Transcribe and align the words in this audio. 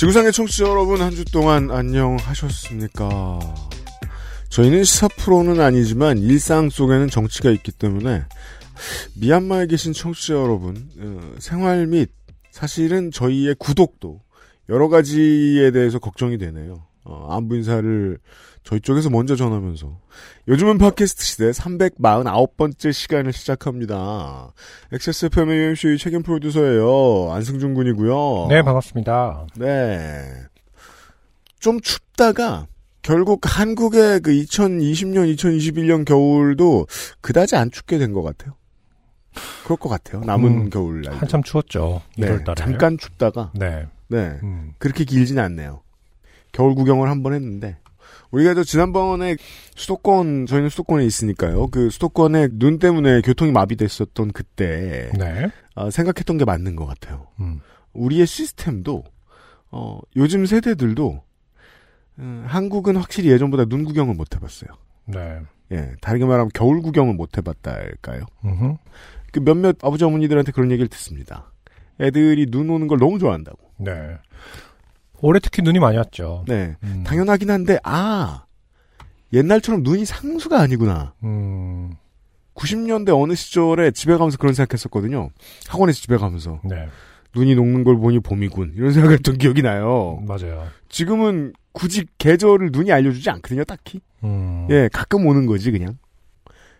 지구상의 0.00 0.32
청취자 0.32 0.64
여러분 0.64 1.02
한 1.02 1.10
주 1.10 1.26
동안 1.26 1.70
안녕하셨습니까? 1.70 3.38
저희는 4.48 4.82
시사 4.82 5.08
프로는 5.08 5.60
아니지만 5.60 6.16
일상 6.16 6.70
속에는 6.70 7.08
정치가 7.10 7.50
있기 7.50 7.70
때문에 7.72 8.24
미얀마에 9.20 9.66
계신 9.66 9.92
청취자 9.92 10.32
여러분 10.32 10.88
어, 10.98 11.34
생활 11.38 11.86
및 11.86 12.08
사실은 12.50 13.10
저희의 13.10 13.56
구독도 13.58 14.22
여러 14.70 14.88
가지에 14.88 15.70
대해서 15.70 15.98
걱정이 15.98 16.38
되네요. 16.38 16.82
어, 17.04 17.36
안부 17.36 17.56
인사를 17.56 18.18
저희 18.62 18.80
쪽에서 18.80 19.10
먼저 19.10 19.36
전하면서 19.36 19.98
요즘은 20.48 20.78
팟캐스트 20.78 21.24
시대 21.24 21.50
349번째 21.50 22.92
시간을 22.92 23.32
시작합니다. 23.32 24.52
XSFM의 24.92 25.58
UMC 25.58 25.98
책임 25.98 26.22
프로듀서예요. 26.22 27.32
안승준 27.32 27.74
군이고요. 27.74 28.46
네, 28.48 28.62
반갑습니다. 28.62 29.46
네. 29.56 30.30
좀 31.58 31.80
춥다가 31.80 32.66
결국 33.02 33.40
한국의 33.44 34.20
그 34.20 34.30
2020년, 34.30 35.34
2021년 35.34 36.04
겨울도 36.04 36.86
그다지 37.22 37.56
안 37.56 37.70
춥게 37.70 37.98
된 37.98 38.12
것 38.12 38.22
같아요. 38.22 38.54
그럴 39.64 39.78
것 39.78 39.88
같아요. 39.88 40.22
남은 40.24 40.50
음, 40.52 40.70
겨울 40.70 41.02
날. 41.02 41.14
한참 41.14 41.42
추웠죠. 41.42 42.02
네, 42.18 42.26
1월 42.28 42.44
달에. 42.44 42.54
잠깐 42.56 42.98
춥다가 42.98 43.52
네. 43.54 43.86
네 44.08 44.38
음, 44.42 44.72
그렇게 44.78 45.04
길진 45.04 45.38
않네요. 45.38 45.82
겨울 46.52 46.74
구경을 46.74 47.08
한 47.08 47.22
번 47.22 47.32
했는데 47.32 47.78
우리가 48.30 48.54
저 48.54 48.62
지난번에 48.62 49.36
수도권 49.74 50.46
저희는 50.46 50.68
수도권에 50.68 51.04
있으니까요. 51.04 51.68
그 51.68 51.90
수도권에 51.90 52.48
눈 52.52 52.78
때문에 52.78 53.20
교통이 53.22 53.52
마비됐었던 53.52 54.32
그때 54.32 55.10
네. 55.18 55.50
아, 55.74 55.90
생각했던 55.90 56.38
게 56.38 56.44
맞는 56.44 56.76
것 56.76 56.86
같아요. 56.86 57.26
음, 57.40 57.60
우리의 57.92 58.26
시스템도 58.26 59.04
어, 59.72 60.00
요즘 60.16 60.46
세대들도 60.46 61.22
음, 62.18 62.44
한국은 62.46 62.96
확실히 62.96 63.30
예전보다 63.30 63.64
눈 63.64 63.84
구경을 63.84 64.14
못 64.14 64.34
해봤어요. 64.34 64.70
네. 65.06 65.40
예, 65.72 65.92
다르게 66.00 66.24
말하면 66.24 66.50
겨울 66.54 66.82
구경을 66.82 67.14
못 67.14 67.38
해봤다 67.38 67.72
할까요? 67.72 68.26
음흠. 68.44 68.76
그 69.32 69.40
몇몇 69.40 69.76
아버지 69.82 70.04
어머니들한테 70.04 70.52
그런 70.52 70.70
얘기를 70.72 70.88
듣습니다. 70.88 71.52
애들이 72.00 72.46
눈 72.50 72.70
오는 72.70 72.88
걸 72.88 72.98
너무 72.98 73.18
좋아한다고. 73.18 73.58
네. 73.78 73.92
올해 75.22 75.40
특히 75.40 75.62
눈이 75.62 75.78
많이 75.78 75.96
왔죠. 75.96 76.44
네, 76.46 76.76
음, 76.82 77.04
당연하긴 77.06 77.50
한데 77.50 77.78
아 77.82 78.44
옛날처럼 79.32 79.82
눈이 79.82 80.04
상수가 80.04 80.58
아니구나. 80.60 81.14
음, 81.22 81.92
90년대 82.54 83.10
어느 83.20 83.34
시절에 83.34 83.90
집에 83.90 84.16
가면서 84.16 84.38
그런 84.38 84.54
생각했었거든요. 84.54 85.30
학원에서 85.68 86.00
집에 86.00 86.16
가면서 86.16 86.60
네. 86.64 86.88
눈이 87.34 87.54
녹는 87.54 87.84
걸 87.84 87.96
보니 87.96 88.20
봄이군 88.20 88.72
이런 88.76 88.92
생각했던 88.92 89.38
기억이 89.38 89.62
나요. 89.62 90.20
맞아요. 90.26 90.66
지금은 90.88 91.52
굳이 91.72 92.04
계절을 92.18 92.70
눈이 92.72 92.90
알려주지 92.92 93.30
않거든요, 93.30 93.64
딱히. 93.64 94.00
음, 94.24 94.66
예, 94.70 94.88
가끔 94.92 95.26
오는 95.26 95.46
거지 95.46 95.70
그냥. 95.70 95.96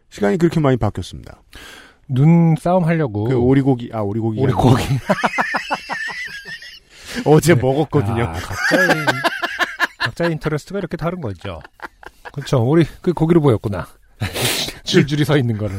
시간이 0.09 0.39
그렇게 0.39 0.59
많이 0.59 0.77
바뀌었습니다. 0.77 1.41
눈 2.09 2.57
싸움 2.59 2.84
하려고. 2.84 3.25
그 3.25 3.37
오리고기, 3.37 3.91
아 3.93 4.01
오리고기. 4.01 4.41
오리고기. 4.41 4.83
어제 7.25 7.55
네. 7.55 7.61
먹었거든요. 7.61 8.25
아, 8.25 8.33
각자의, 8.33 8.89
각자의 9.99 10.33
인터레스트가 10.33 10.79
이렇게 10.79 10.97
다른 10.97 11.21
거죠. 11.21 11.61
그렇죠. 12.33 12.59
우리 12.59 12.85
그 13.03 13.13
고기로 13.13 13.41
보였구나. 13.41 13.87
줄줄이 14.85 15.25
서 15.25 15.37
있는 15.37 15.59
거를. 15.59 15.77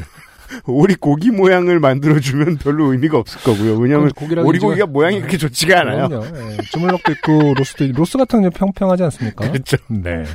오리 0.68 0.96
고기 0.96 1.32
모양을 1.32 1.80
만들어주면 1.80 2.58
별로 2.58 2.92
의미가 2.92 3.18
없을 3.18 3.40
거고요. 3.42 3.78
왜냐하면 3.78 4.12
오리 4.44 4.60
고기가 4.60 4.84
인지가- 4.84 4.86
모양이 4.90 5.20
그렇게 5.20 5.38
좋지가 5.38 5.80
않아요. 5.80 6.10
예, 6.12 6.58
주물럭도 6.74 7.12
있고 7.14 7.54
로스도 7.54 7.86
있고 7.86 7.98
로스 8.00 8.18
같은 8.18 8.40
경우 8.42 8.50
평평하지 8.54 9.02
않습니까? 9.04 9.50
그렇죠. 9.50 9.78
네. 9.88 10.26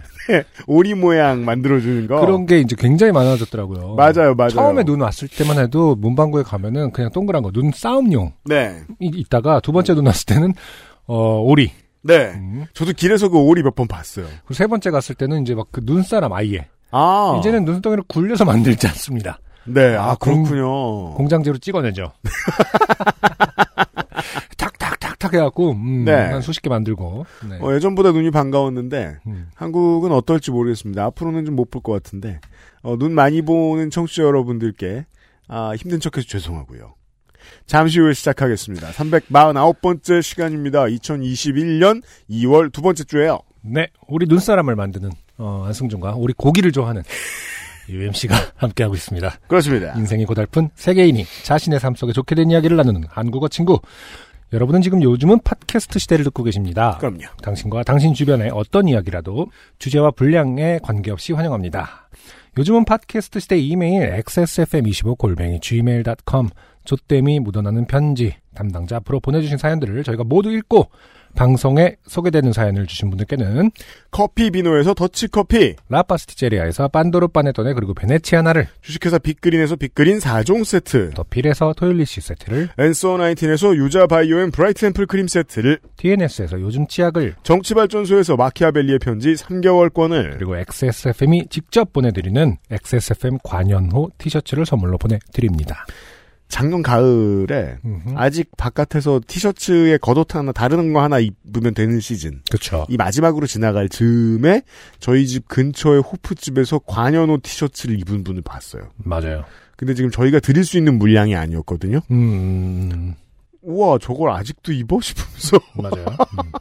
오리 0.67 0.95
모양 0.95 1.45
만들어주는 1.45 2.07
거. 2.07 2.19
그런 2.21 2.47
게 2.47 2.61
이제 2.61 2.75
굉장히 2.79 3.13
많아졌더라고요. 3.13 3.95
맞아요, 3.95 4.35
맞아요. 4.35 4.49
처음에 4.51 4.85
눈 4.85 5.03
왔을 5.03 5.29
때만 5.29 5.59
해도 5.59 5.95
문방구에 5.97 6.45
가면은 6.45 6.93
그냥 6.93 7.11
동그란 7.13 7.43
거 7.43 7.51
눈 7.53 7.71
싸움용 7.75 8.33
네, 8.47 8.85
이 9.01 9.09
있다가 9.15 9.61
두 9.61 9.71
번째 9.73 9.93
눈 9.95 10.07
왔을 10.07 10.25
때는 10.25 10.55
어 11.07 11.39
오리. 11.41 11.71
네. 12.03 12.33
음. 12.35 12.67
저도 12.75 12.93
길에서 12.93 13.29
그 13.29 13.39
오리 13.39 13.63
몇 13.63 13.75
번 13.75 13.87
봤어요. 13.89 14.27
그리고 14.27 14.55
세 14.55 14.67
번째 14.67 14.91
갔을 14.91 15.15
때는 15.15 15.43
이제 15.43 15.55
막 15.55 15.67
그 15.71 15.81
눈사람 15.85 16.33
아예. 16.33 16.69
아, 16.93 17.37
이제는 17.41 17.65
눈덩이를 17.65 18.05
굴려서 18.09 18.45
만들지 18.45 18.87
않습니다. 18.87 19.39
네, 19.65 19.97
아 19.97 20.15
공- 20.15 20.45
그렇군요. 20.45 21.15
공 21.15 21.29
장제로 21.29 21.59
찍어내죠. 21.59 22.13
탁탁탁탁 24.57 25.35
해갖고 25.35 25.73
음, 25.73 26.05
네. 26.05 26.13
한 26.15 26.41
수십 26.41 26.63
개 26.63 26.69
만들고. 26.71 27.27
네. 27.49 27.59
어, 27.61 27.75
예전보다 27.75 28.13
눈이 28.13 28.31
반가웠는데 28.31 29.19
음. 29.27 29.49
한국은 29.55 30.13
어떨지 30.13 30.51
모르겠습니다. 30.51 31.05
앞으로는 31.07 31.45
좀 31.45 31.57
못 31.57 31.71
볼 31.71 31.83
것 31.83 31.93
같은데 31.93 32.41
어, 32.83 32.97
눈 32.97 33.13
많이 33.13 33.43
보는 33.43 33.91
청취자 33.91 34.23
여러분들께 34.23 35.05
아, 35.49 35.73
힘든 35.77 36.01
척해서 36.01 36.27
죄송하고요. 36.29 36.95
잠시 37.67 38.01
후에 38.01 38.13
시작하겠습니다. 38.15 38.91
349번째 38.91 40.23
시간입니다. 40.23 40.85
2021년 40.85 42.03
2월 42.31 42.73
두 42.73 42.83
번째 42.83 43.05
주에요. 43.05 43.41
네, 43.63 43.89
우리 44.09 44.27
눈사람을 44.27 44.77
만드는 44.77 45.11
어, 45.39 45.65
안승준과 45.67 46.15
우리 46.17 46.33
고기를 46.33 46.73
좋아하는 46.73 47.03
UMC가 47.89 48.35
함께하고 48.57 48.95
있습니다. 48.95 49.41
그렇습니다. 49.49 49.93
인생이 49.97 50.25
고달픈 50.25 50.71
세계인이 50.75 51.25
자신의 51.45 51.81
삶 51.81 51.95
속에 51.95 52.13
좋게 52.13 52.35
된 52.35 52.51
이야기를 52.51 52.77
나누는 52.77 53.05
한국어 53.09 53.49
친구. 53.49 53.81
여러분은 54.53 54.81
지금 54.81 55.03
요즘은 55.03 55.41
팟캐스트 55.43 55.99
시대를 55.99 56.25
듣고 56.27 56.45
계십니다. 56.45 56.99
그럼요. 56.99 57.25
당신과 57.43 57.83
당신 57.83 58.15
주변의 58.15 58.51
어떤 58.55 58.87
이야기라도 58.87 59.49
주제와 59.79 60.13
분량에 60.13 60.79
관계없이 60.83 61.33
환영합니다. 61.33 62.09
요즘은 62.57 62.85
팟캐스트 62.85 63.41
시대 63.41 63.59
이메일 63.59 64.13
xsfm25골뱅이 64.23 65.61
gmail.com 65.61 66.49
조땜이 66.87 67.41
묻어나는 67.41 67.87
편지 67.87 68.35
담당자 68.55 68.97
앞으로 68.97 69.21
보내주신 69.21 69.59
사연들을 69.59 70.03
저희가 70.03 70.25
모두 70.25 70.51
읽고 70.51 70.89
방송에 71.37 71.97
소개되는 72.07 72.53
사연을 72.53 72.87
주신 72.87 73.11
분들께는 73.11 73.71
커피 74.11 74.51
비노에서 74.51 74.95
더치커피, 74.95 75.77
라파스티제리아에서 75.91 76.89
빤도르 76.89 77.29
파네토네 77.29 77.75
그리고 77.75 77.93
베네치아나를 77.93 78.67
주식회사 78.81 79.19
빅그린에서 79.19 79.77
빅그린 79.77 80.19
4종 80.19 80.65
세트, 80.65 81.11
더필에서 81.11 81.75
토일리시 81.77 82.23
세트를 82.23 82.71
앤서 82.79 83.19
나인틴에서 83.19 83.77
유자 83.77 84.07
바이오 84.07 84.41
앤 84.41 84.51
브라이트 84.51 84.87
앰플 84.87 85.07
크림 85.07 85.29
세트를, 85.29 85.79
TNS에서 85.99 86.59
요즘 86.61 86.87
치약을 86.87 87.35
정치발전소에서 87.43 88.37
마키아벨리의 88.37 88.99
편지 88.99 89.35
3개월권을, 89.35 90.39
그리고 90.39 90.57
XSFM이 90.57 91.49
직접 91.51 91.93
보내드리는 91.93 92.57
XSFM 92.71 93.39
관연호 93.45 94.09
티셔츠를 94.17 94.65
선물로 94.65 94.97
보내드립니다. 94.97 95.85
작년 96.49 96.83
가을에 96.83 97.79
음흠. 97.85 98.15
아직 98.17 98.51
바깥에서 98.57 99.21
티셔츠에 99.27 99.99
겉옷 99.99 100.35
하나 100.35 100.53
다른 100.53 100.93
거 100.93 101.03
하나 101.03 101.19
입으면 101.19 101.75
되는 101.75 101.99
시즌. 102.01 102.41
그렇죠. 102.49 102.87
이 102.89 102.97
마지막으로 102.97 103.47
지나갈 103.47 103.89
즈음에 103.89 104.63
저희 105.01 105.27
집 105.27 105.49
근처의 105.49 106.03
호프집에서 106.03 106.81
관현호 106.81 107.39
티셔츠를 107.43 107.99
입은 108.01 108.25
분을 108.25 108.43
봤어요. 108.43 108.89
맞아요. 108.99 109.45
근데 109.77 109.95
지금 109.95 110.11
저희가 110.11 110.41
드릴 110.41 110.65
수 110.65 110.79
있는 110.79 110.99
물량이 110.99 111.35
아니었거든요. 111.37 112.01
음, 112.11 113.15
우와 113.63 113.99
저걸 113.99 114.31
아직도 114.31 114.73
입어 114.73 115.01
싶으면서 115.01 115.59
맞아요. 115.83 116.07
음. 116.45 116.53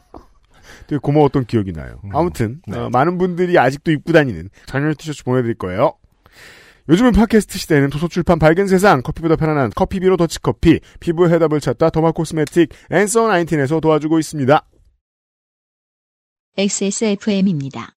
되게 0.88 0.98
고마웠던 0.98 1.46
기억이 1.46 1.72
나요. 1.72 1.98
음. 2.04 2.10
아무튼 2.14 2.60
네. 2.66 2.76
어, 2.76 2.90
많은 2.92 3.18
분들이 3.18 3.58
아직도 3.58 3.90
입고 3.92 4.12
다니는 4.12 4.50
관현호 4.68 4.94
티셔츠 4.94 5.24
보내드릴 5.24 5.54
거예요. 5.56 5.94
요즘은 6.88 7.12
팟캐스트 7.12 7.58
시대에는 7.58 7.90
도서출판 7.90 8.38
밝은 8.38 8.68
세상, 8.68 9.02
커피보다 9.02 9.34
편안한 9.34 9.70
커피비로 9.74 10.16
더치커피, 10.16 10.80
피부의 11.00 11.32
해답을 11.32 11.60
찾다 11.60 11.90
더마 11.90 12.12
코스메틱, 12.12 12.68
앤서 12.90 13.26
나인틴에서 13.26 13.80
도와주고 13.80 14.20
있습니다. 14.20 14.64
XSFM입니다. 16.56 17.92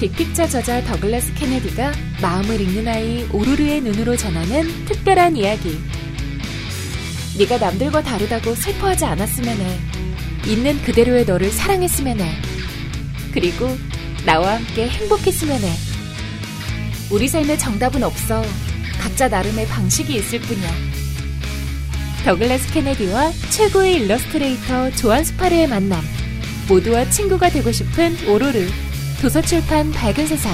빅픽처 0.00 0.48
저자 0.48 0.82
더글라스 0.82 1.34
케네디가 1.34 1.92
마음을 2.22 2.60
읽는 2.60 2.88
아이 2.88 3.28
오루르의 3.32 3.82
눈으로 3.82 4.16
전하는 4.16 4.64
특별한 4.86 5.36
이야기. 5.36 5.78
네가 7.38 7.58
남들과 7.58 8.02
다르다고 8.02 8.54
슬퍼하지 8.54 9.04
않았으면 9.04 9.56
해. 9.58 9.78
있는 10.50 10.82
그대로의 10.82 11.24
너를 11.24 11.50
사랑했으면 11.50 12.20
해. 12.20 12.32
그리고 13.32 13.68
나와 14.26 14.56
함께 14.56 14.88
행복했으면 14.88 15.60
해. 15.60 15.91
우리 17.12 17.28
삶에 17.28 17.58
정답은 17.58 18.02
없어. 18.02 18.40
각자 18.98 19.28
나름의 19.28 19.66
방식이 19.66 20.14
있을 20.14 20.40
뿐이야. 20.40 20.68
더글라스 22.24 22.72
케네디와 22.72 23.30
최고의 23.50 23.96
일러스트레이터 23.96 24.90
조안 24.92 25.22
스파르의 25.22 25.66
만남. 25.66 26.00
모두와 26.70 27.04
친구가 27.10 27.50
되고 27.50 27.70
싶은 27.70 28.14
오로르. 28.26 28.60
도서출판 29.20 29.92
밝은 29.92 30.26
세상. 30.26 30.52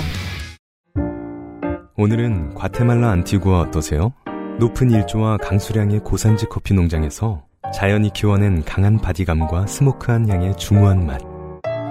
오늘은 1.97 2.55
과테말라 2.55 3.09
안티구아 3.09 3.61
어떠세요? 3.61 4.13
높은 4.59 4.91
일조와 4.91 5.37
강수량의 5.37 6.01
고산지 6.01 6.47
커피 6.51 6.75
농장에서 6.75 7.45
자연이 7.73 8.13
키워낸 8.13 8.65
강한 8.65 8.99
바디감과 8.99 9.69
스모크한 9.69 10.29
향의 10.29 10.57
중후한 10.57 11.07
맛. 11.07 11.21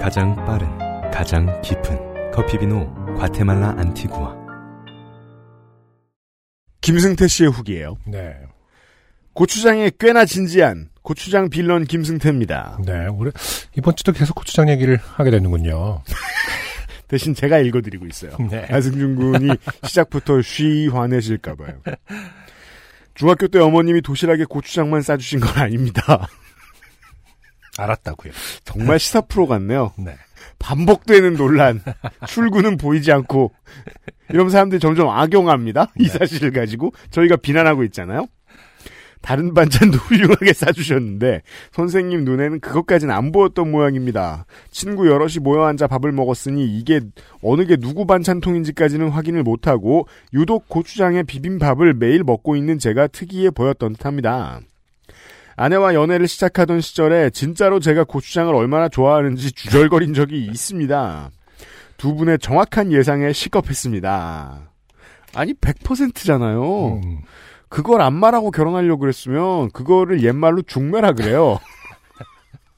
가장 0.02 0.36
빠른, 0.46 0.68
가장 1.10 1.62
깊은 1.62 2.32
커피 2.34 2.58
비노 2.58 3.16
과테말라 3.18 3.76
안티구아. 3.78 4.47
김승태 6.88 7.28
씨의 7.28 7.52
후기예요. 7.52 7.98
네. 8.06 8.34
고추장에 9.34 9.92
꽤나 10.00 10.24
진지한 10.24 10.88
고추장 11.02 11.50
빌런 11.50 11.84
김승태입니다. 11.84 12.80
네. 12.86 13.08
올해, 13.08 13.32
이번 13.78 13.94
주도 13.98 14.14
계속 14.14 14.36
고추장 14.36 14.70
얘기를 14.70 14.96
하게 14.96 15.32
되는군요. 15.32 16.02
대신 17.10 17.36
제가 17.36 17.58
읽어드리고 17.60 18.06
있어요. 18.06 18.38
네. 18.50 18.66
안승준 18.70 19.16
군이 19.18 19.58
시작부터 19.84 20.42
쉬 20.42 20.88
화내실까봐요. 20.88 21.82
중학교 23.16 23.50
때 23.50 23.60
어머님이 23.60 24.02
도시락에 24.02 24.46
고추장만 24.46 25.02
싸주신 25.02 25.42
건 25.42 25.58
아닙니다. 25.58 26.30
알았다고요. 27.78 28.32
정말 28.64 28.98
시사 28.98 29.22
프로 29.22 29.46
같네요. 29.46 29.92
네. 29.98 30.16
반복되는 30.60 31.36
논란. 31.36 31.82
출구는 32.28 32.78
보이지 32.78 33.12
않고. 33.12 33.52
이런 34.30 34.50
사람들이 34.50 34.80
점점 34.80 35.10
악용합니다. 35.10 35.88
이 36.00 36.08
사실을 36.08 36.52
가지고. 36.52 36.92
저희가 37.12 37.38
비난하고 37.38 37.84
있잖아요. 37.86 38.28
다른 39.22 39.54
반찬도 39.54 39.98
훌륭하게 40.08 40.54
싸주셨는데 40.54 41.42
선생님 41.72 42.24
눈에는 42.24 42.60
그것까지는 42.60 43.14
안 43.14 43.32
보였던 43.32 43.70
모양입니다. 43.70 44.46
친구 44.72 45.08
여럿이 45.08 45.40
모여 45.42 45.64
앉아 45.66 45.88
밥을 45.88 46.12
먹었으니 46.12 46.66
이게 46.78 47.02
어느 47.42 47.66
게 47.66 47.78
누구 47.78 48.06
반찬통인지까지는 48.06 49.10
확인을 49.10 49.44
못하고 49.44 50.08
유독 50.34 50.70
고추장에 50.70 51.24
비빔밥을 51.24 51.94
매일 51.96 52.24
먹고 52.24 52.56
있는 52.56 52.80
제가 52.80 53.08
특이해 53.08 53.50
보였던 53.52 53.94
듯합니다. 53.94 54.62
아내와 55.58 55.96
연애를 55.96 56.28
시작하던 56.28 56.82
시절에 56.82 57.32
진짜로 57.32 57.80
제가 57.80 58.04
고추장을 58.04 58.54
얼마나 58.54 58.88
좋아하는지 58.88 59.52
주절거린 59.54 60.14
적이 60.14 60.46
있습니다. 60.46 61.32
두 61.98 62.14
분의 62.14 62.38
정확한 62.38 62.92
예상에 62.92 63.34
시겁했습니다. 63.34 64.70
아니 65.34 65.54
100%잖아요. 65.56 67.00
음, 67.04 67.22
그걸 67.70 68.02
안 68.02 68.14
말하고 68.14 68.52
결혼하려고 68.52 69.00
그랬으면 69.00 69.72
그거를 69.72 70.24
옛말로 70.24 70.62
중매라 70.62 71.14
그래요. 71.14 71.60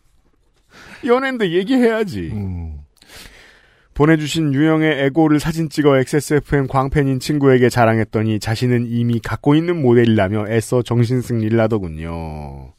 연애인데 1.05 1.51
얘기해야지. 1.51 2.29
음, 2.31 2.78
보내주신 3.99 4.53
유형의 4.53 5.07
에고를 5.07 5.41
사진 5.41 5.67
찍어 5.67 5.97
XSFM 5.97 6.67
광팬인 6.67 7.19
친구에게 7.19 7.67
자랑했더니 7.67 8.39
자신은 8.39 8.87
이미 8.87 9.19
갖고 9.19 9.55
있는 9.55 9.81
모델이라며 9.81 10.47
애써 10.47 10.81
정신승리를 10.81 11.59
하더군요. 11.59 12.73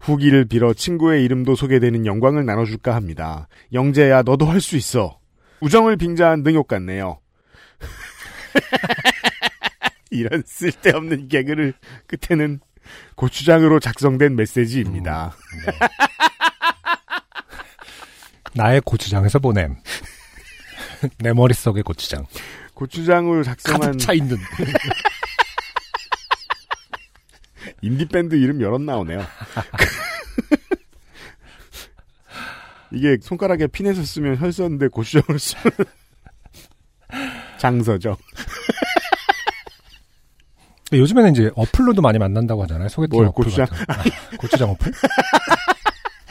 후기를 0.00 0.44
빌어 0.44 0.72
친구의 0.72 1.24
이름도 1.24 1.56
소개되는 1.56 2.06
영광을 2.06 2.46
나눠줄까 2.46 2.94
합니다. 2.94 3.48
영재야 3.72 4.22
너도 4.22 4.46
할 4.46 4.60
수 4.60 4.76
있어. 4.76 5.18
우정을 5.60 5.96
빙자한 5.96 6.44
능욕 6.44 6.68
같네요. 6.68 7.18
이런 10.12 10.44
쓸데없는 10.46 11.26
개그를 11.26 11.74
끝에는 12.06 12.60
고추장으로 13.16 13.80
작성된 13.80 14.36
메시지입니다. 14.36 15.34
나의 18.54 18.80
고추장에서 18.82 19.40
보냄. 19.40 19.74
내 21.18 21.32
머릿속의 21.32 21.82
고추장. 21.82 22.26
고추장으로 22.74 23.42
작성한 23.42 23.80
가득 23.80 23.98
차 23.98 24.12
있는. 24.12 24.36
인디 27.82 28.06
밴드 28.06 28.34
이름 28.34 28.60
여럿 28.60 28.80
나오네요. 28.80 29.20
이게 32.92 33.16
손가락에 33.22 33.66
피 33.68 33.76
내서 33.76 34.02
쓰면 34.02 34.38
혈서인데 34.38 34.88
고추장으로 34.88 35.38
쓰면 35.38 35.72
장서죠. 37.58 38.16
요즘에는 40.92 41.30
이제 41.32 41.50
어플로도 41.54 42.02
많이 42.02 42.18
만난다고 42.18 42.64
하잖아요. 42.64 42.88
소개팅 42.88 43.16
뭘, 43.16 43.28
어플 43.28 43.44
고추장? 43.44 43.66
같은. 43.66 43.84
아, 43.88 44.02
고추장 44.36 44.70
어플? 44.70 44.92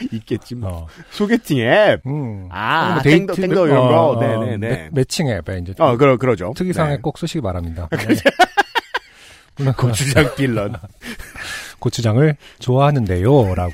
있겠지 0.12 0.54
뭐. 0.54 0.70
어. 0.70 0.86
소개팅 1.10 1.58
앱. 1.60 2.06
음. 2.06 2.48
아, 2.50 2.94
뭐 2.94 3.02
땡더, 3.02 3.34
땡더 3.34 3.66
이런 3.66 3.88
거. 3.88 4.16
네네네. 4.20 4.56
매, 4.56 4.88
매칭 4.92 5.28
앱에 5.28 5.58
이제 5.58 5.74
어, 5.78 5.96
그러, 5.96 6.16
그러죠. 6.16 6.52
특이사항에 6.56 6.96
네. 6.96 7.00
꼭 7.00 7.18
쓰시기 7.18 7.40
바랍니다. 7.40 7.88
물론 9.56 9.74
고추장 9.78 10.34
빌런. 10.36 10.74
고추장을 11.78 12.36
좋아하는데요 12.58 13.54
라고. 13.54 13.72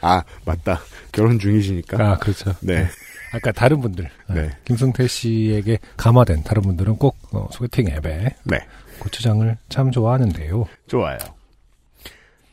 아, 0.00 0.22
맞다. 0.44 0.80
결혼 1.12 1.38
중이시니까. 1.38 1.96
아 2.04 2.18
그렇죠. 2.18 2.54
네. 2.60 2.86
아까 3.32 3.50
다른 3.50 3.80
분들, 3.80 4.08
네. 4.28 4.50
김승태 4.64 5.08
씨에게 5.08 5.78
감화된 5.96 6.44
다른 6.44 6.62
분들은 6.62 6.96
꼭 6.98 7.16
어, 7.32 7.48
소개팅 7.50 7.88
앱에 7.88 8.36
네. 8.44 8.58
고추장을 9.00 9.56
참 9.68 9.90
좋아하는데요. 9.90 10.66
좋아요. 10.86 11.18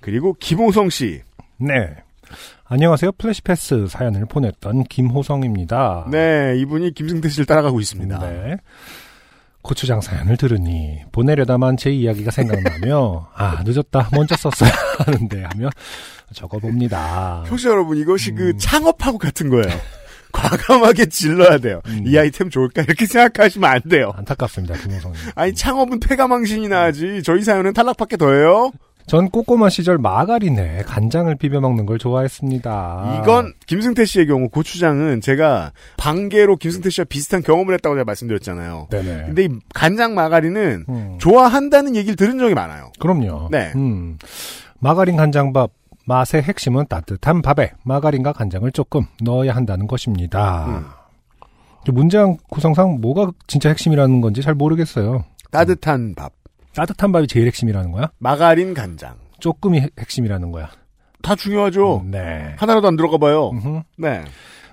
그리고 0.02 0.36
김호성 0.40 0.90
씨. 0.90 1.22
네. 1.58 1.96
안녕하세요. 2.66 3.12
플래시패스 3.14 3.88
사연을 3.88 4.26
보냈던 4.26 4.86
김호성입니다. 4.86 6.08
네, 6.12 6.56
이분이 6.60 6.94
김승태 6.94 7.30
씨를 7.30 7.46
따라가고 7.46 7.80
있습니다. 7.80 8.20
네. 8.20 8.58
고추장 9.62 10.02
사연을 10.02 10.38
들으니 10.38 11.00
보내려다만 11.12 11.78
제 11.78 11.92
이야기가 11.92 12.32
생각나며 12.32 13.30
아 13.36 13.62
늦었다 13.64 14.10
먼저 14.12 14.36
썼어야 14.36 14.72
하는데 15.06 15.44
하며 15.44 15.70
적어봅니다. 16.34 17.44
청취자 17.48 17.70
여러분, 17.70 17.98
이것이 17.98 18.32
그 18.32 18.50
음. 18.52 18.58
창업하고 18.58 19.18
같은 19.20 19.50
거예요. 19.50 19.68
과감하게 20.32 21.08
질러야 21.08 21.58
돼요. 21.58 21.82
음. 21.88 22.04
이 22.08 22.18
아이템 22.18 22.50
좋을까? 22.50 22.84
이렇게 22.84 23.06
생각하시면 23.06 23.70
안 23.70 23.82
돼요. 23.82 24.14
안타깝습니다, 24.16 24.76
김호성님. 24.76 25.20
아니, 25.36 25.54
창업은 25.54 26.00
폐가망신이나 26.00 26.84
하지. 26.84 27.22
저희 27.22 27.44
사연은 27.44 27.74
탈락밖에 27.74 28.16
더해요. 28.16 28.72
전 29.08 29.30
꼬꼬마 29.30 29.70
시절 29.70 29.98
마가린에 29.98 30.84
간장을 30.86 31.34
비벼 31.36 31.60
먹는 31.60 31.86
걸 31.86 31.98
좋아했습니다. 31.98 33.20
이건 33.22 33.54
김승태 33.68 34.06
씨의 34.06 34.28
경우 34.28 34.50
고추장은 34.50 35.22
제가 35.22 35.72
반개로 35.98 36.58
김승태 36.58 36.90
씨와 36.90 37.06
비슷한 37.06 37.42
경험을 37.42 37.74
했다고 37.76 37.96
제가 37.96 38.06
말씀드렸잖아요. 38.06 38.88
네네. 38.90 39.24
근데 39.28 39.44
이 39.46 39.50
간장 39.74 40.14
마가린은 40.16 40.86
음, 40.90 41.18
좋아한다는 41.20 41.96
얘기를 41.96 42.16
들은 42.16 42.38
적이 42.40 42.54
많아요. 42.54 42.92
그럼요. 43.00 43.50
네. 43.52 43.72
음, 43.76 44.18
마가린 44.80 45.18
간장밥 45.18 45.72
맛의 46.06 46.42
핵심은 46.44 46.86
따뜻한 46.90 47.42
밥에 47.42 47.72
마가린과 47.84 48.34
간장을 48.34 48.72
조금 48.72 49.06
넣어야 49.22 49.56
한다는 49.56 49.88
것입니다. 49.88 50.66
음. 50.68 50.86
저 51.86 51.92
문장 51.92 52.38
구성상 52.50 53.02
뭐가 53.02 53.32
진짜 53.48 53.70
핵심이라는 53.70 54.22
건지 54.22 54.42
잘 54.42 54.54
모르겠어요. 54.54 55.24
따뜻한 55.52 56.14
밥, 56.16 56.32
따뜻한 56.74 57.12
밥이 57.12 57.28
제일 57.28 57.48
핵심이라는 57.48 57.92
거야? 57.92 58.12
마가린 58.20 58.74
간장. 58.74 59.16
조금이 59.40 59.82
핵- 59.82 59.92
핵심이라는 60.00 60.52
거야. 60.52 60.70
다 61.22 61.36
중요하죠. 61.36 62.02
음, 62.06 62.12
네. 62.12 62.56
하나라도 62.58 62.88
안 62.88 62.96
들어가 62.96 63.18
봐요. 63.18 63.50
음흠. 63.52 63.82
네. 63.98 64.24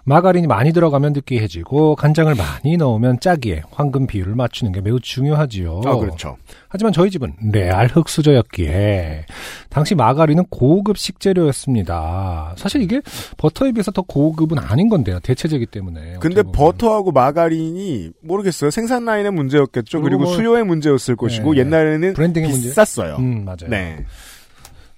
마가린이 0.08 0.46
많이 0.46 0.72
들어가면 0.72 1.12
느끼해지고 1.12 1.96
간장을 1.96 2.34
많이 2.34 2.76
넣으면 2.78 3.20
짜기에 3.20 3.62
황금 3.70 4.06
비율을 4.06 4.34
맞추는 4.34 4.72
게 4.72 4.80
매우 4.80 4.98
중요하지요. 5.00 5.82
아, 5.84 5.96
그렇죠. 5.96 6.36
하지만 6.68 6.92
저희 6.94 7.10
집은 7.10 7.34
레알 7.52 7.88
흑수저였기에 7.88 9.26
당시 9.68 9.94
마가린은 9.94 10.46
고급 10.50 10.96
식재료였습니다. 10.96 12.54
사실 12.56 12.80
이게 12.82 13.02
버터에 13.36 13.72
비해서 13.72 13.90
더 13.90 14.00
고급은 14.02 14.58
아닌 14.58 14.88
건데요. 14.88 15.20
대체제이기 15.20 15.66
때문에. 15.66 16.16
근데. 16.20 16.42
버터하고 16.42 17.12
마가린이 17.12 18.10
모르겠어요. 18.22 18.70
생산 18.70 19.04
라인의 19.04 19.30
문제였겠죠. 19.32 20.00
그리고 20.00 20.18
그리고 20.18 20.22
뭐- 20.24 20.34
수요의 20.34 20.64
문제였을 20.64 21.16
것이고 21.16 21.52
네. 21.54 21.60
옛날에는 21.60 22.14
브랜딩의 22.14 22.48
문제. 22.50 22.68
비쌌어요. 22.70 23.16
음, 23.18 23.44
맞아요. 23.44 23.68
네. 23.68 24.04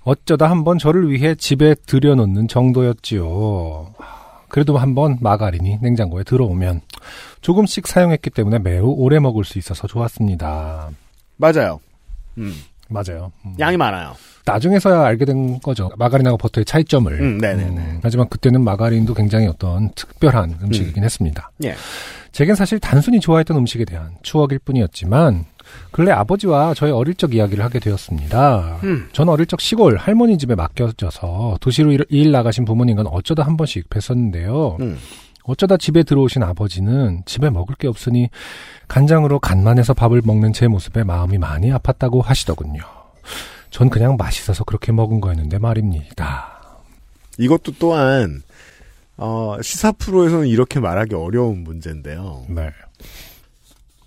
어쩌다 0.05 0.49
한번 0.49 0.79
저를 0.79 1.11
위해 1.11 1.35
집에 1.35 1.75
들여놓는 1.87 2.47
정도였지요. 2.49 3.93
그래도 4.50 4.76
한번 4.76 5.16
마가린이 5.21 5.78
냉장고에 5.80 6.25
들어오면 6.25 6.83
조금씩 7.40 7.87
사용했기 7.87 8.30
때문에 8.30 8.59
매우 8.59 8.90
오래 8.90 9.19
먹을 9.19 9.45
수 9.45 9.59
있어서 9.59 9.87
좋았습니다. 9.87 10.90
맞아요. 11.37 11.80
음. 12.37 12.54
맞아요. 12.88 13.33
음. 13.47 13.54
양이 13.59 13.76
많아요. 13.76 14.14
나중에서야 14.45 15.02
알게 15.04 15.25
된 15.25 15.61
거죠. 15.61 15.90
마가린하고 15.97 16.37
버터의 16.37 16.64
차이점을. 16.64 17.12
음, 17.12 17.38
네네네. 17.38 17.69
음, 17.69 18.00
하지만 18.02 18.28
그때는 18.28 18.62
마가린도 18.62 19.14
굉장히 19.14 19.47
어떤 19.47 19.90
특별한 19.95 20.59
음식이긴 20.62 21.04
했습니다. 21.04 21.50
예. 21.64 21.76
제겐 22.33 22.57
사실 22.57 22.80
단순히 22.80 23.21
좋아했던 23.21 23.57
음식에 23.57 23.85
대한 23.85 24.11
추억일 24.23 24.59
뿐이었지만 24.59 25.45
근래 25.91 26.12
아버지와 26.12 26.75
저의 26.75 26.93
어릴 26.93 27.15
적 27.15 27.35
이야기를 27.35 27.65
하게 27.65 27.81
되었습니다. 27.81 28.79
음. 28.85 29.09
전 29.12 29.29
어릴 29.29 29.47
적 29.47 29.61
시골 29.61 29.97
할머니 29.97 30.39
집에 30.39 30.55
맡겨져서 30.55 31.59
도시로 31.61 31.93
일, 31.93 32.05
일 32.09 32.31
나가신 32.31 32.65
부모님과 32.65 33.03
어쩌다 33.11 33.45
한 33.45 33.57
번씩 33.57 33.91
뵀었는데요. 33.91 34.81
음. 34.81 34.99
어쩌다 35.45 35.77
집에 35.77 36.03
들어오신 36.03 36.43
아버지는 36.43 37.23
집에 37.27 37.50
먹을 37.50 37.75
게 37.75 37.89
없으니 37.89 38.29
간장으로 38.89 39.41
간만 39.41 39.79
해서 39.79 39.95
밥을 39.95 40.23
먹는 40.25 40.53
제 40.53 40.69
모습에 40.69 41.03
마음이 41.03 41.39
많이 41.39 41.71
아팠다고 41.73 42.23
하시더군요. 42.23 42.83
전 43.71 43.89
그냥 43.89 44.17
맛있어서 44.17 44.65
그렇게 44.65 44.93
먹은 44.93 45.21
거였는데 45.21 45.59
말입니다. 45.59 46.61
이것도 47.39 47.73
또한 47.79 48.43
어, 49.17 49.57
시사 49.62 49.93
프로에서는 49.93 50.47
이렇게 50.47 50.81
말하기 50.81 51.15
어려운 51.15 51.62
문제인데요. 51.65 52.45
네. 52.49 52.71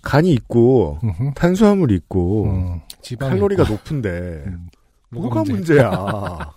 간이 0.04 0.32
있고 0.32 0.98
음흠. 1.02 1.34
탄수화물이 1.34 1.94
있고 1.94 2.44
음, 2.44 2.80
칼로리가 3.18 3.64
있고. 3.64 3.72
높은데 3.72 4.44
음, 4.46 4.68
뭐가 5.10 5.40
문제? 5.40 5.52
문제 5.52 5.78
야? 5.78 6.52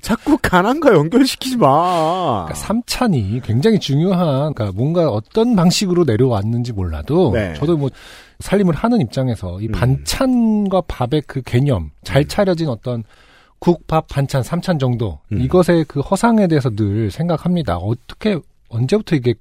자꾸 0.00 0.36
간한과 0.42 0.94
연결시키지 0.94 1.56
마. 1.56 2.44
그러니까 2.44 2.54
삼찬이 2.54 3.40
굉장히 3.44 3.78
중요한, 3.78 4.52
그러니까 4.52 4.72
뭔가 4.76 5.08
어떤 5.08 5.54
방식으로 5.54 6.02
내려왔는지 6.04 6.72
몰라도, 6.72 7.30
네. 7.32 7.54
저도 7.54 7.76
뭐 7.76 7.88
살림을 8.40 8.74
하는 8.74 9.00
입장에서 9.00 9.60
이 9.60 9.68
음. 9.68 9.72
반찬과 9.72 10.82
밥의 10.88 11.22
그 11.28 11.40
개념, 11.42 11.90
잘 12.02 12.26
차려진 12.26 12.68
어떤 12.68 13.04
국, 13.60 13.86
밥, 13.86 14.08
반찬, 14.08 14.42
삼찬 14.42 14.80
정도, 14.80 15.20
음. 15.30 15.40
이것의 15.40 15.84
그 15.86 16.00
허상에 16.00 16.48
대해서 16.48 16.68
늘 16.68 17.12
생각합니다. 17.12 17.76
어떻게, 17.76 18.40
언제부터 18.68 19.14
이게, 19.14 19.34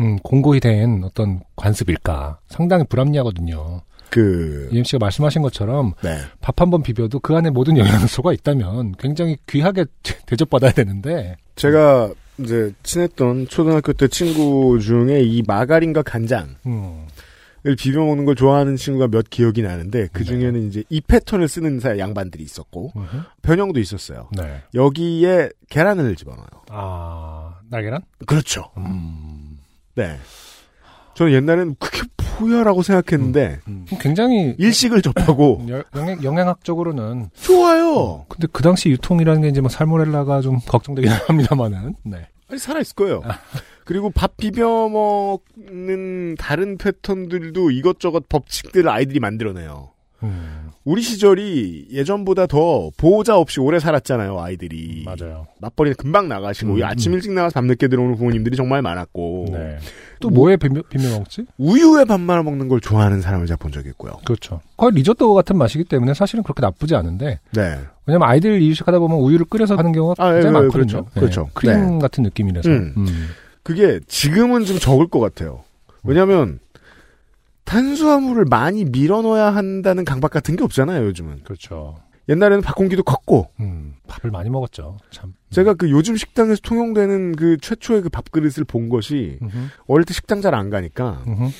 음, 0.00 0.16
공고히 0.18 0.60
된 0.60 1.02
어떤 1.04 1.40
관습일까? 1.56 2.38
상당히 2.48 2.84
불합리하거든요. 2.88 3.82
그 4.10 4.68
EMC가 4.72 4.98
말씀하신 4.98 5.40
것처럼 5.42 5.94
네. 6.02 6.18
밥한 6.42 6.70
번 6.70 6.82
비벼도 6.82 7.20
그 7.20 7.34
안에 7.34 7.48
모든 7.50 7.78
영양소가 7.78 8.32
있다면 8.34 8.92
굉장히 8.98 9.36
귀하게 9.46 9.86
대접받아야 10.26 10.72
되는데, 10.72 11.36
제가 11.56 12.12
이제 12.38 12.72
친했던 12.82 13.48
초등학교 13.48 13.92
때 13.92 14.08
친구 14.08 14.78
중에 14.80 15.20
이 15.22 15.42
마가린과 15.46 16.02
간장을 16.02 16.56
음, 16.66 17.06
비벼 17.78 18.00
먹는 18.04 18.24
걸 18.24 18.34
좋아하는 18.34 18.76
친구가 18.76 19.08
몇 19.08 19.30
기억이 19.30 19.62
나는데 19.62 20.08
그 20.12 20.20
네. 20.20 20.24
중에는 20.24 20.68
이제 20.68 20.82
이 20.90 21.00
패턴을 21.00 21.48
쓰는 21.48 21.78
사- 21.80 21.96
양반들이 21.98 22.42
있었고 22.42 22.92
음흠. 22.96 23.16
변형도 23.42 23.80
있었어요. 23.80 24.28
네. 24.36 24.62
여기에 24.74 25.50
계란을 25.70 26.16
집어넣어요. 26.16 26.46
아, 26.70 27.54
날계란? 27.70 28.02
그렇죠. 28.26 28.64
음. 28.78 29.41
네. 29.94 30.16
저는 31.14 31.32
옛날에는 31.32 31.76
그게 31.78 32.02
뭐야라고 32.40 32.82
생각했는데 32.82 33.60
음. 33.68 33.84
굉장히 34.00 34.54
일식을 34.58 35.02
접하고 35.02 35.64
여- 35.70 35.84
영양, 35.94 36.22
영양학적으로는 36.24 37.28
좋아요. 37.34 38.24
근데 38.28 38.48
그 38.50 38.62
당시 38.62 38.88
유통이라는 38.90 39.42
게 39.42 39.48
이제 39.48 39.60
뭐 39.60 39.68
살모넬라가 39.68 40.40
좀 40.40 40.58
걱정되긴 40.66 41.10
합니다만은 41.28 41.94
네. 42.04 42.28
아니 42.48 42.58
살아 42.58 42.80
있을 42.80 42.94
거예요. 42.94 43.22
그리고 43.84 44.10
밥 44.10 44.36
비벼 44.36 44.88
먹는 44.88 46.36
다른 46.36 46.78
패턴들도 46.78 47.70
이것저것 47.70 48.28
법칙들을 48.28 48.88
아이들이 48.88 49.20
만들어내요. 49.20 49.90
음, 50.22 50.70
우리 50.84 51.00
시절이 51.00 51.88
예전보다 51.92 52.46
더 52.46 52.90
보호자 52.96 53.36
없이 53.36 53.60
오래 53.60 53.78
살았잖아요, 53.78 54.40
아이들이. 54.40 55.04
맞아요. 55.04 55.46
맞벌이는 55.60 55.94
금방 55.96 56.28
나가시고, 56.28 56.74
음, 56.74 56.82
아침 56.82 57.12
음. 57.12 57.14
일찍 57.14 57.32
나가서 57.32 57.54
밤늦게 57.54 57.86
들어오는 57.86 58.16
부모님들이 58.16 58.56
정말 58.56 58.82
많았고, 58.82 59.46
네. 59.52 59.78
또 60.20 60.30
뭐에 60.30 60.56
비벼, 60.56 60.82
비벼 60.82 61.18
먹지? 61.18 61.46
우유에 61.58 62.04
밥 62.04 62.20
말아 62.20 62.42
먹는 62.42 62.68
걸 62.68 62.80
좋아하는 62.80 63.20
사람을 63.20 63.46
제가 63.46 63.58
본 63.58 63.70
적이 63.70 63.90
있고요. 63.90 64.12
그렇죠. 64.24 64.60
거의 64.76 64.92
리조또 64.94 65.34
같은 65.34 65.56
맛이기 65.56 65.84
때문에 65.84 66.14
사실은 66.14 66.42
그렇게 66.42 66.62
나쁘지 66.62 66.94
않은데 66.94 67.40
네. 67.52 67.78
왜냐면 68.06 68.28
아이들 68.28 68.60
이유식하다 68.62 68.98
보면 68.98 69.18
우유를 69.18 69.46
끓여서 69.46 69.76
하는 69.76 69.92
경우가 69.92 70.22
아, 70.24 70.30
예, 70.30 70.34
굉장히 70.34 70.56
예, 70.56 70.60
많거든요. 70.60 70.86
그렇죠. 70.86 71.08
네. 71.14 71.20
그렇죠. 71.20 71.50
크림 71.54 71.98
같은 71.98 72.22
느낌이라서. 72.24 72.68
음. 72.68 72.94
음. 72.96 73.28
그게 73.62 74.00
지금은 74.08 74.64
좀 74.64 74.78
적을 74.78 75.06
것 75.08 75.20
같아요. 75.20 75.62
왜냐면, 76.02 76.58
탄수화물을 77.64 78.44
많이 78.46 78.84
밀어 78.84 79.22
넣어야 79.22 79.54
한다는 79.54 80.04
강박 80.04 80.30
같은 80.30 80.56
게 80.56 80.64
없잖아요, 80.64 81.06
요즘은. 81.06 81.42
그렇죠. 81.44 81.96
옛날에는 82.28 82.62
밥 82.62 82.76
공기도 82.76 83.02
컸고, 83.02 83.50
음, 83.60 83.94
밥을 84.06 84.30
많이 84.30 84.48
먹었죠. 84.48 84.98
참. 85.10 85.34
제가 85.50 85.74
그 85.74 85.90
요즘 85.90 86.16
식당에서 86.16 86.60
통용되는 86.62 87.34
그 87.34 87.56
최초의 87.60 88.02
그 88.02 88.08
밥그릇을 88.10 88.64
본 88.64 88.88
것이, 88.88 89.38
음흠, 89.42 89.58
어릴 89.88 90.04
때 90.04 90.14
식당 90.14 90.40
잘 90.40 90.54
안 90.54 90.70
가니까, 90.70 91.22
음흠. 91.26 91.50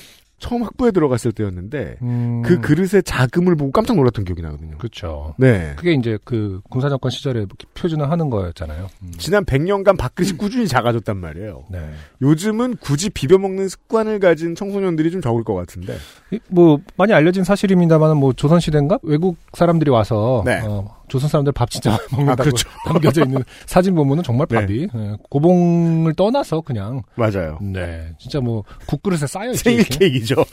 처음 0.43 0.63
학부에 0.63 0.91
들어갔을 0.91 1.31
때였는데, 1.31 1.95
음, 2.01 2.41
그 2.43 2.59
그릇의 2.59 3.01
자금을 3.03 3.55
보고 3.55 3.71
깜짝 3.71 3.95
놀랐던 3.95 4.25
기억이 4.25 4.41
나거든요. 4.41 4.77
그렇죠. 4.77 5.33
네. 5.37 5.71
그게 5.77 5.93
이제 5.93 6.17
그 6.25 6.59
군사 6.69 6.89
정권 6.89 7.11
시절에 7.11 7.45
표준을 7.75 8.11
하는 8.11 8.29
거였잖아요. 8.29 8.87
음. 9.03 9.11
지난 9.17 9.45
100년간 9.45 9.97
밥그릇이 9.97 10.33
꾸준히 10.33 10.67
작아졌단 10.67 11.15
말이에요. 11.15 11.63
네. 11.71 11.79
요즘은 12.21 12.75
굳이 12.81 13.09
비벼 13.09 13.37
먹는 13.37 13.69
습관을 13.69 14.19
가진 14.19 14.53
청소년들이 14.53 15.11
좀 15.11 15.21
적을 15.21 15.45
것 15.45 15.53
같은데. 15.53 15.95
이- 16.31 16.39
뭐 16.49 16.79
많이 16.97 17.13
알려진 17.13 17.45
사실입니다만 17.45 18.17
뭐 18.17 18.33
조선 18.33 18.59
시대인가 18.59 18.99
외국 19.01 19.37
사람들이 19.53 19.89
와서 19.91 20.43
네. 20.45 20.59
어, 20.65 20.93
조선 21.13 21.29
사람들 21.29 21.53
밥 21.53 21.69
진짜 21.69 21.99
먹는다고 22.09 22.41
아, 22.41 22.43
그렇죠. 22.43 22.67
남겨져 22.91 23.23
있는 23.23 23.43
사진 23.67 23.93
보면은 23.93 24.23
정말 24.23 24.47
네. 24.47 24.55
밥이 24.55 24.87
예, 24.95 25.15
고봉을 25.29 26.15
떠나서 26.15 26.61
그냥 26.61 27.03
맞아요. 27.13 27.59
네 27.61 28.15
진짜 28.17 28.39
뭐 28.39 28.63
국그릇에 28.87 29.27
쌓여 29.27 29.51
있죠. 29.51 29.61
생일 29.61 29.81
이렇게. 29.81 30.09
케이크죠. 30.09 30.37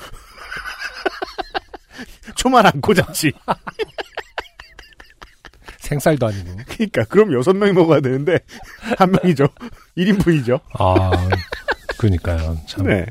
초만 2.36 2.66
않고 2.66 2.92
잡지. 2.92 3.32
생쌀도 5.80 6.26
아니고. 6.26 6.50
그러니까 6.68 7.04
그럼 7.04 7.32
여섯 7.32 7.54
명이 7.54 7.72
먹어야 7.72 8.02
되는데 8.02 8.40
한 8.98 9.12
명이죠. 9.12 9.48
1인분이죠. 9.96 10.60
아 10.78 11.10
그러니까요. 11.96 12.58
참. 12.66 12.86
네. 12.86 13.06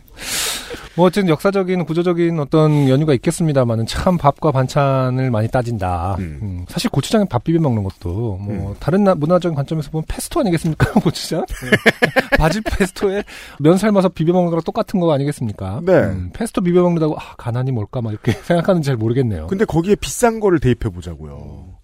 뭐 0.96 1.08
어쨌든 1.08 1.30
역사적인 1.30 1.86
구조적인 1.86 2.40
어떤 2.40 2.88
연유가 2.90 3.14
있겠습니다만은 3.14 3.86
참 3.86 4.18
밥과 4.18 4.52
반찬을 4.52 5.32
많이 5.32 5.48
따진다. 5.48 6.16
음. 6.20 6.40
음, 6.42 6.66
사실 6.68 6.90
고추장에 6.90 7.26
밥 7.30 7.44
비벼 7.44 7.60
먹는 7.62 7.84
것도 7.84 8.38
뭐 8.38 8.76
다른 8.80 9.04
나- 9.04 9.16
문화적인 9.16 9.56
관점에서 9.56 9.90
보면 9.92 10.06
페스토 10.08 10.40
아니겠습니까? 10.42 10.92
고추장? 11.02 11.46
네. 11.48 12.38
바질 12.38 12.62
페스토에 12.64 13.24
면 13.60 13.78
삶아서 13.78 14.10
비벼 14.10 14.34
먹는 14.34 14.50
거랑 14.52 14.64
똑같은 14.64 15.00
거 15.00 15.12
아니겠습니까? 15.14 15.82
네. 15.84 15.94
음, 15.94 16.30
페스토 16.34 16.62
비벼 16.62 16.82
먹는다고 16.82 17.16
아, 17.18 17.36
가난이 17.38 17.72
뭘까 17.72 18.02
막 18.02 18.12
이렇게 18.12 18.32
생각하는지 18.44 18.88
잘 18.88 18.96
모르겠네요. 18.98 19.48
근데 19.48 19.66
거기에 19.66 19.96
비싼 19.96 20.40
거를 20.40 20.60
대입해 20.60 20.90
보자고요. 20.90 21.78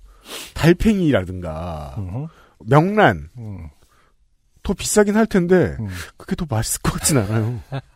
달팽이라든가 0.54 1.96
음, 2.00 2.28
명란 2.66 3.30
음, 3.38 3.68
더 4.64 4.74
비싸긴 4.74 5.16
할 5.16 5.26
텐데 5.28 5.76
음, 5.80 5.88
그게 6.18 6.36
더 6.36 6.46
맛있을 6.50 6.82
것 6.82 6.94
같진 6.94 7.18
않아요. 7.20 7.60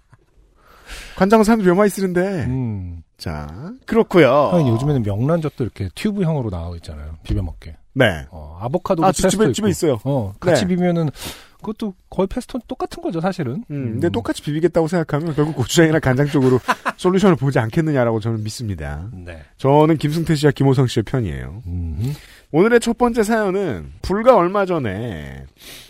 간장은 1.19 1.43
사람들이 1.43 1.69
왜 1.69 1.75
많이 1.75 1.89
쓰는데. 1.89 2.45
음. 2.45 3.03
자, 3.17 3.73
그렇고요. 3.85 4.51
아니, 4.53 4.69
요즘에는 4.69 5.03
명란젓도 5.03 5.65
이렇게 5.65 5.89
튜브형으로 5.93 6.49
나오고 6.49 6.77
있잖아요. 6.77 7.17
비벼 7.23 7.41
먹게. 7.41 7.75
네. 7.93 8.25
어, 8.31 8.57
아보카도 8.61 9.03
아, 9.03 9.07
페스토 9.07 9.27
집에, 9.27 9.43
있고. 9.43 9.53
집에 9.53 9.69
있어요. 9.69 9.99
어, 10.05 10.33
같이 10.39 10.61
네. 10.61 10.69
비비면은 10.69 11.09
그것도 11.57 11.93
거의 12.09 12.27
페스토 12.27 12.59
똑같은 12.69 13.03
거죠, 13.03 13.19
사실은. 13.19 13.65
음, 13.69 13.91
근데 13.91 14.07
똑같이 14.07 14.41
비비겠다고 14.41 14.87
생각하면 14.87 15.35
결국 15.35 15.57
고추장이나 15.57 15.99
간장 15.99 16.27
쪽으로 16.27 16.57
솔루션을 16.95 17.35
보지 17.35 17.59
않겠느냐라고 17.59 18.21
저는 18.21 18.41
믿습니다. 18.43 19.09
네. 19.11 19.41
저는 19.57 19.97
김승태 19.97 20.35
씨와 20.35 20.53
김호성 20.53 20.87
씨의 20.87 21.03
편이에요. 21.03 21.63
음. 21.67 22.13
오늘의 22.53 22.79
첫 22.79 22.97
번째 22.97 23.23
사연은 23.23 23.91
불과 24.01 24.37
얼마 24.37 24.65
전에 24.65 25.43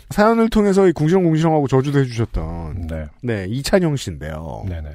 사연을 0.10 0.50
통해서 0.50 0.88
이 0.88 0.92
궁시렁궁시렁하고 0.92 1.68
저주도 1.68 2.00
해주셨던 2.00 2.88
네. 2.88 3.06
네 3.22 3.46
이찬영 3.48 3.96
씨인데요. 3.96 4.66
네네. 4.68 4.90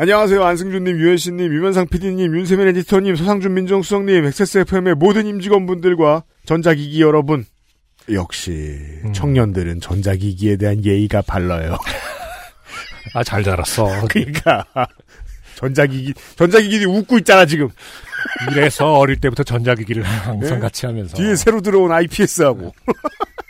안녕하세요 0.00 0.44
안승준님, 0.44 0.96
유현씨님, 0.96 1.52
유면상 1.52 1.88
PD님, 1.88 2.36
윤세민 2.36 2.68
에디터님, 2.68 3.16
서상준 3.16 3.52
민정수석님, 3.52 4.26
XSFM의 4.26 4.94
모든 4.94 5.26
임직원분들과 5.26 6.22
전자기기 6.46 7.02
여러분. 7.02 7.44
역시 8.12 8.52
음. 9.04 9.12
청년들은 9.12 9.80
전자기기에 9.80 10.56
대한 10.56 10.84
예의가 10.84 11.22
발라요. 11.22 11.76
아, 13.12 13.24
잘 13.24 13.42
자랐어. 13.42 13.88
그러니까 14.06 14.64
전자기기 15.56 16.14
전자기기들이 16.36 16.86
웃고 16.86 17.18
있잖아 17.18 17.44
지금. 17.44 17.68
이래서 18.52 18.98
어릴 18.98 19.20
때부터 19.20 19.42
전자기기를 19.42 20.04
항상 20.04 20.54
네. 20.54 20.58
같이 20.60 20.86
하면서. 20.86 21.16
뒤에 21.16 21.34
새로 21.34 21.60
들어온 21.60 21.90
IPS하고 21.90 22.72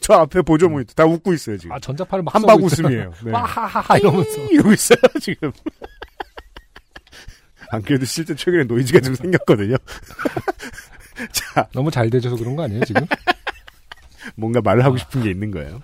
저 0.00 0.14
앞에 0.14 0.42
보조 0.42 0.68
모니터 0.68 0.94
다 0.94 1.04
웃고 1.04 1.32
있어요 1.34 1.56
지금. 1.58 1.72
아, 1.72 1.78
전자파를 1.78 2.24
막 2.24 2.34
한박. 2.34 2.60
웃음이에요. 2.62 3.12
네. 3.24 3.30
와하하하 3.30 3.98
이러면서. 3.98 4.40
이러고 4.50 4.72
있어요 4.72 4.98
지금. 5.20 5.52
안 7.72 7.82
그래도 7.82 8.04
실제 8.04 8.34
최근에 8.34 8.64
노이즈가 8.64 8.98
좀 9.00 9.14
생겼거든요. 9.14 9.76
자, 11.32 11.68
너무 11.72 11.88
잘 11.90 12.10
되셔서 12.10 12.34
그런 12.36 12.56
거 12.56 12.64
아니에요, 12.64 12.84
지금? 12.84 13.06
뭔가 14.34 14.60
말을 14.60 14.84
하고 14.84 14.96
싶은 14.96 15.22
게 15.22 15.30
있는 15.30 15.50
거예요. 15.52 15.80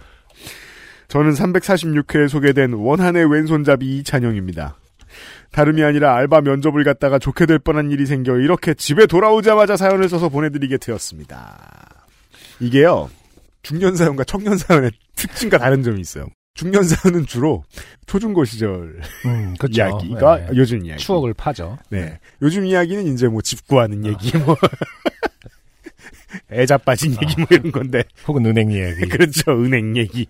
저는 1.09 1.31
346회에 1.33 2.29
소개된 2.29 2.73
원한의 2.73 3.31
왼손잡이 3.31 3.99
이찬영입니다. 3.99 4.77
다름이 5.53 5.83
아니라 5.85 6.17
알바 6.17 6.41
면접을 6.41 6.83
갔다가 6.85 7.19
좋게 7.21 7.47
될 7.47 7.59
뻔한 7.61 7.91
일이 7.93 8.05
생겨 8.07 8.37
이렇게 8.39 8.75
집에 8.75 9.07
돌아오자마자 9.07 9.77
사연을 9.77 10.09
써서 10.09 10.29
보내드리게 10.29 10.79
되었습니다. 10.79 12.05
이게요, 12.61 13.09
중년 13.67 13.97
사연과 13.97 14.23
청년 14.25 14.57
사연의 14.57 14.93
특징과 15.17 15.59
다른 15.59 15.83
점이 15.83 16.01
있어요. 16.01 16.29
중년 16.55 16.85
사연은 16.85 17.27
주로 17.27 17.65
초중고 18.07 18.45
시절 18.45 19.01
음, 19.27 19.55
그렇죠. 19.59 19.75
이야기가 19.83 20.37
네. 20.39 20.49
요즘 20.55 20.87
이야기. 20.87 21.03
추억을 21.03 21.35
파죠. 21.35 21.77
네. 21.91 22.19
요즘 22.43 22.65
이야기는 22.65 23.13
이제 23.13 23.27
뭐 23.27 23.43
집 23.43 23.67
구하는 23.67 24.07
얘기, 24.07 24.37
뭐. 24.39 24.57
애자 26.53 26.79
빠진 26.79 27.13
얘기 27.21 27.35
뭐 27.39 27.47
이런 27.51 27.73
건데. 27.73 28.05
혹은 28.29 28.47
은행 28.47 28.71
이야기. 28.71 29.01
그렇죠. 29.09 29.51
은행 29.53 29.97
얘기. 29.97 30.27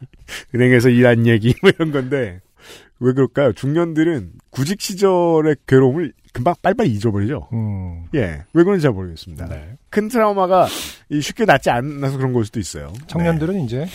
은행에서 0.54 0.88
일한 0.88 1.26
얘기 1.26 1.54
뭐 1.60 1.70
이런 1.70 1.92
건데. 1.92 2.40
왜 3.00 3.12
그럴까요? 3.12 3.52
중년들은 3.52 4.32
구직 4.50 4.80
시절의 4.80 5.56
괴로움을 5.66 6.12
금방 6.36 6.54
빨리빨리 6.60 6.90
잊어버리죠. 6.92 7.48
음, 7.54 8.04
예. 8.14 8.44
왜 8.52 8.62
그런지 8.62 8.82
잘 8.82 8.92
모르겠습니다. 8.92 9.46
네. 9.46 9.78
큰 9.88 10.08
트라우마가 10.08 10.68
이 11.08 11.22
쉽게 11.22 11.46
낫지 11.46 11.70
않아서 11.70 12.18
그런 12.18 12.34
걸 12.34 12.44
수도 12.44 12.60
있어요. 12.60 12.92
청년들은 13.06 13.64
이제 13.64 13.86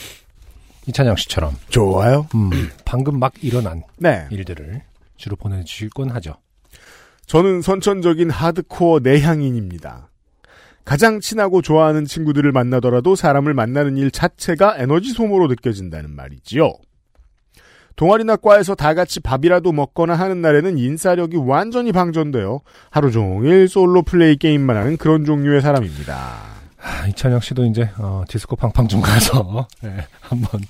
이찬영 0.88 1.18
씨처럼 1.18 1.52
네. 1.54 1.60
좋아요. 1.70 2.28
음, 2.34 2.50
방금 2.84 3.20
막 3.20 3.32
일어난 3.44 3.84
네. 4.00 4.26
일들을 4.32 4.82
주로 5.18 5.36
보내주실곤 5.36 6.10
하죠. 6.10 6.34
저는 7.28 7.62
선천적인 7.62 8.32
하드코어 8.32 9.02
내향인입니다. 9.04 10.10
가장 10.84 11.20
친하고 11.20 11.62
좋아하는 11.62 12.06
친구들을 12.06 12.52
만나더라도 12.52 13.16
사람을 13.16 13.54
만나는 13.54 13.98
일 13.98 14.10
자체가 14.10 14.78
에너지 14.80 15.12
소모로 15.12 15.46
느껴진다는 15.46 16.10
말이지요. 16.16 16.74
동아리나 17.96 18.38
과에서 18.38 18.76
다 18.76 18.94
같이 18.94 19.20
밥이라도 19.20 19.72
먹거나 19.72 20.16
하는 20.16 20.42
날에는 20.42 20.78
인싸력이 20.78 21.38
완전히 21.38 21.92
방전되어 21.92 22.62
하루 22.90 23.12
종일 23.12 23.68
솔로 23.68 24.02
플레이 24.04 24.38
게임만 24.38 24.76
하는 24.76 24.98
그런 24.98 25.26
종류의 25.26 25.62
사람입니다. 25.62 26.52
아, 26.84 27.06
이찬영 27.08 27.42
씨도 27.42 27.66
이제 27.66 27.90
어, 27.98 28.24
디스코 28.28 28.56
팡팡 28.56 28.88
좀 28.88 29.02
가서 29.02 29.68
네, 29.82 29.98
한번 30.22 30.62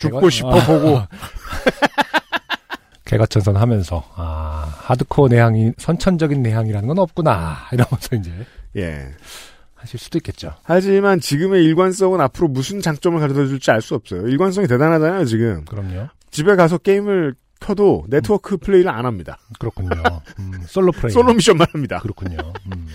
죽고 0.00 0.30
싶어 0.30 0.58
아, 0.58 0.64
보고 0.64 1.02
개가천선 3.04 3.56
하면서 3.56 4.04
아 4.16 4.74
하드코어 4.82 5.28
내향이 5.28 5.72
선천적인 5.78 6.42
내향이라는 6.42 6.88
건 6.88 6.98
없구나 6.98 7.68
이러면서 7.72 8.16
이제 8.16 8.30
예. 8.76 9.06
하실 9.74 10.00
수도 10.00 10.18
있겠죠. 10.18 10.54
하지만 10.64 11.20
지금의 11.20 11.64
일관성은 11.64 12.20
앞으로 12.20 12.48
무슨 12.48 12.80
장점을 12.80 13.18
가져다 13.20 13.46
줄지 13.46 13.70
알 13.70 13.80
수 13.80 13.94
없어요. 13.94 14.26
일관성이 14.26 14.66
대단하잖아요, 14.66 15.24
지금. 15.24 15.64
그럼요. 15.66 16.08
집에 16.30 16.56
가서 16.56 16.78
게임을 16.78 17.34
켜도 17.60 18.04
네트워크 18.08 18.56
플레이를 18.56 18.90
안 18.90 19.04
합니다. 19.06 19.38
그렇군요. 19.58 19.90
음, 20.38 20.52
솔로 20.66 20.92
플레이. 20.92 21.10
솔로 21.12 21.34
미션만 21.34 21.66
합니다. 21.72 21.98
그렇군요. 22.00 22.36
음. 22.72 22.86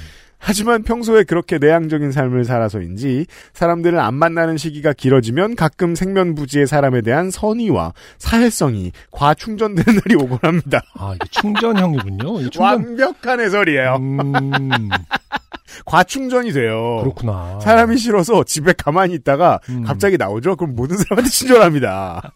하지만 0.46 0.84
평소에 0.84 1.24
그렇게 1.24 1.58
내향적인 1.58 2.12
삶을 2.12 2.44
살아서인지 2.44 3.28
사람들을 3.54 3.98
안 3.98 4.14
만나는 4.14 4.58
시기가 4.58 4.92
길어지면 4.92 5.56
가끔 5.56 5.96
생면부지의 5.96 6.68
사람에 6.68 7.02
대한 7.02 7.32
선의와 7.32 7.94
사회성이 8.18 8.92
과충전되는 9.12 10.02
날이 10.04 10.16
오곤 10.22 10.40
합니다. 10.42 10.82
아 10.96 11.14
이게 11.16 11.26
충전형이군요. 11.32 12.40
이 12.42 12.50
충전. 12.50 12.62
완벽한 12.62 13.40
해설이에요. 13.40 13.96
음, 13.96 14.90
과충전이 15.86 16.52
돼요. 16.52 17.00
그렇구나. 17.04 17.60
사람이 17.62 17.98
싫어서 17.98 18.44
집에 18.44 18.74
가만히 18.74 19.14
있다가 19.16 19.60
음. 19.70 19.84
갑자기 19.84 20.18
나오죠? 20.18 20.58
그럼 20.58 20.76
모든 20.76 20.98
사람한테 20.98 21.30
친절합니다. 21.32 22.34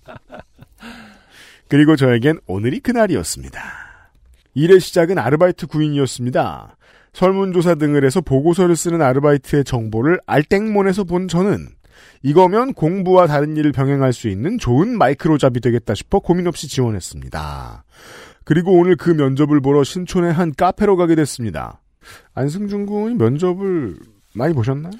그리고 1.70 1.96
저에겐 1.96 2.40
오늘이 2.48 2.80
그날이었습니다. 2.80 3.62
일의 4.54 4.80
시작은 4.80 5.18
아르바이트 5.18 5.68
구인이었습니다. 5.68 6.78
설문조사 7.14 7.76
등을 7.76 8.06
해서 8.06 8.22
보고서를 8.22 8.76
쓰는 8.76 9.02
아르바이트의 9.02 9.64
정보를 9.64 10.20
알땡몬에서 10.26 11.04
본 11.04 11.28
저는 11.28 11.68
이거면 12.24 12.74
공부와 12.74 13.28
다른 13.28 13.58
일을 13.58 13.72
병행할 13.72 14.14
수 14.14 14.28
있는 14.28 14.58
좋은 14.58 14.98
마이크로잡이 14.98 15.60
되겠다 15.60 15.94
싶어 15.96 16.20
고민 16.20 16.48
없이 16.48 16.68
지원했습니다. 16.68 17.84
그리고 18.44 18.74
오늘 18.80 18.96
그 18.96 19.10
면접을 19.10 19.62
보러 19.62 19.84
신촌의 19.84 20.32
한 20.34 20.54
카페로 20.56 20.96
가게 20.96 21.16
됐습니다. 21.16 21.82
안승준 22.34 22.86
군이 22.86 23.16
면접을 23.16 23.98
많이 24.34 24.54
보셨나요? 24.54 24.94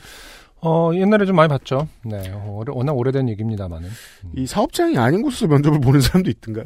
어 0.62 0.92
옛날에 0.94 1.26
좀 1.26 1.36
많이 1.36 1.48
봤죠. 1.50 1.88
네, 2.04 2.32
오래, 2.32 2.72
워낙 2.74 2.94
오래된 2.94 3.30
얘기입니다만은 3.30 3.90
이 4.36 4.48
사업장이 4.48 4.98
아닌 4.98 5.22
곳에서 5.22 5.48
면접을 5.48 5.80
보는 5.80 6.02
사람도 6.02 6.30
있던가요? 6.32 6.66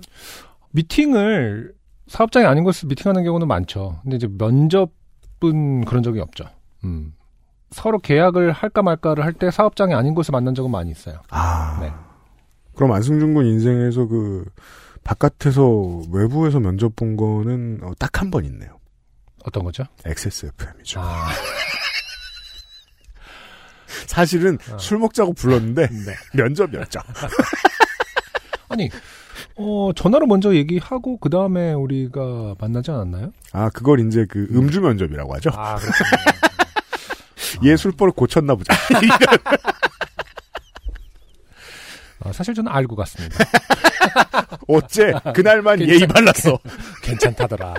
미팅을 0.72 1.74
사업장이 2.08 2.46
아닌 2.46 2.64
곳에서 2.64 2.88
미팅하는 2.88 3.24
경우는 3.24 3.48
많죠. 3.48 4.00
근데 4.04 4.16
이제 4.18 4.28
면접은 4.28 5.86
그런 5.86 6.04
적이 6.04 6.20
없죠. 6.22 6.46
음. 6.84 7.14
서로 7.72 8.00
계약을 8.00 8.52
할까 8.52 8.82
말까를 8.82 9.24
할 9.24 9.34
때 9.34 9.50
사업장이 9.52 9.94
아닌 9.94 10.14
곳에 10.14 10.32
만난 10.32 10.54
적은 10.56 10.70
많이 10.72 10.92
있어요. 10.92 11.22
아. 11.30 11.78
네. 11.82 11.92
그럼 12.76 12.92
안승준 12.94 13.34
군 13.34 13.46
인생에서 13.46 14.08
그 14.08 14.46
바깥에서 15.04 16.02
외부에서 16.12 16.60
면접 16.60 16.96
본 16.96 17.16
거는 17.18 17.80
어, 17.84 17.92
딱한 18.00 18.30
번 18.32 18.46
있네요. 18.46 18.78
어떤 19.46 19.64
거죠? 19.64 19.84
XSFM이죠. 20.06 21.00
아, 21.02 21.30
사실은 24.08 24.58
아. 24.72 24.78
술 24.78 24.98
먹자고 25.00 25.34
불렀는데 25.34 25.88
네. 26.06 26.16
면접이었죠. 26.34 27.00
아니, 28.70 28.90
어, 29.56 29.92
전화로 29.96 30.28
먼저 30.28 30.56
얘기하고, 30.56 31.18
그 31.18 31.30
다음에 31.30 31.74
우리가 31.74 32.56
만나지 32.60 32.90
않았나요? 32.92 33.32
아 33.52 33.70
그걸 33.70 34.00
이제 34.08 34.26
그 34.30 34.48
음주 34.52 34.80
면접이라고 34.82 35.36
하죠. 35.36 35.50
아, 35.54 35.76
그렇군요. 35.76 37.70
얘 37.70 37.76
술버릇 37.76 38.16
고쳤나 38.16 38.56
보자. 38.56 38.74
아, 42.24 42.32
사실 42.32 42.54
저는 42.54 42.72
알고 42.72 42.96
갔습니다. 42.96 43.36
어째 44.68 45.14
그날만 45.34 45.80
괜찮- 45.80 45.96
예의 45.96 46.08
발랐어. 46.08 46.58
괜찮다더라. 47.02 47.74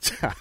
자, 0.00 0.34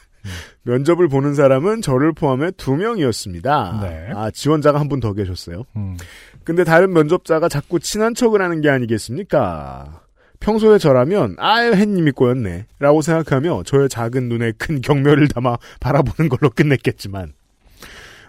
면접을 0.63 1.07
보는 1.07 1.33
사람은 1.35 1.81
저를 1.81 2.11
포함해 2.13 2.51
두 2.57 2.75
명이었습니다. 2.75 3.79
네. 3.81 4.09
아 4.13 4.29
지원자가 4.31 4.79
한 4.79 4.87
분 4.89 4.99
더 4.99 5.13
계셨어요. 5.13 5.63
음, 5.75 5.97
근데 6.43 6.63
다른 6.63 6.91
면접자가 6.93 7.47
자꾸 7.49 7.79
친한 7.79 8.13
척을 8.13 8.41
하는 8.41 8.61
게 8.61 8.69
아니겠습니까? 8.69 10.01
평소에 10.39 10.77
저라면 10.77 11.35
아유 11.37 11.73
햇님이 11.73 12.11
꼬였네 12.11 12.65
라고 12.79 13.01
생각하며 13.01 13.63
저의 13.63 13.89
작은 13.89 14.29
눈에 14.29 14.53
큰 14.57 14.79
경멸을 14.81 15.27
담아 15.27 15.57
바라보는 15.79 16.29
걸로 16.29 16.49
끝냈겠지만 16.49 17.33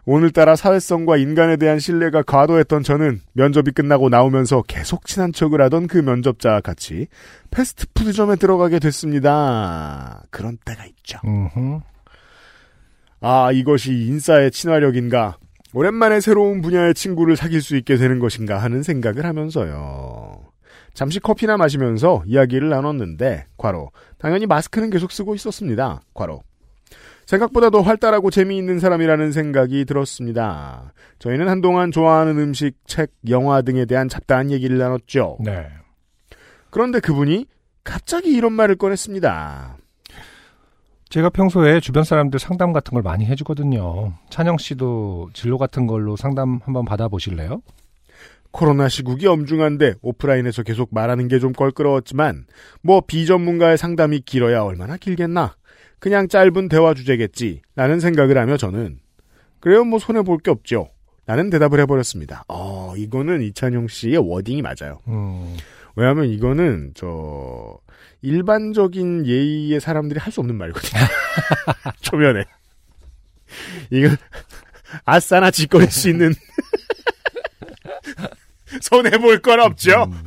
오늘따라 0.06 0.56
사회성과 0.56 1.18
인간에 1.18 1.56
대한 1.56 1.78
신뢰가 1.78 2.22
과도했던 2.22 2.82
저는 2.82 3.20
면접이 3.34 3.70
끝나고 3.72 4.08
나오면서 4.08 4.62
계속 4.62 5.06
친한 5.06 5.32
척을 5.32 5.60
하던 5.62 5.86
그 5.86 5.98
면접자와 5.98 6.62
같이 6.62 7.06
패스트푸드점에 7.50 8.36
들어가게 8.36 8.78
됐습니다. 8.80 10.22
그런 10.30 10.56
때가 10.64 10.84
있죠. 10.86 11.18
음흠. 11.24 11.80
아, 13.20 13.52
이것이 13.52 13.92
인싸의 13.92 14.50
친화력인가? 14.50 15.36
오랜만에 15.72 16.20
새로운 16.20 16.62
분야의 16.62 16.94
친구를 16.94 17.36
사귈 17.36 17.60
수 17.60 17.76
있게 17.76 17.96
되는 17.96 18.18
것인가 18.18 18.58
하는 18.58 18.82
생각을 18.82 19.24
하면서요. 19.24 20.50
잠시 20.94 21.20
커피나 21.20 21.56
마시면서 21.56 22.22
이야기를 22.26 22.68
나눴는데, 22.70 23.46
과로. 23.56 23.90
당연히 24.18 24.46
마스크는 24.46 24.90
계속 24.90 25.12
쓰고 25.12 25.34
있었습니다. 25.34 26.02
과로. 26.14 26.42
생각보다 27.26 27.70
더 27.70 27.80
활달하고 27.80 28.30
재미있는 28.30 28.80
사람이라는 28.80 29.30
생각이 29.30 29.84
들었습니다. 29.84 30.92
저희는 31.20 31.48
한동안 31.48 31.92
좋아하는 31.92 32.38
음식, 32.38 32.72
책, 32.86 33.12
영화 33.28 33.62
등에 33.62 33.84
대한 33.84 34.08
잡다한 34.08 34.50
얘기를 34.50 34.78
나눴죠. 34.78 35.38
네. 35.44 35.68
그런데 36.70 36.98
그분이 36.98 37.46
갑자기 37.84 38.30
이런 38.30 38.52
말을 38.52 38.76
꺼냈습니다. 38.76 39.76
제가 41.10 41.28
평소에 41.30 41.80
주변 41.80 42.04
사람들 42.04 42.38
상담 42.38 42.72
같은 42.72 42.94
걸 42.94 43.02
많이 43.02 43.26
해주거든요. 43.26 44.12
찬영 44.30 44.58
씨도 44.58 45.30
진로 45.34 45.58
같은 45.58 45.86
걸로 45.86 46.16
상담 46.16 46.60
한번 46.64 46.84
받아보실래요? 46.84 47.62
코로나 48.52 48.88
시국이 48.88 49.26
엄중한데 49.26 49.94
오프라인에서 50.02 50.62
계속 50.62 50.88
말하는 50.92 51.28
게 51.28 51.38
좀 51.38 51.52
껄끄러웠지만 51.52 52.46
뭐 52.82 53.00
비전문가의 53.00 53.76
상담이 53.78 54.20
길어야 54.20 54.62
얼마나 54.62 54.96
길겠나 54.96 55.54
그냥 56.00 56.26
짧은 56.28 56.68
대화 56.68 56.92
주제겠지 56.94 57.62
라는 57.76 58.00
생각을 58.00 58.36
하며 58.38 58.56
저는 58.56 58.98
그래요 59.60 59.84
뭐 59.84 59.98
손해볼 60.00 60.38
게 60.38 60.50
없죠 60.50 60.88
라는 61.26 61.48
대답을 61.50 61.78
해버렸습니다 61.80 62.42
어 62.48 62.94
이거는 62.96 63.42
이찬용 63.42 63.86
씨의 63.86 64.16
워딩이 64.16 64.62
맞아요 64.62 64.98
음, 65.06 65.56
왜냐하면 65.94 66.24
이거는 66.26 66.92
저 66.94 67.78
일반적인 68.22 69.26
예의의 69.26 69.80
사람들이 69.80 70.20
할 70.20 70.32
수 70.32 70.40
없는 70.40 70.56
말이거든요. 70.56 71.00
초면에. 72.02 72.44
이거 73.90 74.14
아싸나 75.04 75.50
짓거릴 75.50 75.90
수 75.90 76.08
있는 76.08 76.32
손해볼 78.82 79.40
건 79.40 79.60
없죠. 79.60 80.04
음. 80.04 80.22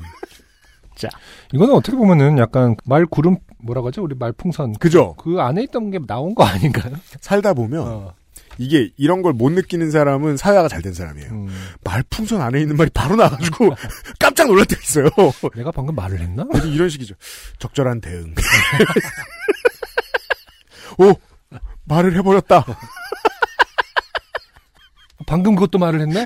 이거는 1.53 1.73
어떻게 1.73 1.95
보면은 1.97 2.37
약간 2.37 2.75
말 2.85 3.05
구름 3.05 3.37
뭐라고 3.59 3.87
하죠? 3.87 4.03
우리 4.03 4.15
말풍선 4.15 4.73
그죠? 4.79 5.13
그 5.15 5.39
안에 5.39 5.63
있던 5.63 5.91
게 5.91 5.99
나온 6.07 6.33
거 6.33 6.43
아닌가요? 6.45 6.95
살다 7.21 7.53
보면 7.53 7.87
어. 7.87 8.13
이게 8.57 8.91
이런 8.97 9.21
걸 9.21 9.33
못 9.33 9.51
느끼는 9.51 9.91
사람은 9.91 10.37
사회가 10.37 10.67
잘 10.67 10.81
된 10.81 10.93
사람이에요. 10.93 11.31
음. 11.31 11.47
말풍선 11.83 12.41
안에 12.41 12.61
있는 12.61 12.75
말이 12.77 12.89
바로 12.93 13.15
나와가지고 13.15 13.75
깜짝 14.19 14.47
놀랄 14.47 14.65
때가 14.65 14.81
있어요. 14.81 15.05
내가 15.55 15.71
방금 15.71 15.95
말을 15.95 16.19
했나? 16.19 16.45
이런 16.65 16.89
식이죠. 16.89 17.15
적절한 17.59 18.01
대응. 18.01 18.33
오 20.99 21.13
말을 21.85 22.15
해버렸다. 22.17 22.63
방금 25.25 25.55
그것도 25.55 25.79
말을 25.79 26.01
했네? 26.01 26.25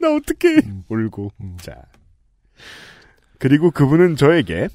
나 0.00 0.08
어떡해. 0.14 0.56
음. 0.64 0.84
울고. 0.88 1.32
음. 1.40 1.56
자. 1.60 1.74
그리고 3.38 3.70
그분은 3.70 4.16
저에게 4.16 4.68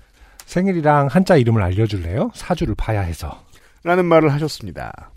생일이랑 0.54 1.08
한자 1.08 1.36
이름을 1.36 1.64
알려줄래요? 1.64 2.30
사주를 2.36 2.76
봐야 2.76 3.02
해서. 3.02 3.44
라는 3.84 4.06
말을 4.06 4.32
하셨습니다. 4.34 5.12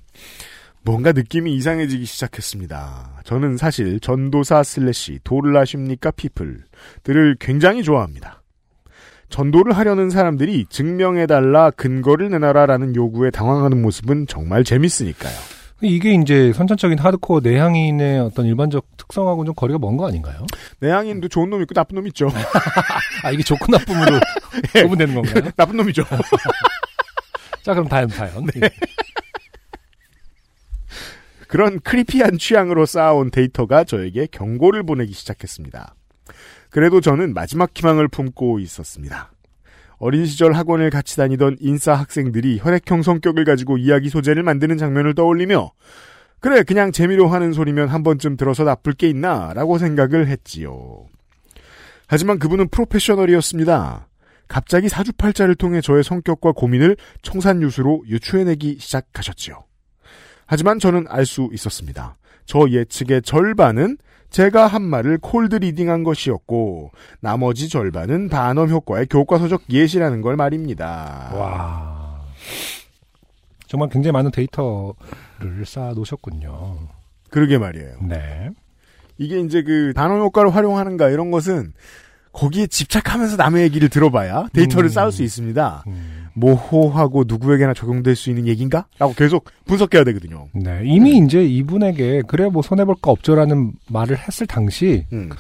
뭔가 0.81 1.13
느낌이 1.13 1.55
이상해지기 1.55 2.07
시작했습니다. 2.07 3.21
저는 3.25 3.59
사실 3.59 4.01
전도사 4.01 4.63
슬래시 4.63 5.21
도를 5.25 5.55
아십니까 5.59 6.11
people들을 6.11 7.37
굉장히 7.39 7.83
좋아합니다. 7.83 8.43
전도를 9.29 9.77
하려는 9.77 10.09
사람들이 10.09 10.67
증명해달라 10.71 11.71
근거를 11.73 12.31
내놔라라는 12.31 12.97
요구에 12.97 13.31
당황하는 13.31 13.83
모습은 13.83 14.29
정말 14.29 14.65
재밌으니까요. 14.65 15.56
이게 15.83 16.15
이제 16.15 16.53
선천적인 16.55 16.99
하드코어 16.99 17.41
내향인의 17.43 18.21
어떤 18.21 18.47
일반적 18.47 18.97
특성하고는 18.97 19.47
좀 19.47 19.55
거리가 19.55 19.79
먼 19.79 19.97
거 19.97 20.09
아닌가요? 20.09 20.47
내향인도 20.81 21.29
좋은 21.29 21.51
놈 21.51 21.61
있고 21.63 21.75
나쁜 21.75 21.97
놈 21.97 22.07
있죠. 22.09 22.29
아, 23.23 23.31
이게 23.31 23.43
좋고 23.43 23.67
나쁨으로 23.71 24.19
구분되는 24.83 25.15
건가요? 25.15 25.51
나쁜 25.57 25.77
놈이죠. 25.77 26.03
자, 27.63 27.75
그럼 27.75 27.89
다음 27.89 28.09
사연. 28.09 28.47
그런 31.49 31.79
크리피한 31.81 32.39
취향으로 32.39 32.87
쌓아온 32.87 33.31
데이터가 33.31 33.85
저에게 33.85 34.27
경고를 34.31 34.83
보내기 34.83 35.13
시작했습니다. 35.13 35.95
그래도 36.71 37.01
저는 37.01 37.35
마지막 37.35 37.71
희망을 37.75 38.09
품고 38.09 38.59
있었습니다. 38.61 39.31
어린 39.99 40.27
시절 40.27 40.53
학원을 40.53 40.91
같이 40.91 41.17
다니던 41.17 41.57
인싸 41.61 41.95
학생들이 41.95 42.59
혈액형 42.61 43.03
성격을 43.03 43.45
가지고 43.45 43.79
이야기 43.79 44.09
소재를 44.09 44.43
만드는 44.43 44.77
장면을 44.77 45.15
떠올리며 45.15 45.71
그래 46.41 46.63
그냥 46.63 46.93
재미로 46.93 47.29
하는 47.29 47.53
소리면 47.53 47.89
한 47.89 48.03
번쯤 48.03 48.37
들어서 48.37 48.65
나쁠 48.65 48.93
게 48.93 49.09
있나 49.09 49.53
라고 49.55 49.79
생각을 49.79 50.29
했지요. 50.29 51.07
하지만 52.07 52.39
그분은 52.39 52.69
프로페셔널이었습니다. 52.69 54.09
갑자기 54.49 54.89
사주팔자를 54.89 55.57
통해 55.57 55.81
저의 55.81 56.05
성격과 56.05 56.53
고민을 56.53 56.97
청산유수로 57.23 58.05
유추해내기 58.07 58.77
시작하셨지요. 58.79 59.65
하지만 60.47 60.79
저는 60.79 61.07
알 61.09 61.27
수 61.27 61.49
있었습니다. 61.53 62.17
저 62.45 62.69
예측의 62.69 63.23
절반은 63.23 63.99
제가 64.37 64.67
한 64.67 64.83
말을 64.83 65.17
콜드 65.17 65.57
리딩한 65.57 66.05
것이었고 66.05 66.91
나머지 67.21 67.71
절반은 67.71 68.29
반음 68.29 68.69
효과의 68.69 69.07
교과서적 69.07 69.63
예시라는 69.71 70.21
걸 70.21 70.37
말입니다. 70.37 71.31
와. 71.33 72.21
정말 73.67 73.89
굉장히 73.89 74.13
많은 74.13 74.31
데이터를 74.33 75.65
쌓아 75.65 75.95
놓으셨군요. 75.95 76.77
그러게 77.31 77.57
말이에요. 77.57 77.97
네. 78.03 78.51
이게 79.17 79.41
이제 79.41 79.63
그 79.63 79.95
단어 79.97 80.19
효과를 80.19 80.55
활용하는가 80.55 81.09
이런 81.09 81.31
것은 81.31 81.73
거기에 82.33 82.67
집착하면서 82.67 83.37
남의 83.37 83.63
얘기를 83.63 83.89
들어봐야 83.89 84.49
데이터를 84.53 84.91
음. 84.91 84.93
쌓을 84.93 85.13
수 85.13 85.23
있습니다. 85.23 85.85
음. 85.87 86.16
모호하고 86.37 87.25
누구에게나 87.27 87.73
적용될 87.75 88.15
수 88.15 88.29
있는 88.31 88.47
얘기인가? 88.47 88.87
라고 88.99 89.15
계속 89.15 89.47
분석해야 89.65 90.05
되거든요. 90.05 90.49
네. 90.53 90.83
이미 90.85 91.17
이제 91.19 91.43
이분에게 91.45 92.23
그래 92.29 92.49
뭐 92.49 92.61
손해볼 92.63 92.97
거 93.01 93.11
없죠라는 93.13 93.73
말을 93.89 94.19
했을 94.19 94.47
당시 94.47 95.07
음. 95.13 95.31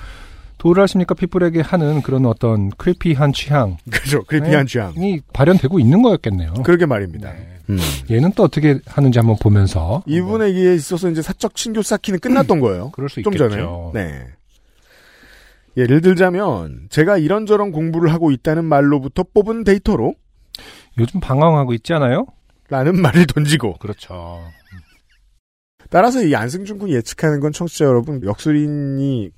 도를 0.58 0.82
하십니까 0.82 1.14
피플에게 1.14 1.60
하는 1.60 2.00
그런 2.00 2.24
어떤 2.24 2.70
크리피한 2.70 3.34
취향이 3.34 3.76
그죠. 3.92 4.22
크리피한 4.24 4.66
취향. 4.66 4.94
발현되고 5.34 5.78
있는 5.78 6.00
거였겠네요. 6.00 6.54
그러게 6.64 6.86
말입니다. 6.86 7.30
네. 7.30 7.48
음. 7.68 7.78
얘는 8.10 8.32
또 8.34 8.44
어떻게 8.44 8.78
하는지 8.86 9.18
한번 9.18 9.36
보면서 9.40 10.02
이분에게 10.06 10.74
있어서 10.74 11.10
이제 11.10 11.20
사적 11.20 11.54
친교 11.56 11.82
쌓기는 11.82 12.20
끝났던 12.20 12.60
거예요. 12.60 12.90
그럴 12.96 13.10
수좀 13.10 13.34
있겠죠. 13.34 13.90
전에. 13.92 14.02
네. 14.04 14.26
예를 15.76 16.00
들자면 16.00 16.86
제가 16.88 17.18
이런저런 17.18 17.70
공부를 17.70 18.10
하고 18.10 18.30
있다는 18.30 18.64
말로부터 18.64 19.24
뽑은 19.34 19.64
데이터로 19.64 20.14
요즘 20.98 21.20
방황하고 21.20 21.72
있지 21.74 21.92
않아요? 21.94 22.26
라는 22.68 23.00
말을 23.00 23.26
던지고 23.26 23.78
그렇죠. 23.78 24.40
따라서 25.88 26.22
이 26.22 26.34
안승준 26.34 26.78
군이 26.78 26.92
예측하는 26.94 27.40
건 27.40 27.52
청취자 27.52 27.84
여러분 27.84 28.22
역술인이 28.24 29.30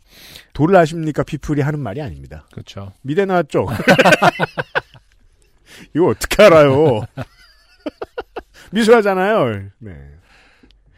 도를 0.55 0.77
아십니까 0.77 1.23
피플이 1.23 1.61
하는 1.61 1.81
말이 1.81 2.01
아닙니다. 2.01 2.47
그렇죠. 2.53 2.93
미대 3.03 3.27
나왔죠? 3.27 3.67
이거 5.95 6.07
어떻게 6.07 6.43
알아요? 6.43 7.03
미술하잖아요. 8.73 9.69
네. 9.79 9.93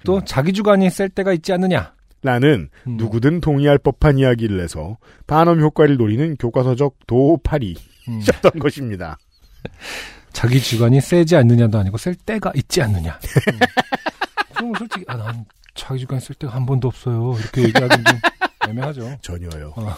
또 0.04 0.24
자기 0.24 0.52
주관이 0.52 0.88
셀 0.90 1.08
때가 1.08 1.32
있지 1.32 1.52
않느냐? 1.52 1.94
나는 2.22 2.68
음. 2.86 2.96
누구든 2.96 3.40
동의할 3.40 3.78
법한 3.78 4.18
이야기를 4.18 4.60
해서 4.60 4.98
반음 5.26 5.60
효과를 5.60 5.96
노리는 5.96 6.36
교과서적 6.36 7.06
도파리 7.06 7.76
음. 8.08 8.20
셨던 8.24 8.60
것입니다. 8.60 9.18
자기 10.32 10.60
주관이 10.60 11.00
세지 11.00 11.36
않느냐도 11.36 11.78
아니고 11.78 11.98
셀 11.98 12.14
때가 12.14 12.52
있지 12.54 12.82
않느냐. 12.82 13.18
음. 13.52 13.58
그러면 14.54 14.74
솔직히 14.78 15.04
아, 15.08 15.16
난 15.16 15.44
자기 15.74 16.00
주관이 16.00 16.20
쓸 16.20 16.34
때가 16.34 16.54
한 16.54 16.66
번도 16.66 16.88
없어요. 16.88 17.36
이렇게 17.38 17.62
얘기하기 17.62 18.04
좀 18.04 18.20
애매하죠. 18.68 19.18
전혀요. 19.22 19.72
어. 19.76 19.96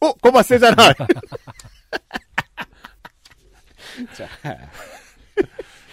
어, 0.00 0.12
거봐 0.14 0.42
세잖아. 0.42 0.76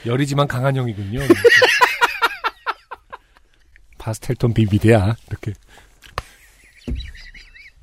열이지만 0.06 0.48
강한 0.48 0.76
형이군요. 0.76 1.22
파스텔톤 3.98 4.54
비비드야. 4.54 5.16
이렇게. 5.28 5.54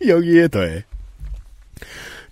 여기에 0.06 0.48
더해 0.48 0.85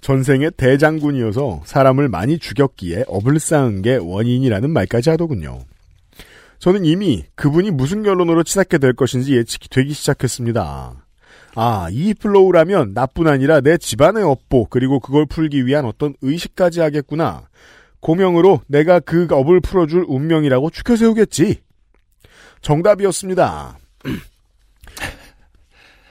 전생에 0.00 0.50
대장군이어서 0.56 1.62
사람을 1.64 2.08
많이 2.08 2.38
죽였기에 2.38 3.04
업을 3.06 3.38
쌓은 3.38 3.82
게 3.82 3.96
원인이라는 3.96 4.70
말까지 4.70 5.10
하더군요. 5.10 5.60
저는 6.58 6.84
이미 6.84 7.24
그분이 7.34 7.70
무슨 7.70 8.02
결론으로 8.02 8.42
치닫게 8.42 8.78
될 8.78 8.92
것인지 8.92 9.34
예측이 9.36 9.68
되기 9.68 9.92
시작했습니다. 9.92 10.94
아, 11.56 11.88
이 11.90 12.14
플로우라면 12.14 12.92
나뿐 12.94 13.26
아니라 13.26 13.60
내 13.60 13.76
집안의 13.76 14.22
업보 14.22 14.66
그리고 14.66 15.00
그걸 15.00 15.26
풀기 15.26 15.66
위한 15.66 15.84
어떤 15.84 16.14
의식까지 16.22 16.80
하겠구나. 16.80 17.48
고명으로 18.00 18.60
내가 18.66 19.00
그 19.00 19.26
업을 19.30 19.60
풀어줄 19.60 20.04
운명이라고 20.06 20.70
추켜 20.70 20.96
세우겠지. 20.96 21.60
정답이었습니다. 22.62 23.78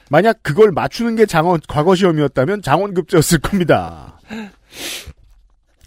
만약 0.10 0.44
그걸 0.44 0.72
맞추는 0.72 1.16
게 1.16 1.26
장원 1.26 1.60
과거 1.68 1.96
시험이었다면 1.96 2.62
장원급제였을 2.62 3.40
겁니다. 3.40 4.20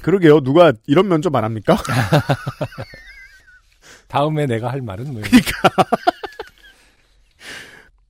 그러게요. 0.02 0.40
누가 0.40 0.72
이런 0.87 1.08
면접 1.08 1.35
안 1.35 1.44
합니까? 1.44 1.76
다음에 4.08 4.46
내가 4.46 4.70
할 4.70 4.82
말은 4.82 5.12
뭐예요? 5.12 5.24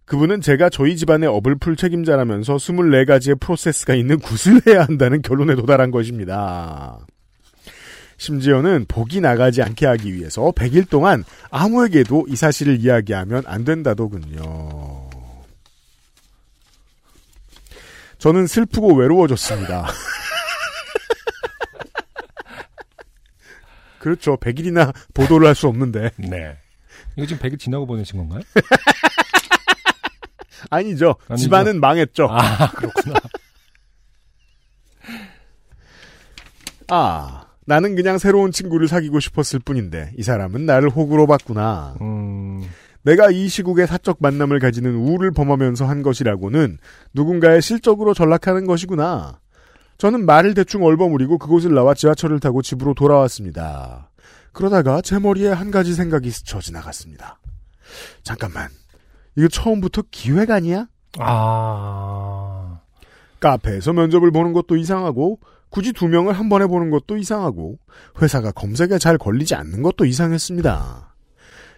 그분은 0.04 0.42
제가 0.42 0.68
저희 0.68 0.96
집안의 0.96 1.28
업을 1.28 1.54
풀 1.54 1.76
책임자라면서 1.76 2.56
24가지의 2.56 3.40
프로세스가 3.40 3.94
있는 3.94 4.18
굿을 4.18 4.62
해야 4.66 4.84
한다는 4.84 5.22
결론에 5.22 5.54
도달한 5.54 5.90
것입니다. 5.90 6.98
심지어는 8.18 8.84
복이 8.88 9.20
나가지 9.20 9.62
않게 9.62 9.86
하기 9.86 10.14
위해서 10.14 10.52
100일 10.52 10.90
동안 10.90 11.24
아무에게도 11.50 12.26
이 12.28 12.36
사실을 12.36 12.80
이야기하면 12.80 13.44
안 13.46 13.64
된다더군요. 13.64 15.01
저는 18.22 18.46
슬프고 18.46 18.94
외로워졌습니다. 18.94 19.88
그렇죠. 23.98 24.36
100일이나 24.36 24.94
보도를 25.12 25.48
할 25.48 25.56
수 25.56 25.66
없는데. 25.66 26.10
네. 26.18 26.56
이거 27.16 27.26
지금 27.26 27.42
100일 27.42 27.58
지나고 27.58 27.84
보내신 27.86 28.16
건가요? 28.18 28.42
아니죠. 30.70 31.16
아니죠. 31.28 31.42
집안은 31.44 31.80
망했죠. 31.80 32.28
아, 32.30 32.70
그렇구나. 32.70 33.16
아, 36.88 37.46
나는 37.66 37.96
그냥 37.96 38.18
새로운 38.18 38.52
친구를 38.52 38.86
사귀고 38.86 39.18
싶었을 39.18 39.58
뿐인데 39.58 40.12
이 40.16 40.22
사람은 40.22 40.64
나를 40.64 40.90
호구로 40.90 41.26
봤구나. 41.26 41.96
음, 42.00 42.70
내가 43.02 43.30
이 43.30 43.48
시국에 43.48 43.86
사적 43.86 44.18
만남을 44.20 44.60
가지는 44.60 44.94
우를 44.94 45.32
범하면서 45.32 45.86
한 45.86 46.02
것이라고는 46.02 46.78
누군가의 47.14 47.60
실적으로 47.60 48.14
전락하는 48.14 48.66
것이구나. 48.66 49.40
저는 49.98 50.24
말을 50.24 50.54
대충 50.54 50.84
얼버무리고 50.84 51.38
그곳을 51.38 51.74
나와 51.74 51.94
지하철을 51.94 52.40
타고 52.40 52.62
집으로 52.62 52.94
돌아왔습니다. 52.94 54.10
그러다가 54.52 55.00
제 55.00 55.18
머리에 55.18 55.48
한 55.48 55.70
가지 55.70 55.94
생각이 55.94 56.30
스쳐 56.30 56.60
지나갔습니다. 56.60 57.38
잠깐만. 58.22 58.68
이거 59.36 59.48
처음부터 59.48 60.02
기획 60.10 60.50
아니야? 60.50 60.88
아, 61.18 62.80
카페에서 63.40 63.92
면접을 63.92 64.30
보는 64.30 64.52
것도 64.52 64.76
이상하고 64.76 65.40
굳이 65.68 65.92
두 65.92 66.06
명을 66.06 66.34
한 66.34 66.48
번에 66.48 66.66
보는 66.66 66.90
것도 66.90 67.16
이상하고 67.16 67.78
회사가 68.20 68.52
검색에 68.52 68.98
잘 68.98 69.16
걸리지 69.18 69.54
않는 69.54 69.82
것도 69.82 70.04
이상했습니다. 70.04 71.11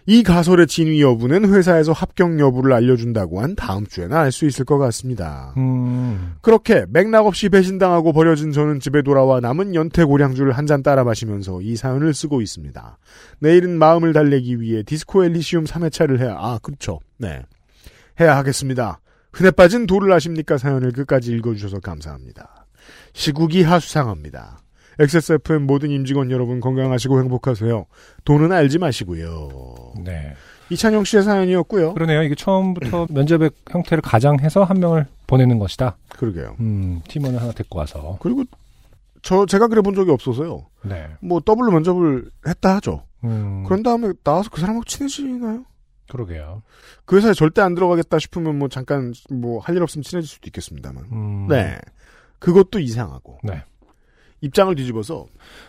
이 0.07 0.21
가설의 0.21 0.67
진위 0.67 1.01
여부는 1.01 1.51
회사에서 1.51 1.91
합격 1.91 2.39
여부를 2.39 2.73
알려준다고 2.73 3.41
한 3.41 3.55
다음 3.55 3.87
주에나 3.87 4.19
알 4.21 4.31
수 4.31 4.45
있을 4.45 4.63
것 4.65 4.77
같습니다. 4.77 5.53
음, 5.57 6.35
그렇게 6.41 6.85
맥락 6.89 7.25
없이 7.25 7.49
배신당하고 7.49 8.13
버려진 8.13 8.51
저는 8.51 8.79
집에 8.79 9.01
돌아와 9.01 9.39
남은 9.39 9.73
연태 9.73 10.03
고량주를 10.03 10.51
한 10.53 10.65
잔 10.67 10.83
따라 10.83 11.03
마시면서 11.03 11.61
이 11.61 11.75
사연을 11.75 12.13
쓰고 12.13 12.41
있습니다. 12.41 12.97
내일은 13.39 13.77
마음을 13.79 14.13
달래기 14.13 14.59
위해 14.61 14.83
디스코 14.83 15.23
엘리시움 15.25 15.63
3회차를 15.65 16.19
해야, 16.19 16.35
아, 16.37 16.59
그렇죠. 16.61 16.99
네. 17.17 17.41
해야 18.19 18.35
하겠습니다. 18.37 18.99
흔해 19.33 19.51
빠진 19.51 19.85
도를 19.85 20.11
아십니까? 20.13 20.57
사연을 20.57 20.91
끝까지 20.91 21.31
읽어주셔서 21.33 21.79
감사합니다. 21.81 22.65
시국이 23.13 23.63
하수상합니다. 23.63 24.59
XSFM 24.99 25.63
모든 25.63 25.91
임직원 25.91 26.31
여러분 26.31 26.59
건강하시고 26.59 27.19
행복하세요. 27.19 27.85
돈은 28.23 28.51
알지 28.51 28.79
마시고요. 28.79 29.49
네. 30.03 30.33
이찬영 30.69 31.03
씨의 31.03 31.23
사연이었고요. 31.23 31.93
그러네요. 31.93 32.23
이게 32.23 32.33
처음부터 32.35 33.07
면접의 33.11 33.51
형태를 33.69 34.01
가장해서 34.01 34.63
한 34.63 34.79
명을 34.79 35.05
보내는 35.27 35.59
것이다. 35.59 35.97
그러게요. 36.09 36.55
음, 36.59 37.01
팀원을 37.07 37.39
하나 37.41 37.51
데리고 37.51 37.79
와서. 37.79 38.17
그리고 38.21 38.43
저 39.21 39.45
제가 39.45 39.67
그래 39.67 39.81
본 39.81 39.93
적이 39.95 40.11
없어서요. 40.11 40.65
네. 40.85 41.07
뭐 41.21 41.39
더블로 41.39 41.71
면접을 41.71 42.29
했다 42.47 42.75
하죠. 42.77 43.03
음, 43.23 43.63
그런 43.65 43.83
다음에 43.83 44.13
나와서 44.23 44.49
그 44.51 44.59
사람하고 44.61 44.85
친해지나요? 44.85 45.65
그러게요. 46.09 46.61
그 47.05 47.17
회사에 47.17 47.33
절대 47.33 47.61
안 47.61 47.73
들어가겠다 47.75 48.19
싶으면 48.19 48.57
뭐 48.59 48.67
잠깐 48.69 49.13
뭐 49.31 49.59
할 49.59 49.75
일 49.75 49.81
없으면 49.83 50.03
친해질 50.03 50.27
수도 50.29 50.47
있겠습니다만. 50.47 51.03
음, 51.11 51.47
네. 51.47 51.77
그것도 52.39 52.79
이상하고. 52.79 53.39
네. 53.43 53.63
입장을 54.45 54.73
뒤집어서 54.75 55.25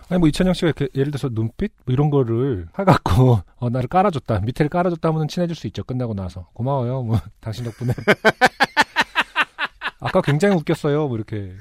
아니 0.09 0.19
뭐 0.19 0.29
이찬영 0.29 0.55
씨가 0.55 0.69
이렇게 0.69 0.89
예를 0.95 1.11
들어서 1.11 1.29
눈빛 1.31 1.73
뭐 1.85 1.93
이런 1.93 2.11
거를 2.11 2.67
해갖고 2.79 3.41
어 3.57 3.71
나를 3.71 3.89
깔아줬다. 3.89 4.41
밑에를 4.41 4.69
깔아줬다 4.69 5.09
하면 5.09 5.29
친해질 5.29 5.57
수 5.57 5.67
있죠. 5.69 5.83
끝나고 5.85 6.15
나서. 6.15 6.49
고마워요. 6.53 7.03
뭐 7.03 7.19
당신 7.41 7.65
덕분에. 7.65 7.93
아까 10.01 10.21
굉장히 10.21 10.57
웃겼어요. 10.57 11.09
뭐 11.09 11.17
이렇게 11.17 11.53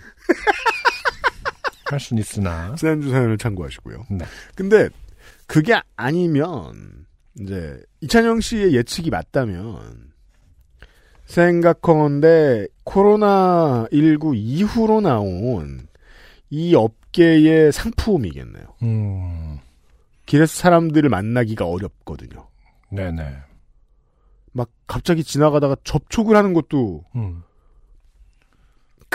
할 1.90 2.00
수는 2.00 2.22
있으나. 2.22 2.76
지난주 2.76 3.10
사연을 3.10 3.38
참고하시고요. 3.38 4.06
네. 4.12 4.26
근데 4.56 4.90
그게 5.48 5.80
아니면 5.96 7.06
이제 7.40 7.80
이찬영 8.02 8.42
씨의 8.42 8.76
예측이 8.76 9.10
맞다면 9.10 10.12
생각컨대 11.26 12.68
코로나 12.84 13.88
19 13.92 14.36
이후로 14.36 15.02
나온 15.02 15.88
이 16.50 16.76
업 16.76 16.94
계의 17.16 17.72
상품이겠네요. 17.72 18.66
음 18.84 19.60
길에서 20.26 20.54
사람들을 20.54 21.10
만나기가 21.10 21.66
어렵거든요. 21.66 22.50
네네 22.92 23.38
막 24.52 24.70
갑자기 24.86 25.24
지나가다가 25.24 25.78
접촉을 25.86 26.36
하는 26.36 26.54
것도 26.54 27.06
음 27.16 27.44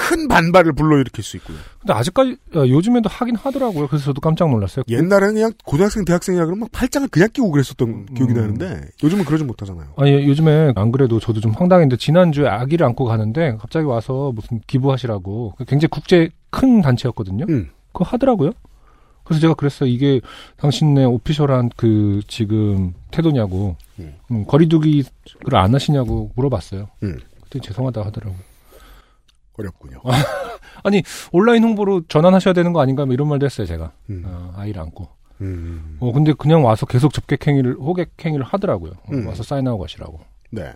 큰 0.01 0.29
반발을 0.29 0.73
불러일으킬 0.73 1.23
수 1.23 1.37
있고요. 1.37 1.59
근데 1.79 1.93
아직까지 1.93 2.37
어, 2.57 2.67
요즘에도 2.67 3.09
하긴 3.11 3.37
하더라고요 3.37 3.87
그래서 3.87 4.07
저도 4.07 4.21
깜짝 4.21 4.49
놀랐어요 4.51 4.85
옛날에는 4.89 5.35
그냥 5.35 5.53
고등학생, 5.65 6.05
대학생이라 6.05 6.47
그러면 6.47 6.61
막 6.61 6.73
팔짱을 6.73 7.09
그냥 7.09 7.29
끼고 7.33 7.51
그랬었던 7.51 7.89
음. 7.89 8.07
기억이 8.15 8.33
나는데 8.33 8.89
요즘은 9.03 9.25
그러지 9.25 9.45
못하잖아요. 9.45 9.93
아니 9.97 10.27
요즘에 10.27 10.73
안 10.75 10.91
그래도 10.91 11.21
저도 11.21 11.41
좀 11.41 11.53
황당했는데 11.53 11.97
지난주에 11.97 12.49
아기를 12.49 12.87
안고 12.87 13.05
가는데 13.05 13.57
갑자기 13.61 13.85
와서 13.87 14.33
무슨 14.35 14.61
기부하시라고 14.67 15.55
굉장히 15.69 15.89
국제 15.91 16.31
큰 16.51 16.81
단체였거든요 16.81 17.45
음. 17.49 17.71
그거 17.93 18.05
하더라고요. 18.05 18.53
그래서 19.25 19.41
제가 19.41 19.55
그랬어요. 19.55 19.89
이게 19.89 20.21
당신네 20.57 21.05
오피셜한 21.05 21.71
그 21.77 22.21
지금 22.27 22.95
태도냐고, 23.11 23.77
음. 23.99 24.17
음, 24.31 24.45
거리두기를 24.47 25.05
안 25.55 25.75
하시냐고 25.75 26.31
물어봤어요. 26.35 26.89
음. 27.05 27.19
그때 27.43 27.61
죄송하다 27.61 28.03
하더라고. 28.07 28.35
어렵군요. 29.57 30.01
아니 30.83 31.03
온라인 31.33 31.63
홍보로 31.63 32.03
전환하셔야 32.09 32.55
되는 32.55 32.73
거 32.73 32.81
아닌가 32.81 33.05
뭐 33.05 33.15
이런 33.15 33.29
말도 33.29 33.47
했어요 33.47 33.67
제가. 33.67 33.93
음. 34.11 34.23
어, 34.27 34.53
아이를 34.57 34.81
안고. 34.81 35.09
음. 35.43 35.97
어 36.01 36.13
근데 36.13 36.33
그냥 36.33 36.65
와서 36.65 36.87
계속 36.87 37.13
접객 37.13 37.47
행위를 37.47 37.75
호객 37.75 38.13
행위를 38.25 38.45
하더라고요. 38.45 38.93
어, 38.93 39.13
음. 39.13 39.27
와서 39.27 39.43
사인하고 39.43 39.79
가시라고. 39.79 40.21
네. 40.51 40.73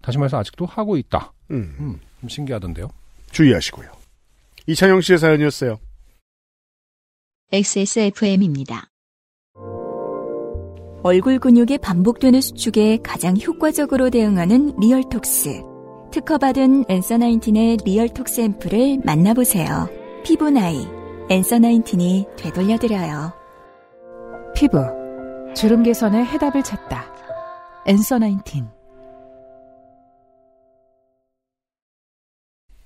다시 0.00 0.18
말해서 0.18 0.38
아직도 0.38 0.66
하고 0.66 0.96
있다. 0.96 1.32
음. 1.50 1.76
음, 1.78 2.00
좀 2.20 2.28
신기하던데요. 2.28 2.88
주의하시고요. 3.30 3.90
이찬영 4.66 5.00
씨의 5.00 5.18
사연이었어요. 5.18 5.78
XSFM입니다. 7.54 8.88
얼굴 11.02 11.38
근육의 11.38 11.76
반복되는 11.82 12.40
수축에 12.40 13.00
가장 13.02 13.36
효과적으로 13.36 14.08
대응하는 14.08 14.74
리얼톡스. 14.80 15.60
특허받은 16.12 16.86
엔서 16.88 17.18
나인틴의 17.18 17.78
리얼톡스 17.84 18.40
앰플을 18.40 19.02
만나보세요. 19.04 19.90
피부 20.24 20.48
나이, 20.48 20.86
엔서 21.28 21.58
나인틴이 21.58 22.24
되돌려드려요. 22.38 23.34
피부 24.54 24.78
주름 25.54 25.82
개선의 25.82 26.24
해답을 26.24 26.62
찾다. 26.62 27.04
엔서 27.84 28.18
나인틴 28.18 28.66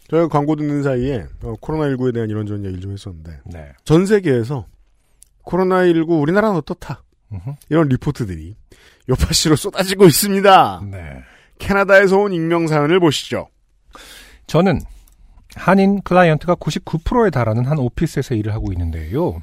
저희가 0.09 0.29
광고 0.29 0.57
듣는 0.57 0.83
사이에 0.83 1.27
어, 1.43 1.55
코로나19에 1.61 2.15
대한 2.15 2.31
이런저런 2.31 2.65
얘기를 2.65 2.81
좀 2.81 2.93
했었는데 2.93 3.41
네. 3.47 3.73
전 3.85 4.07
세계에서 4.07 4.67
코로나19 5.45 6.21
우리나라는 6.21 6.57
어떻다 6.57 7.03
음흠. 7.33 7.51
이런 7.71 7.89
리포트들이 7.89 8.57
요파씨로 9.09 9.57
쏟아지고 9.57 10.07
있습니다. 10.07 10.83
네. 10.91 11.23
캐나다에서 11.59 12.19
온 12.19 12.33
익명 12.33 12.67
사연을 12.67 13.01
보시죠. 13.01 13.49
저는 14.47 14.81
한인 15.55 16.03
클라이언트가 16.03 16.55
99%에 16.57 17.31
달하는 17.31 17.65
한 17.65 17.79
오피스에서 17.79 18.35
일을 18.35 18.53
하고 18.53 18.73
있는데요. 18.73 19.43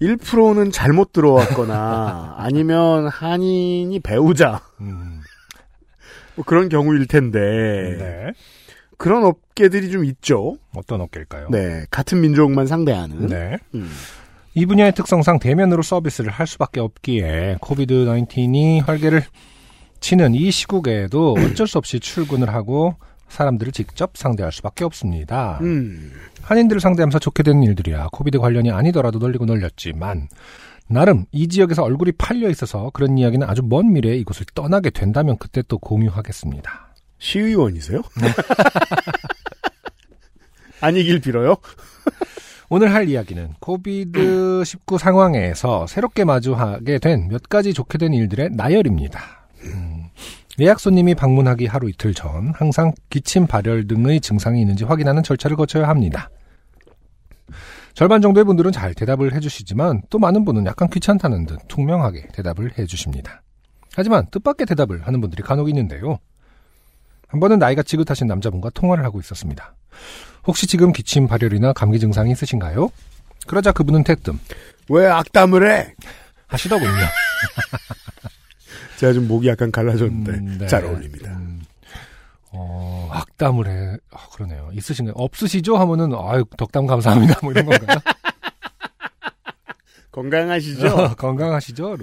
1%는 0.00 0.70
잘못 0.70 1.12
들어왔거나 1.12 2.36
아니면 2.38 3.08
한인이 3.08 3.98
배우자 4.00 4.62
음, 4.80 5.20
뭐 6.34 6.44
그런 6.44 6.68
경우일 6.68 7.06
텐데 7.06 7.38
네. 7.98 8.32
그런 9.00 9.24
업계들이 9.24 9.90
좀 9.90 10.04
있죠. 10.04 10.58
어떤 10.76 11.00
업계일까요? 11.00 11.48
네, 11.50 11.86
같은 11.90 12.20
민족만 12.20 12.66
상대하는. 12.66 13.28
네. 13.28 13.56
음. 13.74 13.88
이 14.52 14.66
분야의 14.66 14.92
특성상 14.92 15.38
대면으로 15.38 15.80
서비스를 15.80 16.30
할 16.30 16.46
수밖에 16.46 16.80
없기에 16.80 17.56
COVID 17.62 17.94
19이 17.94 18.84
활개를 18.84 19.22
치는 20.00 20.34
이 20.34 20.50
시국에도 20.50 21.32
어쩔 21.40 21.66
수 21.66 21.78
없이 21.78 21.98
출근을 21.98 22.52
하고 22.52 22.96
사람들을 23.28 23.72
직접 23.72 24.18
상대할 24.18 24.52
수밖에 24.52 24.84
없습니다. 24.84 25.58
음. 25.62 26.12
한인들을 26.42 26.78
상대하면서 26.82 27.20
좋게 27.20 27.42
되는 27.42 27.62
일들이야 27.62 28.08
COVID 28.12 28.38
관련이 28.38 28.70
아니더라도 28.70 29.18
널리고 29.18 29.46
널렸지만 29.46 30.28
나름 30.88 31.24
이 31.32 31.48
지역에서 31.48 31.84
얼굴이 31.84 32.12
팔려 32.18 32.50
있어서 32.50 32.90
그런 32.92 33.16
이야기는 33.16 33.48
아주 33.48 33.62
먼 33.64 33.94
미래에 33.94 34.16
이곳을 34.16 34.44
떠나게 34.54 34.90
된다면 34.90 35.38
그때 35.38 35.62
또 35.66 35.78
공유하겠습니다. 35.78 36.89
시의원이세요? 37.20 38.02
아니길 40.80 41.20
빌어요. 41.20 41.56
오늘 42.70 42.94
할 42.94 43.08
이야기는 43.08 43.54
코비드 43.60 44.62
19 44.64 44.98
상황에서 44.98 45.86
새롭게 45.86 46.24
마주하게 46.24 46.98
된 46.98 47.28
몇 47.28 47.42
가지 47.48 47.74
좋게 47.74 47.98
된 47.98 48.14
일들의 48.14 48.50
나열입니다. 48.52 49.20
음, 49.64 50.06
예약 50.60 50.80
손님이 50.80 51.14
방문하기 51.14 51.66
하루 51.66 51.90
이틀 51.90 52.14
전 52.14 52.52
항상 52.56 52.92
기침 53.10 53.46
발열 53.46 53.86
등의 53.86 54.20
증상이 54.20 54.60
있는지 54.60 54.84
확인하는 54.84 55.22
절차를 55.22 55.56
거쳐야 55.56 55.88
합니다. 55.88 56.30
절반 57.92 58.22
정도의 58.22 58.44
분들은 58.44 58.72
잘 58.72 58.94
대답을 58.94 59.34
해주시지만 59.34 60.02
또 60.08 60.18
많은 60.18 60.44
분은 60.44 60.64
약간 60.64 60.88
귀찮다는 60.88 61.44
듯 61.46 61.58
투명하게 61.68 62.28
대답을 62.32 62.78
해주십니다. 62.78 63.42
하지만 63.94 64.26
뜻밖의 64.30 64.66
대답을 64.68 65.06
하는 65.06 65.20
분들이 65.20 65.42
간혹 65.42 65.68
있는데요. 65.68 66.18
한 67.30 67.38
번은 67.38 67.58
나이가 67.60 67.82
지긋하신 67.82 68.26
남자분과 68.26 68.70
통화를 68.70 69.04
하고 69.04 69.20
있었습니다. 69.20 69.74
혹시 70.46 70.66
지금 70.66 70.92
기침 70.92 71.28
발열이나 71.28 71.72
감기 71.72 72.00
증상이 72.00 72.32
있으신가요? 72.32 72.90
그러자 73.46 73.72
그분은 73.72 74.02
태뜸 74.04 74.38
왜 74.88 75.06
악담을 75.06 75.70
해? 75.70 75.94
하시더군요. 76.48 76.90
제가 78.98 79.12
좀 79.12 79.28
목이 79.28 79.48
약간 79.48 79.70
갈라졌는데 79.70 80.32
음, 80.32 80.58
네. 80.58 80.66
잘 80.66 80.84
어울립니다. 80.84 81.30
음, 81.30 81.62
어, 82.50 83.08
악담을 83.12 83.68
해. 83.68 83.96
아, 84.12 84.26
그러네요. 84.34 84.70
있으신가요? 84.74 85.14
없으시죠? 85.16 85.76
하면은, 85.78 86.12
아유, 86.14 86.44
덕담 86.56 86.86
감사합니다. 86.86 87.38
뭐 87.42 87.52
이런 87.52 87.66
건가요? 87.66 87.98
건강하시죠? 90.10 90.88
어, 90.88 91.14
건강하시죠? 91.14 91.96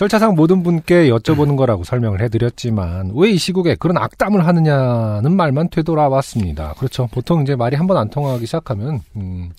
절차상 0.00 0.34
모든 0.34 0.62
분께 0.62 1.10
여쭤보는 1.10 1.56
거라고 1.58 1.84
설명을 1.84 2.22
해드렸지만, 2.22 3.12
왜 3.14 3.32
이 3.32 3.36
시국에 3.36 3.74
그런 3.74 3.98
악담을 3.98 4.46
하느냐는 4.46 5.36
말만 5.36 5.68
되돌아왔습니다. 5.68 6.72
그렇죠. 6.78 7.06
보통 7.12 7.42
이제 7.42 7.54
말이 7.54 7.76
한 7.76 7.86
번 7.86 7.98
안 7.98 8.08
통하기 8.08 8.46
시작하면, 8.46 9.00
음, 9.16 9.50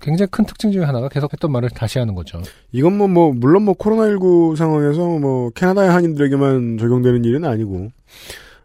굉장히 0.00 0.28
큰 0.30 0.44
특징 0.44 0.70
중에 0.70 0.84
하나가 0.84 1.08
계속 1.08 1.32
했던 1.32 1.50
말을 1.50 1.70
다시 1.70 1.98
하는 1.98 2.14
거죠. 2.14 2.40
이건 2.70 2.96
뭐, 2.96 3.08
뭐, 3.08 3.32
물론 3.34 3.64
뭐, 3.64 3.74
코로나19 3.74 4.54
상황에서 4.54 5.00
뭐, 5.18 5.50
캐나다의 5.50 5.90
한인들에게만 5.90 6.78
적용되는 6.78 7.24
일은 7.24 7.44
아니고, 7.44 7.90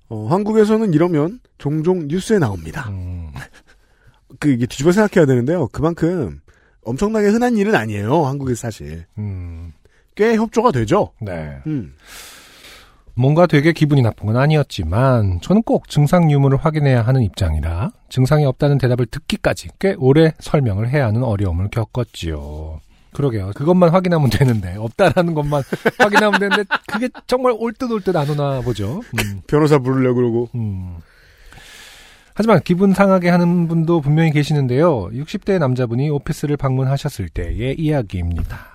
어, 0.09 0.27
한국에서는 0.29 0.93
이러면 0.93 1.39
종종 1.57 2.07
뉴스에 2.07 2.37
나옵니다. 2.37 2.89
음, 2.91 3.31
그, 4.39 4.49
이게 4.49 4.67
뒤집어 4.67 4.91
생각해야 4.91 5.25
되는데요. 5.25 5.69
그만큼 5.71 6.39
엄청나게 6.83 7.29
흔한 7.29 7.57
일은 7.57 7.73
아니에요. 7.73 8.25
한국에 8.27 8.53
사실. 8.53 9.05
음, 9.17 9.73
꽤 10.15 10.35
협조가 10.35 10.71
되죠. 10.71 11.11
네. 11.21 11.57
음. 11.67 11.93
뭔가 13.15 13.45
되게 13.45 13.73
기분이 13.73 14.01
나쁜 14.01 14.25
건 14.27 14.37
아니었지만 14.37 15.39
저는 15.41 15.61
꼭 15.63 15.87
증상 15.87 16.31
유무를 16.31 16.57
확인해야 16.57 17.03
하는 17.03 17.21
입장이라 17.21 17.91
증상이 18.09 18.43
없다는 18.45 18.79
대답을 18.79 19.05
듣기까지 19.05 19.69
꽤 19.79 19.93
오래 19.99 20.33
설명을 20.39 20.89
해야 20.89 21.05
하는 21.07 21.23
어려움을 21.23 21.69
겪었지요. 21.69 22.79
그러게요. 23.13 23.51
그것만 23.53 23.89
확인하면 23.89 24.31
되는데 24.31 24.75
없다라는 24.77 25.35
것만 25.35 25.61
확인하면 25.99 26.39
되는데 26.39 26.63
그게 26.87 27.09
정말 27.27 27.53
올 27.55 27.73
듯 27.73 27.91
올 27.91 28.01
듯 28.01 28.15
안 28.15 28.27
오나 28.31 28.61
보죠. 28.61 29.01
음, 29.19 29.41
변호사 29.47 29.77
부르려고 29.77 30.15
그러고. 30.15 30.49
음. 30.55 30.95
하지만 32.33 32.61
기분 32.63 32.95
상하게 32.95 33.29
하는 33.29 33.67
분도 33.67 34.01
분명히 34.01 34.31
계시는데요. 34.31 35.09
60대 35.11 35.59
남자분이 35.59 36.09
오피스를 36.09 36.57
방문하셨을 36.57 37.29
때의 37.29 37.75
이야기입니다. 37.77 38.72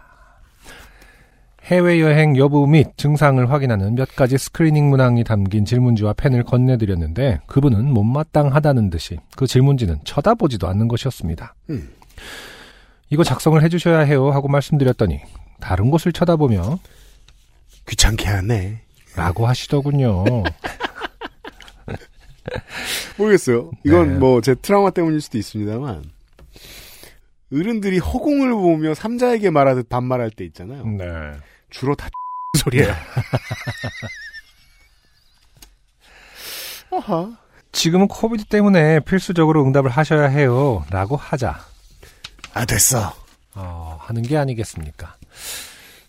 해외여행 1.68 2.36
여부 2.38 2.66
및 2.66 2.88
증상을 2.96 3.50
확인하는 3.50 3.94
몇 3.94 4.16
가지 4.16 4.38
스크리닝 4.38 4.88
문항이 4.88 5.22
담긴 5.22 5.66
질문지와 5.66 6.14
펜을 6.14 6.42
건네드렸는데 6.42 7.42
그분은 7.46 7.92
못마땅하다는 7.92 8.88
듯이 8.88 9.18
그 9.36 9.46
질문지는 9.46 9.98
쳐다보지도 10.04 10.66
않는 10.66 10.88
것이었습니다. 10.88 11.54
음. 11.68 11.90
이거 13.10 13.22
작성을 13.22 13.62
해주셔야 13.62 14.00
해요 14.00 14.30
하고 14.30 14.48
말씀드렸더니 14.48 15.20
다른 15.60 15.90
곳을 15.90 16.12
쳐다보며 16.12 16.78
귀찮게 17.86 18.26
하네. 18.26 18.80
라고 19.14 19.46
하시더군요. 19.46 20.24
모르겠어요. 23.18 23.70
이건 23.84 24.14
네. 24.14 24.18
뭐제 24.18 24.54
트라우마 24.56 24.90
때문일 24.90 25.20
수도 25.20 25.36
있습니다만 25.36 26.02
어른들이 27.52 27.98
허공을 27.98 28.52
보며 28.52 28.94
삼자에게 28.94 29.50
말하듯 29.50 29.90
반말할 29.90 30.30
때 30.30 30.46
있잖아요. 30.46 30.86
네. 30.86 31.04
주로 31.70 31.94
다 31.94 32.08
소리예요. 32.58 32.94
아하. 36.92 37.36
지금은 37.72 38.08
코비드 38.08 38.44
때문에 38.46 39.00
필수적으로 39.00 39.62
응답을 39.64 39.90
하셔야 39.90 40.26
해요 40.28 40.84
라고 40.90 41.16
하자 41.16 41.58
아 42.54 42.64
됐어. 42.64 43.12
어, 43.54 43.98
하는 44.00 44.22
게 44.22 44.36
아니겠습니까? 44.38 45.16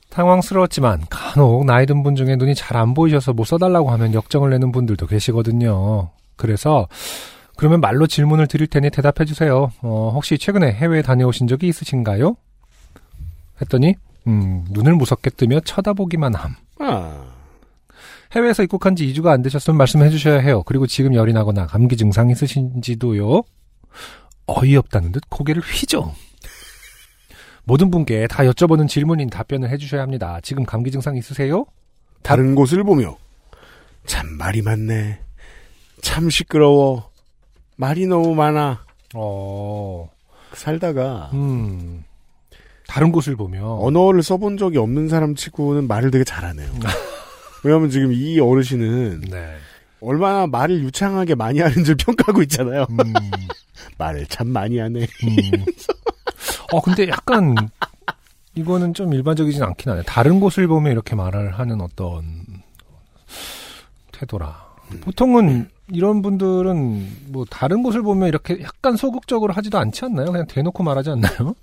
당황스러웠지만 0.10 1.04
간혹 1.10 1.66
나이 1.66 1.86
든 1.86 2.02
분 2.02 2.16
중에 2.16 2.38
눈이 2.38 2.56
잘 2.56 2.78
안 2.78 2.94
보이셔서 2.94 3.34
못 3.34 3.44
써달라고 3.44 3.92
하면 3.92 4.14
역정을 4.14 4.50
내는 4.52 4.72
분들도 4.72 5.06
계시거든요. 5.06 6.12
그래서 6.38 6.88
그러면 7.58 7.82
말로 7.82 8.08
질문을 8.08 8.48
드릴 8.48 8.68
테니 8.68 8.90
대답해 8.90 9.26
주세요. 9.26 9.70
어, 9.82 10.12
혹시 10.14 10.38
최근에 10.38 10.72
해외에 10.72 11.02
다녀오신 11.02 11.48
적이 11.48 11.68
있으신가요? 11.68 12.36
했더니 13.62 13.96
음, 14.28 14.66
눈을 14.70 14.96
무섭게 14.96 15.30
뜨며 15.32 15.60
쳐다보기만 15.62 16.34
함. 16.36 16.56
아. 16.80 17.26
해외에서 18.32 18.64
입국한 18.64 18.96
지 18.96 19.12
2주가 19.12 19.28
안 19.28 19.42
되셨으면 19.42 19.78
말씀해 19.78 20.10
주셔야 20.10 20.40
해요. 20.40 20.62
그리고 20.64 20.86
지금 20.86 21.16
열이 21.16 21.34
나거나 21.34 21.66
감기 21.66 21.98
증상 21.98 22.30
있으신지도요. 22.30 23.42
어이없다는 24.46 25.12
듯 25.12 25.24
고개를 25.30 25.62
휘죠. 25.62 26.14
모든 27.64 27.92
분께 27.92 28.28
다 28.28 28.44
여쭤보는 28.44 28.88
질문인 28.88 29.30
답변을 29.30 29.70
해주셔야 29.70 30.02
합니다. 30.02 30.40
지금 30.42 30.64
감기 30.64 30.92
증상 30.92 31.16
있으세요? 31.16 31.66
다른 32.22 32.56
곳을 32.56 32.84
보며 32.84 33.18
참 34.06 34.28
말이 34.38 34.62
많네. 34.62 35.20
참 36.02 36.30
시끄러워. 36.30 37.12
말이 37.78 38.08
너무 38.08 38.34
많아. 38.36 38.84
어, 39.16 40.10
살다가 40.54 41.30
음, 41.34 42.04
다른 42.90 43.12
곳을 43.12 43.36
보며 43.36 43.78
언어를 43.80 44.24
써본 44.24 44.58
적이 44.58 44.80
없는 44.80 45.10
사람 45.10 45.36
치고는 45.36 45.88
말을 45.88 46.10
되게 46.10 46.24
잘하네요. 46.24 46.68
왜냐하면 47.64 47.92
지금 47.92 48.12
이 48.12 48.40
어르신은 48.40 49.22
네, 49.30 49.56
얼마나 50.02 50.48
말을 50.48 50.82
유창하게 50.82 51.36
많이 51.36 51.60
하는지 51.60 51.94
평가하고 52.04 52.42
있잖아요. 52.44 52.88
음, 52.90 52.98
말을 54.00 54.26
참 54.26 54.48
많이 54.48 54.80
하네. 54.80 55.02
음. 55.02 55.66
어, 56.74 56.82
근데 56.82 57.08
약간 57.10 57.56
이거는 58.56 58.96
좀 58.96 59.14
일반적이진 59.14 59.62
않긴 59.62 59.92
하네. 59.92 60.02
다른 60.08 60.40
곳을 60.40 60.68
보며 60.68 60.90
이렇게 60.90 61.16
말을 61.16 61.60
하는 61.60 61.82
어떤 61.82 62.24
태도라. 64.14 64.68
보통은 65.02 65.70
이런 65.92 66.24
분들은 66.24 67.28
뭐 67.28 67.46
다른 67.48 67.84
곳을 67.84 68.02
보면 68.02 68.28
이렇게 68.30 68.60
약간 68.64 68.96
소극적으로 68.96 69.54
하지도 69.54 69.78
않지 69.78 70.06
않나요? 70.06 70.32
그냥 70.32 70.48
대놓고 70.48 70.82
말하지 70.82 71.12
않나요? 71.12 71.54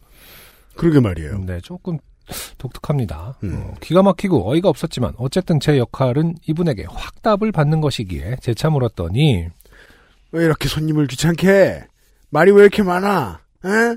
그러게 0.76 1.00
말이에요. 1.00 1.40
네, 1.46 1.60
조금 1.60 1.98
독특합니다. 2.58 3.36
음. 3.44 3.56
어, 3.56 3.74
기가 3.80 4.02
막히고 4.02 4.50
어이가 4.50 4.68
없었지만 4.68 5.14
어쨌든 5.16 5.60
제 5.60 5.78
역할은 5.78 6.34
이분에게 6.46 6.86
확답을 6.88 7.52
받는 7.52 7.80
것이기에 7.80 8.36
재차 8.40 8.70
물었더니 8.70 9.46
왜 10.32 10.44
이렇게 10.44 10.68
손님을 10.68 11.06
귀찮게 11.06 11.48
해? 11.48 11.84
말이 12.30 12.50
왜 12.50 12.62
이렇게 12.62 12.82
많아? 12.82 13.40
에? 13.64 13.96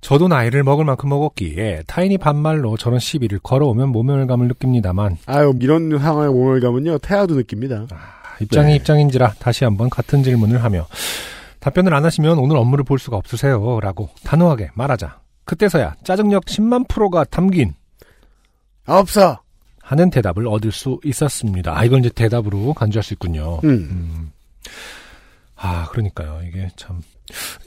저도 0.00 0.26
나이를 0.26 0.64
먹을 0.64 0.84
만큼 0.84 1.08
먹었기에 1.10 1.84
타인이 1.86 2.18
반말로 2.18 2.76
저런 2.76 2.98
시비를 2.98 3.38
걸어오면 3.38 3.90
모멸감을 3.90 4.48
느낍니다만 4.48 5.16
아유 5.26 5.54
이런 5.60 5.90
몸을 5.90 6.60
가면요 6.60 6.98
태아도 6.98 7.36
느낍니다. 7.36 7.86
입장이 8.40 8.70
네. 8.70 8.76
입장인지라 8.76 9.34
다시 9.38 9.64
한번 9.64 9.88
같은 9.88 10.24
질문을 10.24 10.64
하며 10.64 10.88
답변을 11.60 11.94
안 11.94 12.04
하시면 12.04 12.38
오늘 12.38 12.56
업무를 12.56 12.84
볼 12.84 12.98
수가 12.98 13.16
없으세요 13.16 13.78
라고 13.80 14.10
단호하게 14.24 14.70
말하자 14.74 15.21
그때서야 15.44 15.96
짜증력 16.04 16.44
10만 16.44 16.88
프로가 16.88 17.24
담긴 17.24 17.74
아, 18.86 18.98
없어. 18.98 19.40
하는 19.80 20.10
대답을 20.10 20.46
얻을 20.46 20.72
수 20.72 21.00
있었습니다. 21.04 21.76
아, 21.76 21.84
이걸 21.84 22.00
이제 22.00 22.08
대답으로 22.08 22.72
간주할 22.74 23.02
수 23.02 23.14
있군요. 23.14 23.60
음. 23.64 23.70
음. 23.70 24.32
아, 25.56 25.86
그러니까요. 25.90 26.40
이게 26.46 26.68
참, 26.76 27.02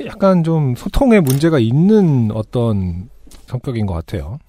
약간 0.06 0.44
좀 0.44 0.76
소통에 0.76 1.20
문제가 1.20 1.60
있는 1.60 2.32
어떤 2.34 3.10
성격인 3.48 3.86
것 3.86 3.94
같아요. 3.94 4.40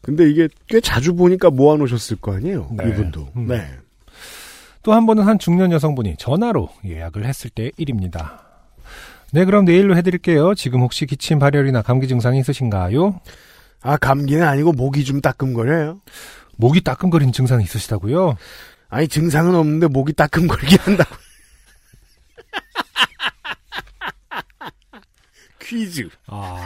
근데 0.00 0.28
이게 0.30 0.48
꽤 0.68 0.80
자주 0.80 1.14
보니까 1.14 1.50
모아놓으셨을 1.50 2.16
거 2.18 2.34
아니에요. 2.36 2.68
네. 2.76 2.88
이분도. 2.90 3.28
음. 3.36 3.46
네. 3.48 3.66
또 4.82 4.92
한 4.92 5.06
번은 5.06 5.24
한 5.24 5.38
중년 5.38 5.72
여성분이 5.72 6.16
전화로 6.18 6.68
예약을 6.84 7.24
했을 7.24 7.48
때 7.50 7.70
일입니다. 7.78 8.43
네, 9.34 9.44
그럼 9.44 9.64
내일로 9.64 9.96
해드릴게요. 9.96 10.54
지금 10.54 10.80
혹시 10.80 11.06
기침 11.06 11.40
발열이나 11.40 11.82
감기 11.82 12.06
증상이 12.06 12.38
있으신가요? 12.38 13.18
아 13.82 13.96
감기는 13.96 14.46
아니고 14.46 14.70
목이 14.70 15.04
좀 15.04 15.20
따끔거려요. 15.20 16.00
목이 16.56 16.82
따끔거리는 16.82 17.32
증상이 17.32 17.64
있으시다고요? 17.64 18.36
아니 18.88 19.08
증상은 19.08 19.56
없는데 19.56 19.88
목이 19.88 20.12
따끔거리게 20.12 20.76
한다고. 20.76 21.16
퀴즈. 25.58 26.08
아. 26.28 26.62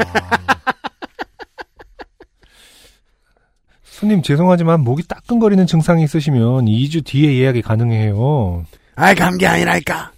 손님 3.82 4.20
죄송하지만 4.20 4.82
목이 4.82 5.04
따끔거리는 5.08 5.66
증상이 5.66 6.04
있으시면 6.04 6.66
2주 6.66 7.06
뒤에 7.06 7.38
예약이 7.38 7.62
가능해요. 7.62 8.66
아이 8.94 9.14
감기 9.14 9.46
아니랄까. 9.46 10.12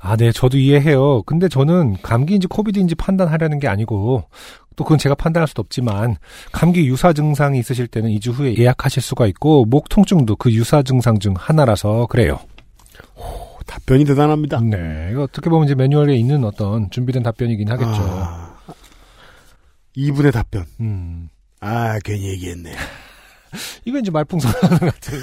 아, 0.00 0.16
네, 0.16 0.30
저도 0.32 0.58
이해해요. 0.58 1.22
근데 1.22 1.48
저는 1.48 1.96
감기인지 2.02 2.46
코비드인지 2.46 2.94
판단하려는 2.94 3.58
게 3.58 3.68
아니고, 3.68 4.24
또 4.76 4.84
그건 4.84 4.98
제가 4.98 5.14
판단할 5.14 5.48
수도 5.48 5.60
없지만, 5.60 6.16
감기 6.52 6.86
유사 6.86 7.12
증상이 7.12 7.58
있으실 7.58 7.88
때는 7.88 8.10
2주 8.10 8.32
후에 8.32 8.56
예약하실 8.56 9.02
수가 9.02 9.26
있고, 9.26 9.64
목 9.64 9.88
통증도 9.88 10.36
그 10.36 10.52
유사 10.52 10.82
증상 10.82 11.18
중 11.18 11.34
하나라서 11.36 12.06
그래요. 12.06 12.38
답변이 13.66 14.04
대단합니다. 14.04 14.60
네, 14.60 15.10
이거 15.12 15.24
어떻게 15.24 15.50
보면 15.50 15.66
이제 15.66 15.74
매뉴얼에 15.74 16.16
있는 16.16 16.44
어떤 16.44 16.90
준비된 16.90 17.22
답변이긴 17.22 17.70
하겠죠. 17.70 17.90
아, 17.92 18.56
이분의 19.94 20.32
답변. 20.32 20.64
음. 20.80 21.28
아, 21.60 21.98
괜히 22.04 22.28
얘기했네. 22.30 22.72
이거 23.84 23.98
이제 23.98 24.10
말풍선 24.10 24.52
하는 24.62 24.78
같은 24.78 25.18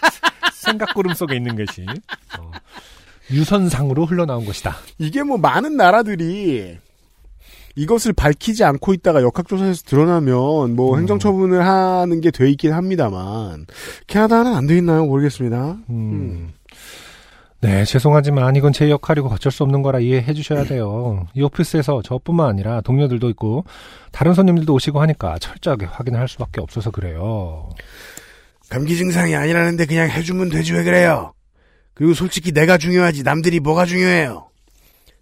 생각구름 0.54 1.14
속에 1.14 1.36
있는 1.36 1.56
것이 1.56 1.84
어, 2.38 2.50
유선상으로 3.30 4.06
흘러나온 4.06 4.44
것이다. 4.44 4.76
이게 4.98 5.22
뭐 5.22 5.38
많은 5.38 5.76
나라들이 5.76 6.78
이것을 7.76 8.12
밝히지 8.12 8.64
않고 8.64 8.92
있다가 8.94 9.22
역학조사에서 9.22 9.82
드러나면 9.86 10.74
뭐 10.76 10.94
음. 10.94 11.00
행정처분을 11.00 11.64
하는 11.64 12.20
게 12.20 12.30
돼 12.30 12.50
있긴 12.50 12.72
합니다만 12.72 13.66
캐나다는 14.08 14.54
안 14.54 14.66
돼 14.66 14.76
있나요? 14.78 15.06
모르겠습니다. 15.06 15.78
음. 15.88 16.50
네, 17.62 17.84
죄송하지만 17.84 18.56
이건 18.56 18.72
제 18.72 18.88
역할이고 18.90 19.28
어쩔 19.28 19.52
수 19.52 19.62
없는 19.64 19.82
거라 19.82 20.00
이해해 20.00 20.32
주셔야 20.32 20.64
돼요. 20.64 21.26
이 21.34 21.42
오피스에서 21.42 22.00
저뿐만 22.02 22.48
아니라 22.48 22.80
동료들도 22.80 23.28
있고 23.30 23.64
다른 24.12 24.32
손님들도 24.32 24.72
오시고 24.72 25.00
하니까 25.02 25.38
철저하게 25.38 25.84
확인을 25.86 26.18
할 26.18 26.26
수밖에 26.26 26.60
없어서 26.62 26.90
그래요. 26.90 27.68
감기 28.70 28.96
증상이 28.96 29.34
아니라는데 29.36 29.84
그냥 29.86 30.08
해주면 30.08 30.48
되지 30.48 30.72
왜 30.72 30.84
그래요? 30.84 31.34
그리고 32.00 32.14
솔직히 32.14 32.50
내가 32.50 32.78
중요하지 32.78 33.24
남들이 33.24 33.60
뭐가 33.60 33.84
중요해요? 33.84 34.46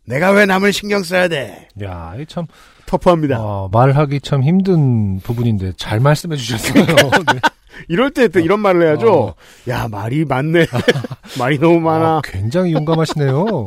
내가 0.04 0.30
왜 0.30 0.46
남을 0.46 0.72
신경 0.72 1.02
써야 1.02 1.26
돼? 1.26 1.66
야, 1.82 2.14
이 2.16 2.24
참, 2.24 2.46
터프합니다. 2.86 3.36
어, 3.40 3.68
말하기 3.72 4.20
참 4.20 4.44
힘든 4.44 5.18
부분인데 5.18 5.72
잘 5.76 5.98
말씀해 5.98 6.36
주셨어요. 6.36 6.84
네. 7.34 7.40
이럴 7.88 8.12
때 8.12 8.28
또 8.28 8.38
이런 8.38 8.60
말을 8.60 8.86
해야죠. 8.86 9.12
어. 9.12 9.34
야 9.66 9.88
말이 9.88 10.24
많네. 10.24 10.66
말이 11.36 11.58
너무 11.58 11.80
많아. 11.80 12.18
아, 12.18 12.20
굉장히 12.22 12.72
용감하시네요. 12.74 13.64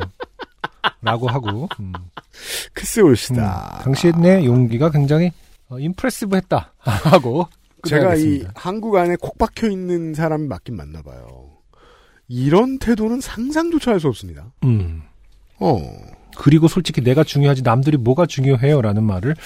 라고 1.02 1.28
하고, 1.28 1.68
음. 1.80 1.92
크스 2.72 3.00
올시다. 3.00 3.80
음, 3.80 3.84
당신의 3.84 4.46
용기가 4.46 4.90
굉장히 4.90 5.32
어, 5.68 5.78
임프레시브 5.78 6.34
했다. 6.34 6.72
하고, 6.80 7.46
제가 7.86 8.14
이 8.14 8.20
끝내야겠습니다. 8.22 8.52
한국 8.56 8.96
안에 8.96 9.16
콕 9.20 9.36
박혀 9.36 9.68
있는 9.68 10.14
사람이 10.14 10.46
맞긴 10.46 10.76
맞나 10.76 11.02
봐요. 11.02 11.41
이런 12.32 12.78
태도는 12.78 13.20
상상조차 13.20 13.90
할 13.92 14.00
수 14.00 14.08
없습니다. 14.08 14.52
음. 14.64 15.02
어. 15.58 15.78
그리고 16.36 16.66
솔직히 16.66 17.02
내가 17.02 17.24
중요하지 17.24 17.62
남들이 17.62 17.98
뭐가 17.98 18.24
중요해요라는 18.26 19.04
말을 19.04 19.36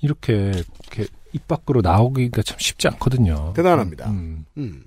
이렇게 0.00 0.52
이렇게 0.52 1.06
입 1.32 1.48
밖으로 1.48 1.80
나오기가 1.80 2.42
참 2.42 2.56
쉽지 2.60 2.86
않거든요. 2.88 3.52
대단합니다. 3.56 4.08
음. 4.10 4.44
음. 4.58 4.84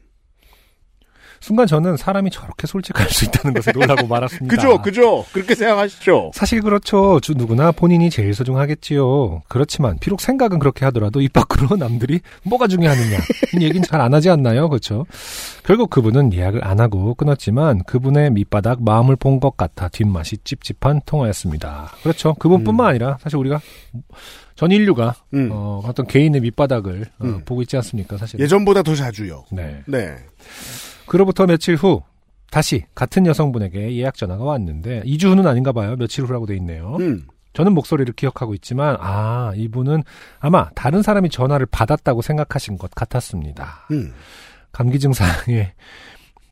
순간 1.44 1.68
저는 1.68 1.98
사람이 1.98 2.32
저렇게 2.32 2.68
솔직할 2.68 3.10
수 3.10 3.26
있다는 3.26 3.54
것에 3.54 3.74
놀라고 3.74 4.08
말았습니다. 4.08 4.56
그죠, 4.56 4.82
그죠. 4.82 5.26
그렇게 5.34 5.56
생각하시죠. 5.56 6.32
사실 6.34 6.62
그렇죠. 6.62 7.20
주 7.20 7.34
누구나 7.34 7.74
본인이 7.74 8.10
제일 8.10 8.34
소중하겠지요. 8.34 9.42
그렇지만 9.50 9.98
비록 10.00 10.22
생각은 10.22 10.60
그렇게 10.60 10.86
하더라도 10.86 11.20
입 11.20 11.34
밖으로 11.34 11.76
남들이 11.78 12.22
뭐가 12.44 12.68
중요하느냐 12.68 13.18
이 13.60 13.64
얘기는 13.64 13.84
잘 13.84 14.00
안 14.00 14.14
하지 14.14 14.30
않나요? 14.30 14.70
그렇죠. 14.70 15.06
결국 15.66 15.90
그분은 15.90 16.34
예약을 16.34 16.66
안 16.66 16.80
하고 16.80 17.14
끊었지만 17.16 17.84
그분의 17.84 18.32
밑바닥 18.32 18.82
마음을 18.82 19.18
본 19.18 19.34
것 19.42 19.58
같아 19.58 19.90
뒷맛이 19.90 20.38
찝찝한 20.46 21.02
통화였습니다. 21.06 21.92
그렇죠. 22.04 22.36
그분뿐만 22.36 22.86
음. 22.86 22.90
아니라 22.90 23.18
사실 23.22 23.38
우리가 23.38 23.60
전 24.56 24.72
인류가 24.72 25.16
음. 25.34 25.50
어, 25.52 25.82
어떤 25.86 26.06
개인의 26.08 26.40
밑바닥을 26.42 27.08
어, 27.20 27.26
음. 27.26 27.42
보고 27.44 27.62
있지 27.64 27.76
않습니까? 27.78 28.16
사실. 28.18 28.40
예전보다 28.40 28.84
더 28.84 28.96
자주요. 28.96 29.44
네. 29.52 29.82
네. 29.88 30.16
그로부터 31.06 31.46
며칠 31.46 31.76
후 31.76 32.02
다시 32.52 32.86
같은 32.94 33.26
여성분에게 33.26 33.96
예약 33.98 34.16
전화가 34.16 34.44
왔는데 34.44 35.04
2주 35.04 35.30
후는 35.30 35.48
아닌가 35.48 35.72
봐요. 35.72 35.96
며칠 35.98 36.24
후라고 36.24 36.46
돼 36.46 36.56
있네요. 36.58 36.98
음. 37.00 37.24
저는 37.54 37.74
목소리를 37.74 38.14
기억하고 38.14 38.54
있지만 38.56 38.98
아 39.00 39.54
이분은 39.56 40.04
아마 40.40 40.70
다른 40.76 41.02
사람이 41.02 41.30
전화를 41.30 41.66
받았다고 41.68 42.22
생각하신 42.22 42.78
것 42.78 42.92
같았습니다. 42.92 43.88
음. 43.92 44.14
감기 44.72 45.00
증상에 45.00 45.74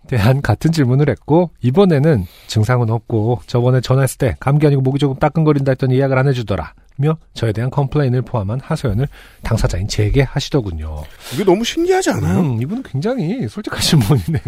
대한 0.07 0.41
같은 0.41 0.71
질문을 0.71 1.09
했고 1.09 1.51
이번에는 1.61 2.25
증상은 2.47 2.89
없고 2.89 3.41
저번에 3.47 3.81
전화했을 3.81 4.17
때 4.17 4.35
감기 4.39 4.65
아니고 4.65 4.81
목이 4.81 4.99
조금 4.99 5.17
따끔거린다 5.17 5.71
했더니 5.71 5.95
예약을 5.97 6.17
안 6.17 6.27
해주더라. 6.27 6.73
며 7.01 7.17
저에 7.33 7.51
대한 7.51 7.69
컴플레인을 7.71 8.21
포함한 8.21 8.59
하소연을 8.61 9.07
당사자인 9.43 9.87
제게 9.87 10.21
하시더군요. 10.21 11.03
이게 11.33 11.43
너무 11.43 11.63
신기하지 11.63 12.11
않아요? 12.11 12.39
음, 12.41 12.61
이분은 12.61 12.83
굉장히 12.83 13.47
솔직하신 13.47 13.99
분이네요. 14.05 14.43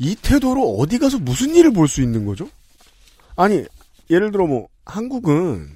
이 0.00 0.14
태도로 0.16 0.76
어디 0.78 0.98
가서 0.98 1.18
무슨 1.18 1.54
일을 1.54 1.72
볼 1.72 1.86
수 1.88 2.02
있는 2.02 2.26
거죠? 2.26 2.48
아니, 3.36 3.64
예를 4.10 4.30
들어 4.32 4.46
뭐, 4.46 4.68
한국은 4.84 5.68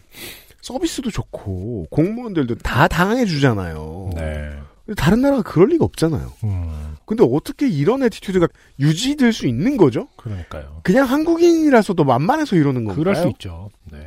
서비스도 0.61 1.11
좋고, 1.11 1.87
공무원들도 1.91 2.57
다 2.57 2.89
당해 2.89 3.25
주잖아요. 3.27 4.11
네. 4.15 4.51
다른 4.95 5.21
나라가 5.23 5.43
그럴 5.43 5.69
리가 5.69 5.85
없잖아요. 5.85 6.33
음, 6.45 6.97
근데 7.05 7.25
어떻게 7.31 7.69
이런 7.69 8.03
애티튜드가 8.03 8.49
유지될 8.79 9.33
수 9.33 9.47
있는 9.47 9.77
거죠? 9.77 10.09
그러니까요. 10.17 10.81
그냥 10.83 11.07
한국인이라서도 11.07 12.05
만만해서 12.05 12.57
이러는 12.57 12.85
건가요? 12.85 12.97
그럴 12.97 13.15
수 13.17 13.29
있죠. 13.29 13.71
네. 13.91 13.99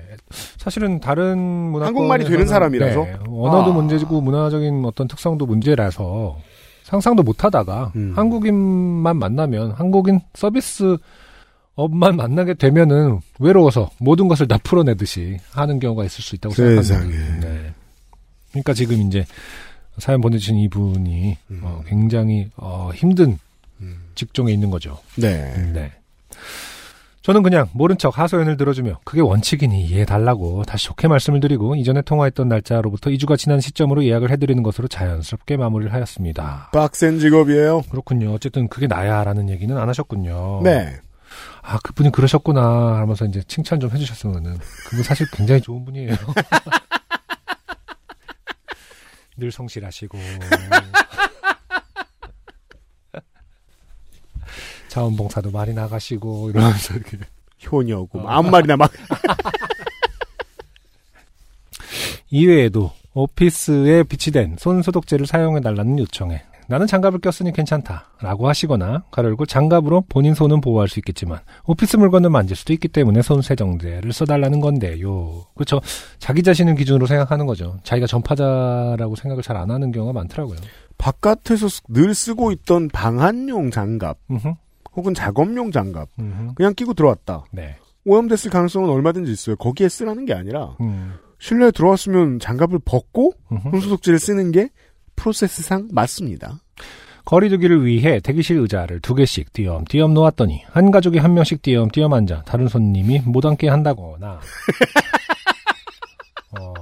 사실은 0.57 0.99
다른 0.99 1.37
문화 1.37 1.87
한국말이 1.87 2.25
되는 2.25 2.47
사람이라서? 2.47 3.01
언어도 3.27 3.71
아. 3.71 3.73
문제고 3.73 4.21
문화적인 4.21 4.83
어떤 4.85 5.07
특성도 5.07 5.45
문제라서 5.45 6.37
상상도 6.83 7.23
못하다가 7.23 7.91
음. 7.95 8.13
한국인만 8.15 9.17
만나면 9.17 9.71
한국인 9.71 10.19
서비스 10.33 10.97
업만 11.75 12.15
만나게 12.15 12.53
되면은 12.53 13.19
외로워서 13.39 13.89
모든 13.99 14.27
것을 14.27 14.47
다 14.47 14.57
풀어내듯이 14.63 15.37
하는 15.51 15.79
경우가 15.79 16.05
있을 16.05 16.23
수 16.23 16.35
있다고. 16.35 16.55
생각합니다. 16.55 17.39
네. 17.41 17.73
그러니까 18.51 18.73
지금 18.73 19.01
이제 19.01 19.25
사연 19.97 20.21
보내주신 20.21 20.57
이분이 20.57 21.37
음. 21.51 21.59
어, 21.63 21.83
굉장히 21.87 22.49
어, 22.57 22.91
힘든 22.93 23.37
음. 23.81 23.97
직종에 24.15 24.51
있는 24.51 24.69
거죠. 24.69 24.99
네. 25.15 25.53
네. 25.73 25.91
저는 27.25 27.41
그냥 27.41 27.67
모른 27.71 27.97
척 27.97 28.19
하소연을 28.19 28.55
들어주며 28.55 28.99
그게 29.03 29.19
원칙이니 29.19 29.83
이해해달라고 29.85 30.63
다시 30.63 30.85
좋게 30.85 31.07
말씀을 31.07 31.39
드리고 31.39 31.75
이전에 31.75 32.03
통화했던 32.03 32.47
날짜로부터 32.47 33.09
2주가 33.09 33.35
지난 33.35 33.59
시점으로 33.59 34.05
예약을 34.05 34.29
해드리는 34.29 34.61
것으로 34.61 34.87
자연스럽게 34.87 35.57
마무리를 35.57 35.91
하였습니다. 35.91 36.69
빡센 36.71 37.17
직업이에요. 37.17 37.81
그렇군요. 37.89 38.31
어쨌든 38.31 38.67
그게 38.67 38.85
나야라는 38.85 39.49
얘기는 39.49 39.75
안 39.75 39.89
하셨군요. 39.89 40.61
네. 40.63 40.97
아 41.63 41.79
그분이 41.79 42.11
그러셨구나 42.11 42.61
하면서 42.99 43.25
이제 43.25 43.41
칭찬 43.47 43.79
좀 43.79 43.89
해주셨으면은 43.89 44.59
그분 44.87 45.03
사실 45.03 45.25
굉장히 45.31 45.61
좋은 45.61 45.83
분이에요. 45.83 46.13
늘 49.37 49.51
성실하시고 49.51 50.17
자원봉사도 54.87 55.51
많이 55.51 55.73
나가시고 55.73 56.51
이러면서 56.51 56.93
이렇게 56.95 57.17
효녀고, 57.69 58.19
어. 58.19 58.27
아무 58.27 58.49
말이나 58.49 58.77
막. 58.77 58.91
이외에도 62.29 62.91
오피스에 63.13 64.03
비치된 64.03 64.57
손소독제를 64.57 65.25
사용해달라는 65.25 65.99
요청에 65.99 66.43
나는 66.67 66.87
장갑을 66.87 67.19
꼈으니 67.19 67.51
괜찮다 67.51 68.11
라고 68.21 68.47
하시거나 68.47 69.03
가열고 69.11 69.45
장갑으로 69.45 70.05
본인 70.09 70.33
손은 70.33 70.61
보호할 70.61 70.87
수 70.87 70.99
있겠지만 70.99 71.39
오피스 71.67 71.97
물건을 71.97 72.29
만질 72.29 72.55
수도 72.55 72.73
있기 72.73 72.87
때문에 72.87 73.21
손 73.21 73.41
세정제를 73.41 74.11
써달라는 74.13 74.59
건데요. 74.61 75.43
그렇죠. 75.55 75.79
자기 76.19 76.41
자신을 76.43 76.75
기준으로 76.75 77.05
생각하는 77.05 77.45
거죠. 77.45 77.77
자기가 77.83 78.07
전파자라고 78.07 79.15
생각을 79.15 79.41
잘 79.43 79.55
안 79.55 79.71
하는 79.71 79.91
경우가 79.91 80.11
많더라고요. 80.13 80.57
바깥에서 80.97 81.69
쓰- 81.69 81.81
늘 81.89 82.13
쓰고 82.13 82.51
있던 82.51 82.89
방한용 82.89 83.71
장갑, 83.71 84.17
음흠, 84.31 84.53
혹은 84.95 85.13
작업용 85.13 85.71
장갑, 85.71 86.09
음흠. 86.19 86.53
그냥 86.55 86.73
끼고 86.73 86.93
들어왔다. 86.93 87.45
네. 87.51 87.75
오염됐을 88.05 88.51
가능성은 88.51 88.89
얼마든지 88.89 89.31
있어요. 89.31 89.55
거기에 89.55 89.87
쓰라는 89.89 90.25
게 90.25 90.33
아니라, 90.33 90.75
음, 90.81 91.13
실내에 91.39 91.71
들어왔으면 91.71 92.39
장갑을 92.39 92.79
벗고. 92.85 93.33
손소독제를 93.71 94.19
쓰는 94.19 94.51
게 94.51 94.69
프로세스상 95.15 95.89
맞습니다. 95.91 96.59
거리두기를 97.25 97.85
위해 97.85 98.19
대기실 98.19 98.57
의자를 98.57 98.99
두 99.01 99.15
개씩 99.15 99.51
띄엄띄엄 99.51 100.13
놓았더니 100.13 100.63
한 100.69 100.91
가족이 100.91 101.17
한 101.17 101.33
명씩 101.33 101.63
띄엄띄엄 101.63 102.13
앉아 102.13 102.43
다른 102.43 102.67
손님이 102.67 103.21
못 103.25 103.45
앉게 103.45 103.67
한다거나 103.67 104.39
어, 106.59 106.73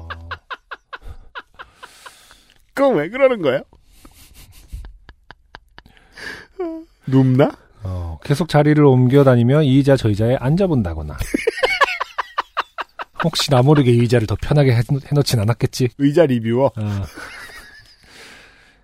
그건 2.73 2.95
왜 2.97 3.09
그러는 3.09 3.41
거예요? 3.41 3.61
눕나? 7.07 7.51
어, 7.83 8.19
계속 8.23 8.49
자리를 8.49 8.83
옮겨 8.83 9.23
다니며 9.23 9.63
이 9.63 9.77
의자 9.77 9.95
저 9.95 10.09
의자에 10.09 10.35
앉아본다거나 10.35 11.17
혹시 13.23 13.49
나 13.49 13.61
모르게 13.61 13.91
이 13.91 13.99
의자를 14.01 14.27
더 14.27 14.35
편하게 14.41 14.75
해, 14.75 14.81
해놓진 15.09 15.39
않았겠지 15.39 15.89
의자 15.97 16.25
리뷰어. 16.25 16.65
어. 16.65 16.71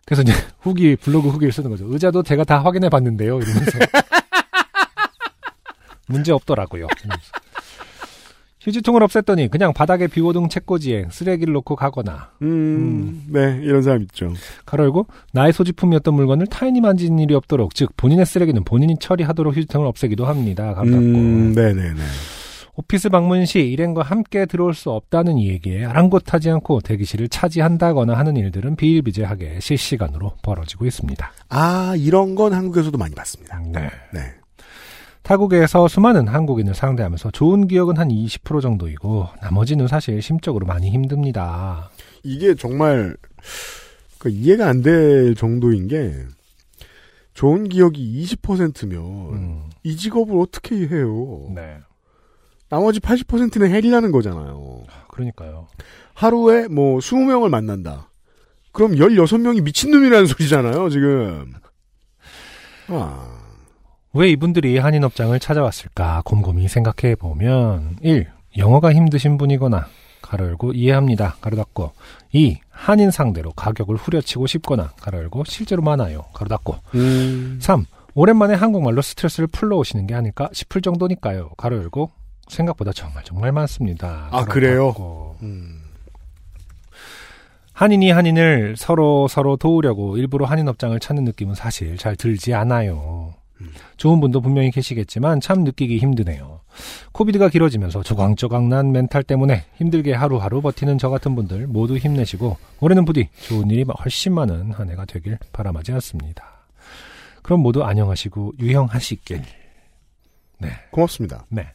그래서 0.10 0.24
이제 0.24 0.34
후기 0.60 0.96
블로그 0.96 1.30
후기를 1.30 1.54
쓰는 1.54 1.70
거죠 1.70 1.86
의자도 1.88 2.24
제가 2.24 2.44
다 2.44 2.64
확인해 2.64 2.90
봤는데요 2.90 3.38
이러면서 3.38 3.80
문제 6.08 6.32
없더라고요 6.32 6.88
이러면서. 7.04 7.32
휴지통을 8.62 9.00
없앴더니 9.02 9.50
그냥 9.50 9.72
바닥에 9.72 10.08
비워둔 10.08 10.50
책꽂이에 10.50 11.06
쓰레기를 11.12 11.54
놓고 11.54 11.78
가거나 11.78 12.32
음, 12.42 13.24
네, 13.30 13.58
이런 13.64 13.82
사람 13.82 14.02
있죠. 14.02 14.34
가로 14.66 14.84
열고 14.84 15.08
나의 15.32 15.54
소지품이었던 15.54 16.14
물건을 16.14 16.48
타인이 16.48 16.82
만진 16.82 17.18
일이 17.20 17.34
없도록 17.36 17.74
즉 17.74 17.96
본인의 17.96 18.26
쓰레기는 18.26 18.62
본인이 18.66 18.96
처리하도록 19.00 19.56
휴지통을 19.56 19.88
없애기도 19.88 20.26
합니다. 20.26 20.74
가로 20.74 20.92
닫고 20.92 21.06
음, 21.06 21.54
네 21.56 21.74
네 21.74 21.94
네. 21.94 22.02
오피스 22.80 23.10
방문 23.10 23.46
시 23.46 23.60
일행과 23.60 24.04
함께 24.04 24.46
들어올 24.46 24.74
수 24.74 24.90
없다는 24.92 25.38
이 25.38 25.50
얘기에 25.50 25.84
아랑곳하지 25.84 26.50
않고 26.50 26.80
대기실을 26.80 27.28
차지한다거나 27.28 28.14
하는 28.14 28.38
일들은 28.38 28.78
비일비재하게 28.78 29.60
실시간으로 29.60 30.32
벌어지고 30.42 30.86
있습니다. 30.86 31.30
아, 31.50 31.94
이런 31.98 32.36
건 32.36 32.54
한국에서도 32.54 32.98
많이 32.98 33.14
봤습니다. 33.14 33.60
네. 33.74 33.90
네. 34.14 34.22
타국에서 35.24 35.90
수많은 35.90 36.30
한국인을 36.30 36.74
상대하면서 36.74 37.32
좋은 37.32 37.68
기억은 37.68 37.98
한 37.98 38.08
20% 38.08 38.62
정도이고 38.62 39.28
나머지는 39.42 39.90
사실 39.90 40.22
심적으로 40.22 40.66
많이 40.66 40.90
힘듭니다. 40.90 41.90
이게 42.24 42.56
정말 42.56 43.18
그 44.20 44.30
이해가 44.30 44.68
안 44.70 44.82
될 44.82 45.36
정도인 45.36 45.90
게 45.90 46.14
좋은 47.34 47.68
기억이 47.68 48.24
20%면 48.24 49.02
음, 49.34 49.64
이 49.84 49.98
직업을 49.98 50.40
어떻게 50.40 50.76
해요? 50.88 51.50
네. 51.54 51.78
나머지 52.70 53.00
80%는 53.00 53.72
헬이라는 53.72 54.12
거잖아요. 54.12 54.84
그러니까요. 55.10 55.68
하루에 56.14 56.68
뭐 56.68 57.00
20명을 57.00 57.50
만난다. 57.50 58.10
그럼 58.72 58.94
16명이 58.94 59.64
미친놈이라는 59.64 60.26
소리잖아요, 60.28 60.90
지금. 60.90 61.54
아, 62.88 63.40
왜 64.14 64.30
이분들이 64.30 64.78
한인업장을 64.78 65.38
찾아왔을까 65.40 66.22
곰곰이 66.26 66.68
생각해 66.68 67.16
보면 67.16 67.98
1. 68.02 68.28
영어가 68.58 68.94
힘드신 68.94 69.38
분이거나 69.38 69.88
가로 70.22 70.46
열고 70.46 70.74
이해합니다. 70.74 71.38
가로 71.42 71.56
닫고 71.58 71.92
2. 72.34 72.60
한인 72.70 73.12
상대로 73.12 73.52
가격을 73.52 73.96
후려치고 73.96 74.48
싶거나 74.48 74.92
가로 75.02 75.20
열고 75.20 75.44
실제로 75.46 75.82
많아요. 75.82 76.26
가로 76.34 76.50
닫고 76.50 76.76
음, 76.96 77.60
3. 77.62 77.86
오랜만에 78.16 78.54
한국말로 78.56 79.02
스트레스를 79.02 79.48
풀러 79.48 79.78
오시는 79.78 80.08
게 80.08 80.16
아닐까 80.16 80.50
싶을 80.52 80.82
정도니까요. 80.82 81.52
가로 81.58 81.78
열고 81.78 82.12
생각보다 82.50 82.92
정말 82.92 83.24
정말 83.24 83.52
많습니다. 83.52 84.28
아, 84.32 84.44
그래요? 84.46 85.36
음. 85.42 85.82
한인이 87.74 88.12
한인을 88.12 88.76
서로 88.76 89.30
서로 89.30 89.56
도우려고 89.56 90.18
일부러 90.18 90.46
한인 90.46 90.68
업장을 90.68 91.00
찾는 91.00 91.24
느낌은 91.24 91.56
사실 91.56 91.96
잘 91.96 92.18
들지 92.18 92.54
않아요. 92.54 93.36
음. 93.62 93.72
좋은 93.96 94.20
분도 94.20 94.42
분명히 94.42 94.70
계시겠지만 94.72 95.40
참 95.40 95.64
느끼기 95.64 95.98
힘드네요. 95.98 96.60
코비드가 97.12 97.50
길어지면서 97.50 98.04
조강조강 98.04 98.68
난 98.70 98.92
멘탈 98.92 99.24
때문에 99.24 99.66
힘들게 99.76 100.14
하루하루 100.14 100.62
버티는 100.62 100.98
저 100.98 101.10
같은 101.10 101.36
분들 101.36 101.68
모두 101.68 101.98
힘내시고 101.98 102.58
올해는 102.82 103.06
부디 103.06 103.30
좋은 103.48 103.70
일이 103.70 103.84
훨씬 103.84 104.34
많은 104.34 104.74
한 104.74 104.90
해가 104.90 105.06
되길 105.06 105.38
바람하지 105.54 105.94
않습니다. 105.94 106.44
그럼 107.44 107.62
모두 107.62 107.84
안녕하시고 107.84 108.54
유형하시길. 108.60 109.42
네, 110.60 110.70
고맙습니다. 110.92 111.46
네, 111.50 111.72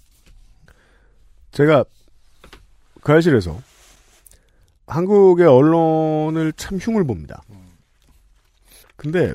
제가 1.54 1.84
그 3.00 3.12
알실에서 3.12 3.60
한국의 4.86 5.46
언론을 5.46 6.52
참 6.54 6.78
흉을 6.78 7.04
봅니다. 7.04 7.42
근데 8.96 9.34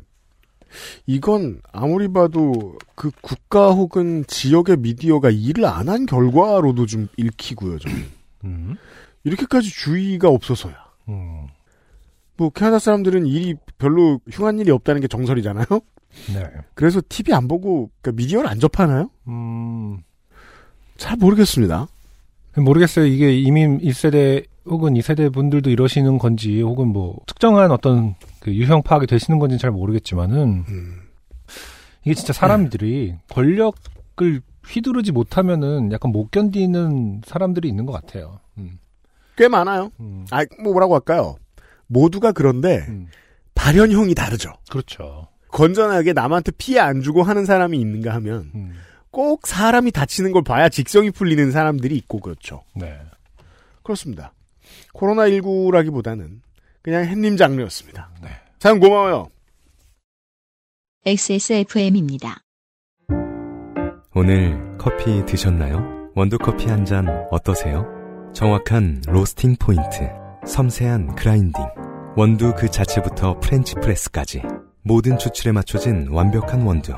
이건 1.08 1.62
아무리 1.72 2.08
봐도 2.08 2.78
그 2.96 3.10
국가 3.22 3.72
혹은 3.72 4.24
지역의 4.28 4.78
미디어가 4.78 5.30
일을 5.32 5.66
안 5.66 5.90
한 5.90 6.06
결과로도 6.06 6.86
좀 6.86 7.08
읽히고요. 7.18 7.80
저는. 7.80 8.06
음, 8.44 8.76
이렇게까지 9.24 9.70
주의가 9.72 10.30
없어서야. 10.30 10.76
음, 11.10 11.48
뭐 12.38 12.50
캐나다 12.52 12.80
사람들은 12.80 13.26
일이 13.26 13.56
별로 13.78 14.20
흉한 14.30 14.60
일이 14.60 14.72
없다는 14.72 15.02
게 15.02 15.08
정설이잖아요. 15.08 15.66
네, 16.34 16.44
그래서 16.76 17.02
TV 17.08 17.34
안 17.34 17.48
보고 17.48 17.90
그러니까 18.02 18.22
미디어를 18.22 18.50
안 18.50 18.60
접하나요? 18.60 19.10
음, 19.28 20.02
잘 20.98 21.18
모르겠습니다. 21.18 21.88
모르겠어요. 22.56 23.06
이게 23.06 23.38
이민 23.38 23.80
1세대 23.80 24.46
혹은 24.66 24.94
2세대 24.94 25.34
분들도 25.34 25.70
이러시는 25.70 26.18
건지 26.18 26.62
혹은 26.62 26.88
뭐 26.88 27.18
특정한 27.26 27.72
어떤 27.72 28.16
그 28.40 28.54
유형 28.54 28.82
파악이 28.84 29.08
되시는 29.08 29.40
건지는 29.40 29.60
잘 29.60 29.72
모르겠지만은 29.72 30.66
음. 30.68 31.02
이게 32.04 32.14
진짜 32.14 32.34
사람들이 32.34 33.16
권력을 33.30 34.42
휘두르지 34.68 35.12
못하면은 35.12 35.92
약간 35.92 36.12
못 36.12 36.32
견디는 36.32 37.22
사람들이 37.26 37.68
있는 37.68 37.86
것 37.86 37.94
같아요. 37.94 38.40
음, 38.58 38.80
꽤 39.36 39.48
많아요. 39.48 39.92
음, 40.00 40.26
아, 40.32 40.46
뭐 40.62 40.74
뭐라고 40.74 40.94
할까요? 40.94 41.36
모두가 41.88 42.32
그런데 42.32 42.86
음. 42.88 43.08
발현형이 43.56 44.14
다르죠. 44.16 44.54
그렇죠. 44.70 45.28
건전하게 45.50 46.14
남한테 46.14 46.52
피해 46.58 46.80
안 46.80 47.02
주고 47.02 47.24
하는 47.24 47.46
사람이 47.46 47.80
있는가 47.80 48.14
하면 48.16 48.52
음, 48.54 48.74
꼭 49.12 49.48
사람이 49.48 49.92
다치는 49.92 50.32
걸 50.32 50.44
봐야 50.44 50.70
직성이 50.70 51.12
풀리는 51.12 51.52
사람들이 51.52 51.96
있고 51.98 52.20
그렇죠. 52.20 52.64
네. 52.76 53.00
그렇습니다. 53.84 54.34
코로나19라기보다는 54.94 56.42
그냥 56.82 57.06
햇님 57.06 57.38
장르였습니다. 57.38 58.10
네. 58.22 58.30
참 58.60 58.80
고마워요. 58.80 59.30
XSFM입니다. 61.06 62.42
오늘 64.14 64.78
커피 64.78 65.26
드셨나요? 65.26 66.12
원두커피 66.16 66.68
한 66.68 66.86
잔 66.86 67.08
어떠세요? 67.32 67.86
정확한 68.34 69.02
로스팅 69.08 69.56
포인트, 69.60 70.10
섬세한 70.46 71.16
그라인딩, 71.16 71.64
원두 72.16 72.54
그 72.58 72.70
자체부터 72.70 73.40
프렌치 73.40 73.76
프레스까지 73.76 74.42
모든 74.84 75.18
추출에 75.18 75.52
맞춰진 75.52 76.08
완벽한 76.10 76.62
원두. 76.62 76.94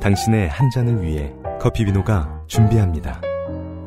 당신의 0.00 0.48
한 0.48 0.70
잔을 0.70 1.02
위해 1.02 1.32
커피비노가 1.60 2.44
준비합니다. 2.46 3.20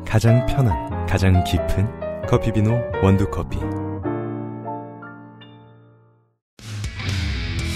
가장 0.06 0.44
편한, 0.44 1.06
가장 1.06 1.42
깊은 1.42 2.26
커피비노 2.28 2.70
원두커피. 3.02 3.58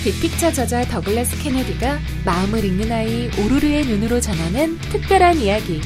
빅픽처 0.05 0.53
저자 0.53 0.85
더글라스 0.85 1.43
케네디가 1.43 1.99
마음을 2.27 2.63
읽는 2.63 2.93
아이 2.93 3.31
오로르의 3.41 3.87
눈으로 3.87 4.21
전하는 4.21 4.79
특별한 4.81 5.39
이야기. 5.39 5.81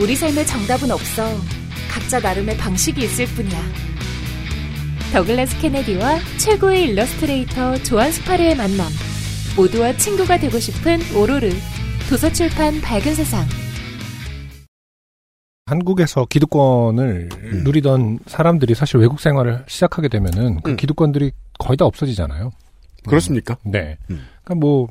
우리 0.00 0.16
삶에 0.16 0.44
정답은 0.46 0.90
없어. 0.90 1.28
각자 1.90 2.18
나름의 2.18 2.56
방식이 2.56 3.04
있을 3.04 3.26
뿐이야. 3.26 3.60
더글라스 5.12 5.60
케네디와 5.60 6.18
최고의 6.38 6.84
일러스트레이터 6.84 7.76
조안 7.82 8.10
스파르의 8.10 8.56
만남. 8.56 8.86
모두와 9.54 9.94
친구가 9.98 10.38
되고 10.38 10.58
싶은 10.58 10.98
오로르. 11.14 11.50
도서출판 12.10 12.82
밝은 12.82 13.14
세상. 13.14 13.44
한국에서 15.66 16.26
기득권을 16.26 17.30
음. 17.32 17.62
누리던 17.64 18.18
사람들이 18.26 18.74
사실 18.74 19.00
외국 19.00 19.20
생활을 19.20 19.64
시작하게 19.66 20.08
되면은 20.08 20.60
그 20.60 20.72
음. 20.72 20.76
기득권들이 20.76 21.32
거의 21.58 21.78
다 21.78 21.86
없어지잖아요. 21.86 22.50
그렇습니까? 23.06 23.56
네. 23.64 23.96
음. 24.10 24.20
그러니까 24.44 24.54
뭐 24.66 24.88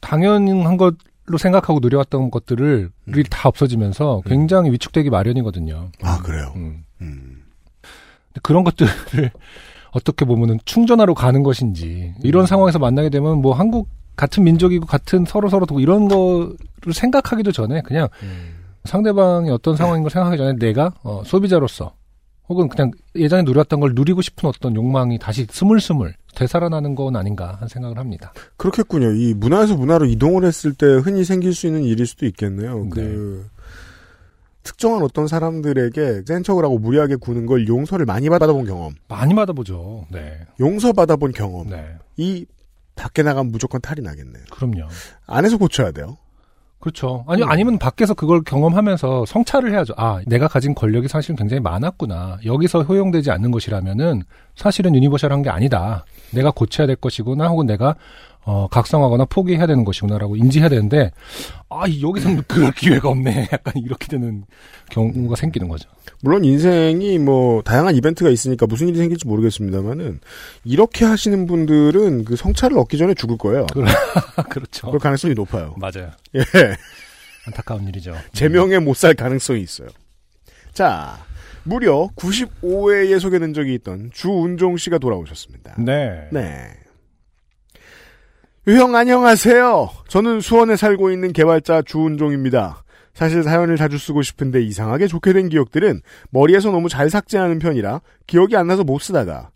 당연한 0.00 0.76
것로 0.76 1.38
생각하고 1.38 1.80
누려왔던 1.80 2.30
것들을 2.30 2.90
음. 3.08 3.22
다 3.30 3.48
없어지면서 3.48 4.20
굉장히 4.26 4.70
위축되기 4.72 5.08
마련이거든요. 5.08 5.90
아 6.02 6.18
그래요. 6.18 6.52
음. 6.56 6.84
음. 7.00 7.44
그런 8.42 8.64
것들을 8.64 8.90
어떻게 9.92 10.26
보면은 10.26 10.58
충전하러 10.66 11.14
가는 11.14 11.42
것인지 11.42 12.12
이런 12.22 12.44
상황에서 12.44 12.78
만나게 12.78 13.08
되면 13.08 13.40
뭐 13.40 13.54
한국 13.54 13.88
같은 14.18 14.42
민족이고 14.42 14.84
같은 14.84 15.24
서로 15.24 15.48
서로 15.48 15.64
도 15.64 15.78
이런 15.78 16.08
거를 16.08 16.56
생각하기도 16.92 17.52
전에 17.52 17.82
그냥 17.82 18.08
상대방이 18.84 19.48
어떤 19.50 19.76
상황인 19.76 20.02
걸 20.02 20.10
생각하기 20.10 20.36
전에 20.36 20.52
내가 20.58 20.92
어, 21.04 21.22
소비자로서 21.24 21.94
혹은 22.48 22.68
그냥 22.68 22.90
예전에 23.14 23.42
누렸던 23.42 23.78
걸 23.78 23.92
누리고 23.94 24.20
싶은 24.20 24.48
어떤 24.48 24.74
욕망이 24.74 25.18
다시 25.18 25.46
스물스물 25.48 26.14
되살아나는 26.34 26.96
건 26.96 27.14
아닌가 27.14 27.54
하는 27.54 27.68
생각을 27.68 27.98
합니다. 27.98 28.32
그렇겠군요. 28.56 29.12
이 29.12 29.34
문화에서 29.34 29.76
문화로 29.76 30.06
이동을 30.06 30.44
했을 30.44 30.74
때 30.74 30.86
흔히 30.86 31.24
생길 31.24 31.54
수 31.54 31.68
있는 31.68 31.84
일일 31.84 32.06
수도 32.06 32.26
있겠네요. 32.26 32.84
네. 32.84 32.90
그 32.90 33.48
특정한 34.64 35.02
어떤 35.02 35.28
사람들에게 35.28 36.22
센 36.26 36.42
척을 36.42 36.64
하고 36.64 36.78
무리하게 36.78 37.16
구는 37.16 37.46
걸 37.46 37.68
용서를 37.68 38.04
많이 38.04 38.28
받아본 38.28 38.66
경험, 38.66 38.94
많이 39.06 39.34
받아보죠. 39.34 40.06
네. 40.10 40.40
용서 40.58 40.92
받아본 40.92 41.32
경험, 41.32 41.70
네. 41.70 41.84
이 42.16 42.46
밖에 42.98 43.22
나가면 43.22 43.52
무조건 43.52 43.80
탈이 43.80 44.02
나겠네요. 44.02 44.44
그럼요. 44.50 44.88
안에서 45.26 45.56
고쳐야 45.56 45.92
돼요. 45.92 46.16
그렇죠. 46.80 47.24
아니, 47.26 47.42
음. 47.42 47.50
아니면 47.50 47.78
밖에서 47.78 48.14
그걸 48.14 48.42
경험하면서 48.42 49.26
성찰을 49.26 49.72
해야죠. 49.72 49.94
아, 49.96 50.20
내가 50.26 50.46
가진 50.46 50.74
권력이 50.74 51.08
사실은 51.08 51.34
굉장히 51.36 51.60
많았구나. 51.60 52.38
여기서 52.44 52.84
효용되지 52.84 53.30
않는 53.32 53.50
것이라면은 53.50 54.22
사실은 54.54 54.94
유니버셜한 54.94 55.42
게 55.42 55.50
아니다. 55.50 56.04
내가 56.32 56.52
고쳐야 56.52 56.86
될 56.86 56.94
것이구나. 56.96 57.48
혹은 57.48 57.66
내가, 57.66 57.96
어, 58.50 58.66
각성하거나 58.68 59.26
포기해야 59.26 59.66
되는 59.66 59.84
것이구나라고 59.84 60.34
인지해야 60.36 60.70
되는데, 60.70 61.10
아, 61.68 61.82
여기서는 62.00 62.44
그럴 62.48 62.72
기회가 62.72 63.10
없네. 63.10 63.48
약간 63.52 63.74
이렇게 63.76 64.06
되는 64.08 64.44
경우가 64.90 65.36
생기는 65.36 65.68
거죠. 65.68 65.86
물론 66.22 66.46
인생이 66.46 67.18
뭐 67.18 67.60
다양한 67.60 67.94
이벤트가 67.94 68.30
있으니까 68.30 68.64
무슨 68.66 68.88
일이 68.88 68.96
생길지 68.96 69.26
모르겠습니다만은 69.26 70.20
이렇게 70.64 71.04
하시는 71.04 71.46
분들은 71.46 72.24
그 72.24 72.36
성찰을 72.36 72.78
얻기 72.78 72.96
전에 72.96 73.12
죽을 73.12 73.36
거예요. 73.36 73.66
그렇죠. 74.48 74.86
그럴 74.86 74.98
가능성이 74.98 75.34
높아요. 75.34 75.74
맞아요. 75.76 76.10
예. 76.34 76.40
안타까운 77.46 77.86
일이죠. 77.86 78.14
제명에 78.32 78.78
못 78.78 78.96
살 78.96 79.12
가능성이 79.12 79.60
있어요. 79.60 79.88
자, 80.72 81.18
무려 81.64 82.08
95회에 82.16 83.20
소개된 83.20 83.52
적이 83.52 83.74
있던 83.74 84.10
주운종 84.14 84.78
씨가 84.78 84.96
돌아오셨습니다. 84.96 85.74
네. 85.78 86.28
네. 86.32 86.70
유형 88.68 88.94
안녕하세요. 88.94 89.88
저는 90.08 90.42
수원에 90.42 90.76
살고 90.76 91.10
있는 91.10 91.32
개발자 91.32 91.80
주운종입니다. 91.86 92.82
사실 93.14 93.42
사연을 93.42 93.78
자주 93.78 93.96
쓰고 93.96 94.20
싶은데 94.20 94.60
이상하게 94.60 95.06
좋게 95.06 95.32
된 95.32 95.48
기억들은 95.48 96.02
머리에서 96.28 96.70
너무 96.70 96.90
잘 96.90 97.08
삭제하는 97.08 97.60
편이라 97.60 98.02
기억이 98.26 98.58
안 98.58 98.66
나서 98.66 98.84
못 98.84 98.98
쓰다가 98.98 99.48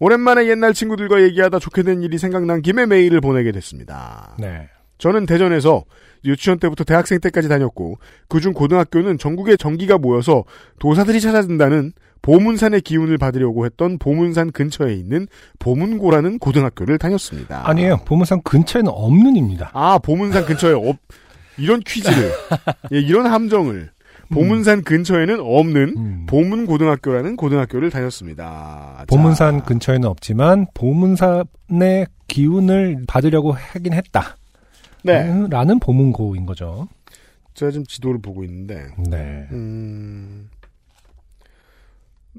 오랜만에 0.00 0.48
옛날 0.48 0.74
친구들과 0.74 1.22
얘기하다 1.22 1.60
좋게 1.60 1.84
된 1.84 2.02
일이 2.02 2.18
생각난 2.18 2.60
김에 2.60 2.86
메일을 2.86 3.20
보내게 3.20 3.52
됐습니다. 3.52 4.34
네. 4.40 4.68
저는 4.98 5.26
대전에서 5.26 5.84
유치원 6.24 6.58
때부터 6.58 6.82
대학생 6.82 7.20
때까지 7.20 7.48
다녔고 7.48 7.98
그중 8.28 8.54
고등학교는 8.54 9.18
전국에 9.18 9.56
전기가 9.56 9.98
모여서 9.98 10.42
도사들이 10.80 11.20
찾아든다는 11.20 11.92
보문산의 12.22 12.80
기운을 12.82 13.18
받으려고 13.18 13.64
했던 13.64 13.98
보문산 13.98 14.52
근처에 14.52 14.94
있는 14.94 15.26
보문고라는 15.58 16.38
고등학교를 16.38 16.98
다녔습니다. 16.98 17.68
아니에요. 17.68 17.98
보문산 18.04 18.42
근처에는 18.42 18.90
없는입니다. 18.92 19.70
아, 19.72 19.98
보문산 19.98 20.44
근처에 20.44 20.72
없, 20.72 20.96
이런 21.56 21.80
퀴즈를, 21.80 22.32
예, 22.92 23.00
이런 23.00 23.26
함정을, 23.26 23.90
보문산 24.30 24.82
근처에는 24.82 25.40
없는 25.40 25.94
음. 25.96 26.26
보문고등학교라는 26.28 27.36
고등학교를 27.36 27.90
다녔습니다. 27.90 29.04
보문산 29.08 29.60
자, 29.60 29.64
근처에는 29.64 30.08
없지만 30.08 30.66
보문산의 30.74 32.06
기운을 32.28 33.04
받으려고 33.06 33.52
하긴 33.52 33.94
했다. 33.94 34.36
네. 35.02 35.46
라는 35.48 35.78
보문고인 35.78 36.44
거죠. 36.44 36.88
제가 37.54 37.72
지금 37.72 37.86
지도를 37.86 38.20
보고 38.20 38.44
있는데, 38.44 38.86
네. 39.08 39.48
음, 39.52 40.48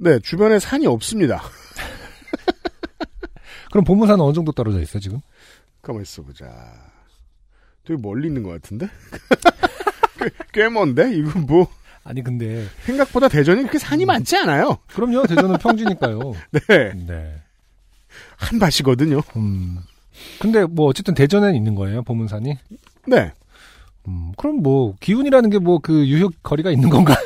네, 0.01 0.19
주변에 0.19 0.59
산이 0.59 0.87
없습니다. 0.87 1.41
그럼 3.71 3.83
보문산은 3.83 4.21
어느 4.23 4.33
정도 4.33 4.51
떨어져 4.51 4.79
있어 4.81 4.99
지금? 4.99 5.19
가만 5.81 6.01
있어 6.01 6.21
보자. 6.21 6.45
되게 7.85 7.99
멀리 8.01 8.27
있는 8.27 8.43
것 8.43 8.49
같은데? 8.49 8.87
꽤, 10.19 10.29
꽤 10.63 10.69
먼데? 10.69 11.13
이건 11.15 11.45
뭐, 11.45 11.67
아니 12.03 12.23
근데 12.23 12.67
생각보다 12.85 13.27
대전이 13.27 13.61
그렇게 13.61 13.77
산이 13.77 14.05
많지 14.05 14.37
않아요. 14.37 14.77
그럼요 14.87 15.25
대전은 15.27 15.57
평지니까요. 15.57 16.19
네. 16.51 16.93
네. 17.05 17.35
한밭이거든요. 18.37 19.21
음. 19.35 19.79
근데 20.39 20.65
뭐 20.65 20.87
어쨌든 20.87 21.13
대전에는 21.13 21.55
있는 21.55 21.75
거예요 21.75 22.03
보문산이. 22.03 22.57
네. 23.07 23.31
음. 24.07 24.31
그럼 24.37 24.61
뭐 24.63 24.95
기운이라는 24.99 25.49
게 25.49 25.57
뭐 25.59 25.79
그 25.79 26.07
유효 26.07 26.29
거리가 26.41 26.71
있는 26.71 26.89
건가요? 26.89 27.17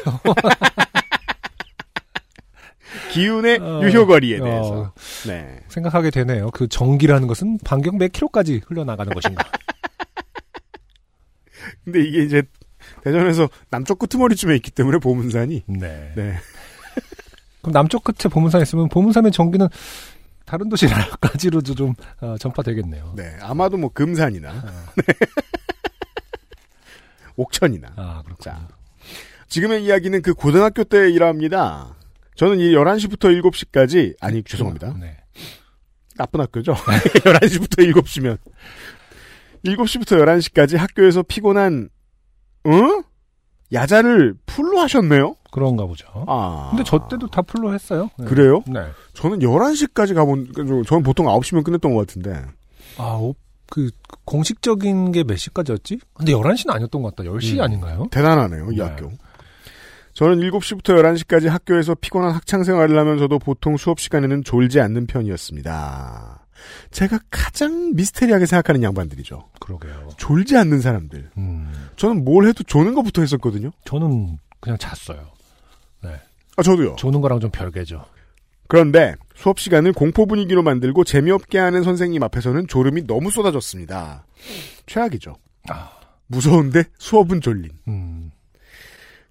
기운의 3.14 3.60
어, 3.60 3.82
유효거리에 3.84 4.40
어, 4.40 4.44
대해서. 4.44 4.94
네. 5.28 5.60
생각하게 5.68 6.10
되네요. 6.10 6.50
그 6.52 6.68
전기라는 6.68 7.28
것은 7.28 7.60
반경 7.64 7.98
몇 7.98 8.12
킬로까지 8.12 8.62
흘러나가는 8.68 9.14
것인가? 9.14 9.44
근데 11.86 12.02
이게 12.02 12.24
이제 12.24 12.44
대전에서 13.04 13.50
남쪽 13.70 14.00
끄트머리쯤에 14.00 14.56
있기 14.58 14.72
때문에 14.72 14.98
보문산이 14.98 15.64
네. 15.68 16.12
네. 16.16 16.36
그럼 17.62 17.74
남쪽 17.74 18.04
끝에 18.04 18.30
보문산 18.30 18.62
있으면 18.62 18.90
보문산의 18.90 19.32
전기는 19.32 19.68
다른 20.46 20.70
도시까지로도 20.70 21.76
좀 21.76 21.94
어, 22.22 22.36
전파되겠네요. 22.38 23.14
네. 23.16 23.38
아마도 23.42 23.78
뭐 23.78 23.90
금산이나 23.94 24.52
어. 24.52 24.86
옥천이나. 27.36 27.94
아. 27.96 28.24
자. 28.40 28.68
지금의 29.48 29.86
이야기는 29.86 30.22
그 30.22 30.34
고등학교 30.34 30.84
때 30.84 31.10
일합니다. 31.10 31.96
저는 32.36 32.60
이 32.60 32.72
11시부터 32.74 33.42
7시까지 33.42 34.16
아니 34.22 34.44
죄송합니다. 34.44 34.96
네. 35.00 35.18
나쁜 36.18 36.42
학교죠. 36.42 36.74
11시부터 37.24 37.92
7시면 37.94 38.38
7시부터 39.66 40.22
11시까지 40.24 40.78
학교에서 40.78 41.24
피곤한 41.24 41.90
응? 42.68 43.04
야자를 43.72 44.36
풀로 44.46 44.80
하셨네요. 44.80 45.36
그런가 45.52 45.86
보죠. 45.86 46.08
아. 46.28 46.68
근데 46.72 46.84
저 46.86 47.08
때도 47.08 47.28
다 47.28 47.42
풀로 47.42 47.74
했어요. 47.74 48.10
네. 48.18 48.26
그래요? 48.26 48.64
네. 48.68 48.82
저는 49.14 49.40
11시까지 49.40 50.14
가본, 50.16 50.52
저는 50.86 51.04
보통 51.04 51.26
9시면 51.28 51.64
끝냈던 51.64 51.94
것 51.94 52.08
같은데. 52.08 52.44
아, 52.98 53.14
오, 53.20 53.36
그, 53.70 53.90
공식적인 54.26 55.12
게 55.12 55.24
몇 55.24 55.38
시까지였지? 55.38 56.00
근데 56.14 56.32
11시는 56.34 56.72
아니었던 56.72 57.02
것 57.02 57.16
같다. 57.16 57.28
10시 57.30 57.56
음. 57.58 57.62
아닌가요? 57.62 58.08
대단하네요, 58.12 58.72
이 58.72 58.76
네. 58.78 58.84
학교. 58.84 59.12
저는 60.14 60.40
7시부터 60.40 60.96
11시까지 61.02 61.50
학교에서 61.50 61.96
피곤한 61.96 62.32
학창 62.32 62.64
생활을 62.64 62.98
하면서도 62.98 63.40
보통 63.40 63.78
수업 63.78 64.00
시간에는 64.00 64.44
졸지 64.44 64.80
않는 64.80 65.08
편이었습니다. 65.08 66.46
제가 66.92 67.20
가장 67.30 67.94
미스테리하게 67.96 68.46
생각하는 68.46 68.84
양반들이죠. 68.84 69.50
그러게요. 69.60 70.10
졸지 70.18 70.56
않는 70.58 70.82
사람들. 70.82 71.32
음, 71.38 71.72
저는 71.98 72.24
뭘 72.24 72.48
해도 72.48 72.64
조는 72.64 72.94
것부터 72.94 73.22
했었거든요. 73.22 73.72
저는 73.86 74.38
그냥 74.60 74.78
잤어요. 74.78 75.34
아, 76.56 76.62
저도요. 76.62 76.96
조는 76.96 77.22
거랑 77.22 77.40
좀 77.40 77.50
별개죠. 77.50 78.06
그런데 78.68 79.16
수업 79.36 79.60
시간을 79.60 79.94
공포 79.94 80.26
분위기로 80.26 80.64
만들고 80.64 81.04
재미없게 81.04 81.58
하는 81.58 81.84
선생님 81.84 82.22
앞에서는 82.24 82.68
졸음이 82.68 83.08
너무 83.08 83.32
쏟아졌습니다. 83.32 84.26
최악이죠. 84.86 85.36
아. 85.70 85.92
무서운데 86.28 86.84
수업은 86.98 87.42
졸린. 87.42 87.72
음, 87.88 88.32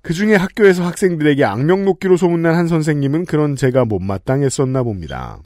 그 0.02 0.12
중에 0.12 0.34
학교에서 0.34 0.84
학생들에게 0.84 1.44
악명 1.44 1.84
놓기로 1.84 2.16
소문난 2.16 2.54
한 2.56 2.66
선생님은 2.66 3.24
그런 3.26 3.54
제가 3.56 3.84
못마땅했었나 3.84 4.82
봅니다. 4.82 5.38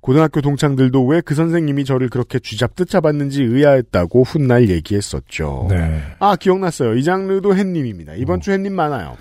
고등학교 0.00 0.40
동창들도 0.40 1.04
왜 1.06 1.20
그 1.20 1.34
선생님이 1.34 1.84
저를 1.84 2.08
그렇게 2.08 2.38
쥐잡듯 2.38 2.88
잡았는지 2.88 3.42
의아했다고 3.42 4.22
훗날 4.22 4.68
얘기했었죠. 4.70 5.66
네. 5.68 6.00
아, 6.20 6.36
기억났어요. 6.36 6.94
이 6.94 7.02
장르도 7.02 7.56
햇님입니다. 7.56 8.14
이번 8.14 8.36
어. 8.36 8.40
주 8.40 8.52
햇님 8.52 8.72
많아요. 8.74 9.16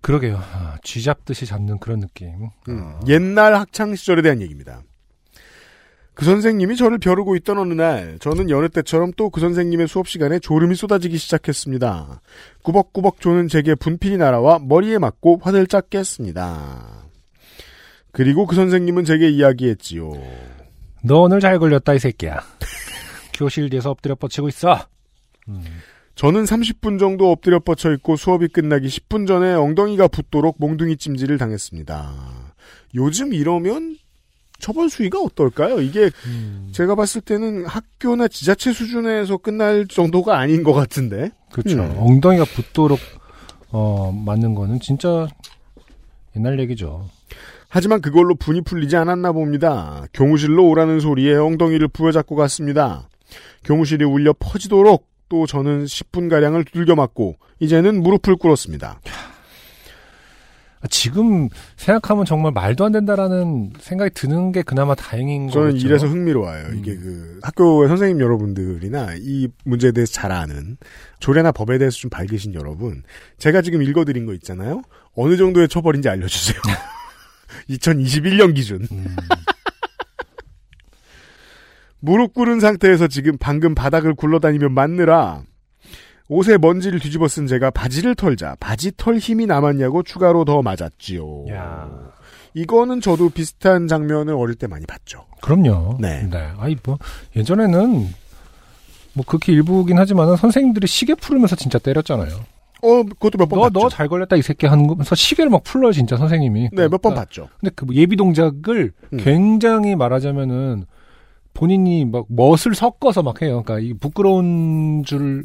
그러게요. 0.00 0.36
아, 0.36 0.76
쥐 0.82 1.02
잡듯이 1.02 1.46
잡는 1.46 1.78
그런 1.78 2.00
느낌. 2.00 2.48
음, 2.68 2.80
어, 2.82 3.00
옛날 3.06 3.54
학창 3.54 3.94
시절에 3.94 4.22
대한 4.22 4.40
얘기입니다. 4.40 4.82
그 6.20 6.26
선생님이 6.26 6.76
저를 6.76 6.98
벼르고 6.98 7.34
있던 7.36 7.56
어느 7.56 7.72
날, 7.72 8.18
저는 8.20 8.50
여느 8.50 8.68
때처럼 8.68 9.12
또 9.16 9.30
그 9.30 9.40
선생님의 9.40 9.88
수업 9.88 10.06
시간에 10.06 10.38
졸음이 10.38 10.74
쏟아지기 10.74 11.16
시작했습니다. 11.16 12.20
꾸벅꾸벅 12.62 13.22
조는 13.22 13.48
제게 13.48 13.74
분필이 13.74 14.18
날아와 14.18 14.58
머리에 14.60 14.98
맞고 14.98 15.40
화들짝 15.42 15.88
깼습니다. 15.88 17.06
그리고 18.12 18.44
그 18.44 18.54
선생님은 18.54 19.04
제게 19.06 19.30
이야기했지요. 19.30 20.12
너 21.04 21.22
오늘 21.22 21.40
잘 21.40 21.58
걸렸다, 21.58 21.94
이 21.94 21.98
새끼야. 21.98 22.42
교실 23.32 23.70
뒤에서 23.70 23.90
엎드려 23.90 24.14
뻗치고 24.14 24.48
있어. 24.48 24.78
음, 25.48 25.64
저는 26.16 26.44
30분 26.44 26.98
정도 26.98 27.30
엎드려 27.30 27.60
뻗쳐 27.60 27.94
있고 27.94 28.16
수업이 28.16 28.48
끝나기 28.48 28.88
10분 28.88 29.26
전에 29.26 29.54
엉덩이가 29.54 30.08
붓도록 30.08 30.56
몽둥이 30.58 30.98
찜질을 30.98 31.38
당했습니다. 31.38 32.54
요즘 32.94 33.32
이러면 33.32 33.96
처벌 34.60 34.88
수위가 34.90 35.20
어떨까요? 35.20 35.80
이게 35.80 36.10
음, 36.26 36.68
제가 36.72 36.94
봤을 36.94 37.20
때는 37.20 37.66
학교나 37.66 38.28
지자체 38.28 38.72
수준에서 38.72 39.38
끝날 39.38 39.86
정도가 39.86 40.38
아닌 40.38 40.62
것 40.62 40.72
같은데. 40.72 41.30
그렇죠. 41.50 41.80
음. 41.80 41.94
엉덩이가 41.98 42.44
붙도록 42.44 42.98
어, 43.70 44.12
맞는 44.12 44.54
거는 44.54 44.80
진짜 44.80 45.26
옛날 46.36 46.58
얘기죠. 46.60 47.08
하지만 47.68 48.00
그걸로 48.00 48.34
분이 48.34 48.62
풀리지 48.62 48.96
않았나 48.96 49.32
봅니다. 49.32 50.04
교무실로 50.12 50.68
오라는 50.68 51.00
소리에 51.00 51.34
엉덩이를 51.34 51.88
부여잡고 51.88 52.34
갔습니다. 52.34 53.08
교무실이 53.64 54.04
울려 54.04 54.34
퍼지도록 54.38 55.06
또 55.28 55.46
저는 55.46 55.84
10분가량을 55.84 56.66
두들겨 56.66 56.96
맞고 56.96 57.36
이제는 57.60 58.02
무릎을 58.02 58.36
꿇었습니다. 58.36 59.00
아, 60.82 60.88
지금 60.88 61.48
생각하면 61.76 62.24
정말 62.24 62.52
말도 62.52 62.86
안 62.86 62.92
된다라는 62.92 63.72
생각이 63.78 64.14
드는 64.14 64.52
게 64.52 64.62
그나마 64.62 64.94
다행인 64.94 65.46
거죠. 65.46 65.60
저는 65.60 65.76
이래서 65.76 66.06
흥미로워요. 66.06 66.66
음. 66.68 66.78
이게 66.78 66.96
그 66.96 67.38
학교의 67.42 67.88
선생님 67.88 68.20
여러분들이나 68.20 69.14
이 69.18 69.48
문제에 69.64 69.92
대해서 69.92 70.12
잘 70.12 70.32
아는 70.32 70.78
조례나 71.18 71.52
법에 71.52 71.76
대해서 71.76 71.98
좀 71.98 72.08
밝으신 72.08 72.54
여러분, 72.54 73.02
제가 73.36 73.60
지금 73.60 73.82
읽어드린 73.82 74.24
거 74.24 74.32
있잖아요. 74.34 74.82
어느 75.14 75.36
정도의 75.36 75.68
처벌인지 75.68 76.08
알려주세요. 76.08 76.60
2021년 77.68 78.54
기준. 78.54 78.86
음, 78.90 79.16
무릎 82.00 82.32
꿇은 82.32 82.60
상태에서 82.60 83.06
지금 83.06 83.36
방금 83.38 83.74
바닥을 83.74 84.14
굴러다니며 84.14 84.70
맞느라 84.70 85.42
옷에 86.30 86.58
먼지를 86.58 87.00
뒤집어 87.00 87.26
쓴 87.26 87.48
제가 87.48 87.70
바지를 87.70 88.14
털자 88.14 88.56
바지 88.60 88.92
털 88.96 89.18
힘이 89.18 89.46
남았냐고 89.46 90.04
추가로 90.04 90.44
더 90.44 90.62
맞았지요. 90.62 91.46
야. 91.50 91.90
이거는 92.54 93.00
저도 93.00 93.30
비슷한 93.30 93.88
장면을 93.88 94.34
어릴 94.34 94.54
때 94.54 94.68
많이 94.68 94.86
봤죠. 94.86 95.26
그럼요. 95.42 95.98
네. 96.00 96.28
아이, 96.58 96.76
뭐, 96.84 96.98
예전에는, 97.34 98.08
뭐, 99.12 99.24
그렇게 99.26 99.52
일부긴 99.52 99.98
하지만은 99.98 100.36
선생님들이 100.36 100.86
시계 100.86 101.14
풀으면서 101.14 101.56
진짜 101.56 101.78
때렸잖아요. 101.80 102.28
어, 102.82 103.02
그것도 103.02 103.38
몇번 103.38 103.58
너, 103.58 103.62
봤죠. 103.68 103.80
너 103.80 103.88
잘 103.88 104.08
걸렸다, 104.08 104.36
이 104.36 104.42
새끼 104.42 104.66
하면서 104.66 105.14
시계를 105.14 105.50
막 105.50 105.64
풀러요, 105.64 105.92
진짜 105.92 106.16
선생님이. 106.16 106.70
네, 106.72 106.82
몇번 106.82 106.98
그러니까 107.00 107.20
봤죠. 107.22 107.48
근데 107.60 107.74
그뭐 107.74 107.94
예비 107.94 108.16
동작을 108.16 108.92
음. 109.12 109.18
굉장히 109.18 109.96
말하자면은 109.96 110.86
본인이 111.54 112.04
막 112.04 112.26
멋을 112.28 112.74
섞어서 112.74 113.22
막 113.24 113.42
해요. 113.42 113.62
그러니까 113.64 113.80
이 113.84 113.92
부끄러운 113.94 115.02
줄 115.04 115.44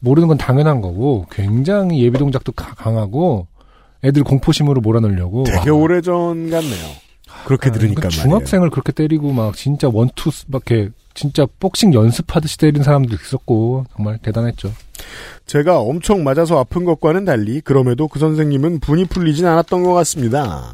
모르는 0.00 0.28
건 0.28 0.38
당연한 0.38 0.80
거고 0.80 1.26
굉장히 1.30 2.02
예비 2.02 2.18
동작도 2.18 2.52
가- 2.52 2.74
강하고 2.74 3.46
애들 4.02 4.24
공포심으로 4.24 4.80
몰아넣으려고 4.80 5.44
되게 5.44 5.70
와. 5.70 5.76
오래 5.76 6.00
전 6.00 6.50
같네요. 6.50 6.86
그렇게 7.46 7.68
아, 7.68 7.72
들으니까 7.72 8.00
그 8.02 8.06
말이에요. 8.06 8.22
중학생을 8.22 8.70
그렇게 8.70 8.92
때리고 8.92 9.32
막 9.32 9.54
진짜 9.56 9.88
원투 9.92 10.30
막 10.48 10.62
이렇게 10.70 10.90
진짜 11.14 11.46
복싱 11.58 11.92
연습하듯이 11.92 12.56
때리는 12.58 12.82
사람도 12.82 13.14
있었고 13.14 13.84
정말 13.94 14.18
대단했죠. 14.18 14.72
제가 15.46 15.80
엄청 15.80 16.22
맞아서 16.24 16.58
아픈 16.58 16.84
것과는 16.84 17.24
달리 17.24 17.60
그럼에도 17.60 18.08
그 18.08 18.18
선생님은 18.18 18.80
분이 18.80 19.06
풀리진 19.06 19.46
않았던 19.46 19.82
것 19.82 19.92
같습니다. 19.94 20.72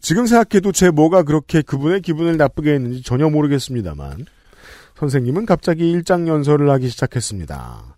지금 0.00 0.26
생각해도 0.26 0.72
제 0.72 0.90
뭐가 0.90 1.22
그렇게 1.22 1.62
그분의 1.62 2.00
기분을 2.02 2.36
나쁘게 2.36 2.74
했는지 2.74 3.02
전혀 3.02 3.28
모르겠습니다만 3.30 4.26
선생님은 4.98 5.46
갑자기 5.46 5.90
일장 5.90 6.28
연설을 6.28 6.68
하기 6.70 6.88
시작했습니다. 6.88 7.93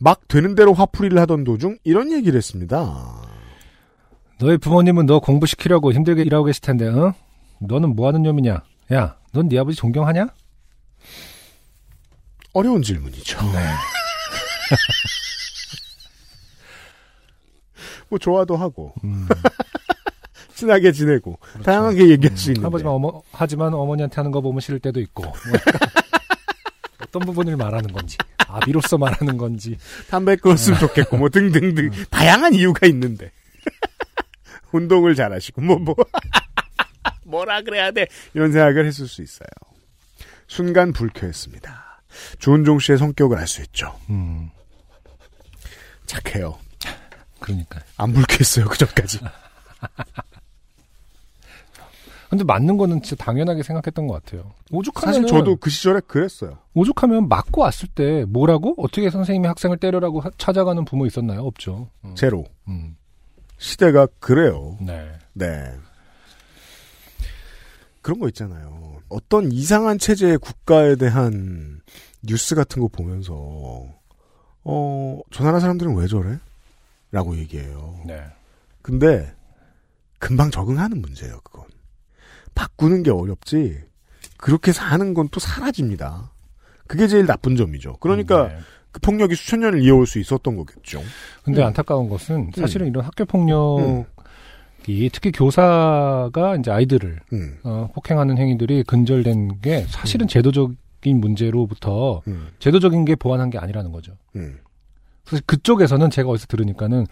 막 0.00 0.26
되는 0.28 0.54
대로 0.54 0.72
화풀이를 0.72 1.18
하던 1.20 1.44
도중 1.44 1.78
이런 1.84 2.10
얘기를 2.12 2.36
했습니다. 2.36 3.20
너희 4.38 4.56
부모님은 4.56 5.06
너 5.06 5.20
공부시키려고 5.20 5.92
힘들게 5.92 6.22
일하고 6.22 6.46
계실 6.46 6.62
텐데, 6.62 6.88
어? 6.88 7.14
너는 7.60 7.94
뭐 7.94 8.08
하는 8.08 8.22
놈이냐? 8.22 8.62
야, 8.94 9.16
넌 9.32 9.48
네 9.48 9.58
아버지 9.58 9.76
존경하냐? 9.76 10.28
어려운 12.54 12.82
질문이죠. 12.82 13.38
네. 13.52 13.58
뭐 18.08 18.18
좋아도 18.18 18.56
하고 18.56 18.92
음, 19.04 19.28
친하게 20.54 20.90
지내고 20.90 21.38
다양하게 21.62 22.08
얘기할 22.08 22.36
수 22.36 22.50
있는데 22.50 22.68
하지만, 22.72 22.92
어머, 22.94 23.22
하지만 23.30 23.72
어머니한테 23.74 24.16
하는 24.16 24.32
거 24.32 24.40
보면 24.40 24.60
싫을 24.60 24.80
때도 24.80 25.00
있고. 25.00 25.24
어떤 27.02 27.22
부분을 27.22 27.56
말하는 27.56 27.92
건지, 27.92 28.16
아비로서 28.46 28.98
말하는 28.98 29.36
건지. 29.36 29.76
담배 30.08 30.36
끊었으면 30.36 30.78
좋겠고 30.78 31.16
뭐 31.16 31.28
등등등 31.28 31.90
다양한 32.10 32.54
이유가 32.54 32.86
있는데 32.86 33.30
운동을 34.72 35.14
잘하시고 35.14 35.60
뭐 35.62 35.78
뭐 35.78 35.94
뭐라 37.24 37.62
그래야 37.62 37.90
돼 37.92 38.06
이런 38.34 38.50
생각을 38.52 38.86
했을 38.86 39.06
수 39.06 39.22
있어요. 39.22 39.48
순간 40.48 40.92
불쾌했습니다. 40.92 42.02
주은종 42.40 42.80
씨의 42.80 42.98
성격을 42.98 43.38
알 43.38 43.46
수 43.46 43.62
있죠. 43.62 43.96
음, 44.10 44.50
착해요. 46.06 46.58
그러니까. 47.38 47.80
안 47.96 48.12
불쾌했어요 48.12 48.66
그 48.66 48.76
전까지. 48.76 49.20
근데 52.30 52.44
맞는 52.44 52.76
거는 52.76 53.02
진짜 53.02 53.22
당연하게 53.24 53.62
생각했던 53.64 54.06
것 54.06 54.22
같아요. 54.24 54.52
오죽하면 54.70 55.14
사실 55.14 55.26
저도 55.26 55.56
그 55.56 55.68
시절에 55.68 56.00
그랬어요. 56.06 56.58
오죽하면 56.74 57.28
맞고 57.28 57.60
왔을 57.62 57.88
때 57.88 58.24
뭐라고 58.28 58.74
어떻게 58.78 59.10
선생님이 59.10 59.48
학생을 59.48 59.78
때려라고 59.78 60.20
하- 60.20 60.30
찾아가는 60.38 60.84
부모 60.84 61.06
있었나요? 61.06 61.42
없죠. 61.42 61.88
음. 62.04 62.14
제로 62.14 62.44
음, 62.68 62.96
시대가 63.58 64.06
그래요. 64.20 64.78
네. 64.80 65.10
네. 65.32 65.72
그런 68.00 68.18
거 68.20 68.28
있잖아요. 68.28 69.00
어떤 69.08 69.50
이상한 69.52 69.98
체제의 69.98 70.38
국가에 70.38 70.94
대한 70.96 71.80
뉴스 72.22 72.54
같은 72.54 72.80
거 72.80 72.88
보면서, 72.88 73.34
어, 74.64 75.20
저 75.32 75.42
나라 75.44 75.58
사람들은 75.60 75.96
왜 75.96 76.06
저래? 76.06 76.38
라고 77.10 77.36
얘기해요. 77.36 77.96
네. 78.06 78.22
근데, 78.82 79.34
금방 80.18 80.50
적응하는 80.50 81.00
문제예요, 81.02 81.40
그건. 81.42 81.64
바꾸는 82.54 83.02
게 83.02 83.10
어렵지, 83.10 83.78
그렇게 84.36 84.72
사는 84.72 85.14
건 85.14 85.28
또 85.30 85.38
사라집니다. 85.40 86.30
그게 86.86 87.06
제일 87.06 87.26
나쁜 87.26 87.56
점이죠. 87.56 87.96
그러니까, 88.00 88.48
네. 88.48 88.58
그 88.92 89.00
폭력이 89.00 89.34
수천 89.36 89.60
년을 89.60 89.82
이어올 89.82 90.06
수 90.06 90.18
있었던 90.18 90.56
거겠죠. 90.56 91.00
근데 91.44 91.62
음. 91.62 91.66
안타까운 91.68 92.08
것은 92.08 92.50
사실은 92.56 92.88
이런 92.88 93.04
학교 93.04 93.24
폭력이 93.24 95.10
특히 95.12 95.30
교사가 95.30 96.56
이제 96.58 96.70
아이들을 96.72 97.20
음, 97.32 97.58
어, 97.62 97.88
폭행하는 97.94 98.36
행위들이 98.38 98.82
근절된 98.82 99.60
게 99.60 99.84
사실은 99.88 100.26
제도적인 100.26 101.20
문제로부터 101.20 102.22
음, 102.26 102.48
제도적인 102.58 103.04
게 103.04 103.14
보완한 103.14 103.50
게 103.50 103.58
아니라는 103.58 103.92
거죠. 103.92 104.16
음. 104.34 104.58
사실 105.24 105.44
그쪽에서는 105.46 106.10
제가 106.10 106.28
어디서 106.28 106.46
들으니까는 106.48 107.06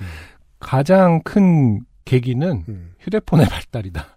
가장 0.58 1.22
큰 1.22 1.82
계기는 2.04 2.64
음. 2.68 2.94
휴대폰의 2.98 3.46
발달이다. 3.48 4.16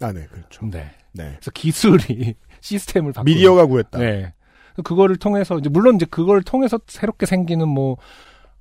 아, 0.00 0.12
네, 0.12 0.26
그렇죠. 0.26 0.66
네. 0.66 0.90
네. 1.12 1.30
그래서 1.34 1.50
기술이 1.52 2.34
시스템을 2.60 3.12
바꾸는 3.12 3.32
미디어가 3.32 3.66
구했다. 3.66 3.98
네. 3.98 4.32
그거를 4.84 5.16
통해서 5.16 5.58
이제 5.58 5.68
물론 5.70 5.96
이제 5.96 6.06
그걸 6.08 6.42
통해서 6.42 6.78
새롭게 6.86 7.24
생기는 7.24 7.66
뭐 7.66 7.96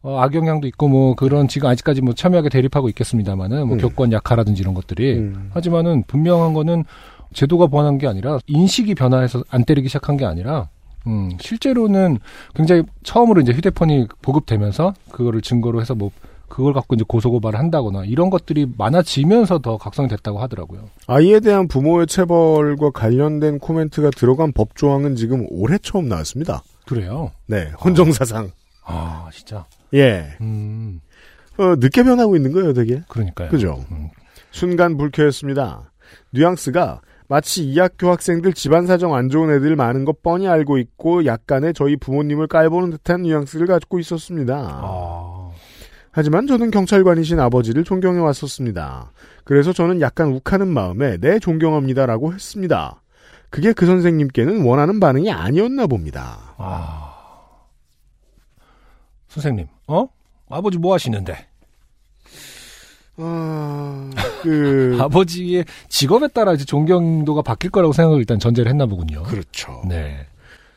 어, 0.01 0.19
악영향도 0.19 0.67
있고 0.67 0.87
뭐 0.87 1.15
그런 1.15 1.47
지금 1.47 1.67
아직까지 1.67 2.01
뭐 2.01 2.13
첨예하게 2.13 2.49
대립하고 2.49 2.89
있겠습니다만은 2.89 3.67
뭐 3.67 3.75
음. 3.75 3.79
교권 3.79 4.11
약화라든지 4.11 4.61
이런 4.61 4.73
것들이 4.73 5.17
음. 5.17 5.49
하지만은 5.53 6.03
분명한 6.03 6.53
거는 6.53 6.85
제도가 7.33 7.67
보완한 7.67 7.97
게 7.97 8.07
아니라 8.07 8.37
인식이 8.47 8.95
변화해서 8.95 9.43
안 9.49 9.65
때리기 9.65 9.89
시작한 9.89 10.15
게 10.15 10.25
아니라 10.25 10.69
음, 11.07 11.31
실제로는 11.39 12.19
굉장히 12.53 12.83
처음으로 13.03 13.41
이제 13.41 13.51
휴대폰이 13.51 14.07
보급되면서 14.21 14.93
그거를 15.11 15.41
증거로 15.41 15.81
해서 15.81 15.95
뭐 15.95 16.11
그걸 16.47 16.73
갖고 16.73 16.95
이제 16.95 17.03
고소고발을 17.07 17.57
한다거나 17.59 18.05
이런 18.05 18.29
것들이 18.29 18.67
많아지면서 18.77 19.59
더 19.59 19.77
각성됐다고 19.77 20.39
하더라고요. 20.39 20.89
아이에 21.07 21.39
대한 21.39 21.67
부모의 21.67 22.07
체벌과 22.07 22.91
관련된 22.91 23.59
코멘트가 23.59 24.11
들어간 24.11 24.51
법 24.53 24.75
조항은 24.75 25.15
지금 25.15 25.45
올해 25.49 25.77
처음 25.77 26.07
나왔습니다. 26.07 26.63
그래요? 26.85 27.31
네, 27.47 27.71
헌정사상. 27.83 28.51
아, 28.83 29.29
진짜. 29.33 29.65
예, 29.93 30.35
음, 30.41 31.01
어, 31.57 31.75
늦게 31.77 32.03
변하고 32.03 32.35
있는 32.35 32.51
거예요, 32.51 32.73
되게. 32.73 33.01
그러니까요. 33.07 33.49
그죠? 33.49 33.83
음. 33.91 34.09
순간 34.51 34.97
불쾌했습니다. 34.97 35.91
뉘앙스가 36.31 37.01
마치 37.27 37.63
이 37.63 37.79
학교 37.79 38.09
학생들 38.11 38.53
집안 38.53 38.85
사정 38.85 39.15
안 39.15 39.29
좋은 39.29 39.49
애들 39.49 39.75
많은 39.75 40.05
거 40.05 40.13
뻔히 40.21 40.47
알고 40.47 40.77
있고 40.77 41.25
약간의 41.25 41.73
저희 41.73 41.97
부모님을 41.97 42.47
깔보는 42.47 42.91
듯한 42.91 43.23
뉘앙스를 43.23 43.67
가지고 43.67 43.99
있었습니다. 43.99 44.53
아. 44.55 45.34
하지만 46.15 46.47
저는 46.47 46.71
경찰관이신 46.71 47.41
아버지를 47.41 47.83
존경해 47.83 48.21
왔었습니다. 48.21 49.11
그래서 49.43 49.73
저는 49.73 49.99
약간 49.99 50.29
욱하는 50.29 50.69
마음에 50.69 51.17
네 51.17 51.39
존경합니다라고 51.39 52.33
했습니다. 52.33 53.01
그게 53.49 53.73
그 53.73 53.85
선생님께는 53.85 54.63
원하는 54.63 55.01
반응이 55.01 55.29
아니었나 55.29 55.87
봅니다. 55.87 56.55
아. 56.57 57.11
선생님, 59.27 59.67
어? 59.87 60.07
아버지 60.47 60.77
뭐 60.77 60.93
하시는데? 60.93 61.35
아, 63.17 64.09
그 64.41 64.95
아버지의 65.03 65.65
직업에 65.89 66.29
따라 66.29 66.53
이제 66.53 66.63
존경도가 66.63 67.41
바뀔 67.41 67.71
거라고 67.71 67.91
생각을 67.91 68.19
일단 68.19 68.39
전제를 68.39 68.69
했나 68.69 68.85
보군요. 68.85 69.23
그렇죠. 69.23 69.81
네. 69.85 70.25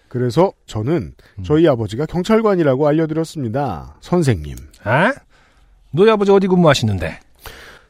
그래서 0.08 0.52
저는 0.66 1.14
음. 1.38 1.44
저희 1.44 1.68
아버지가 1.68 2.06
경찰관이라고 2.06 2.88
알려드렸습니다. 2.88 3.98
선생님. 4.00 4.56
아? 4.82 5.12
너희 5.90 6.10
아버지 6.10 6.30
어디 6.30 6.46
근무하시는데? 6.46 7.20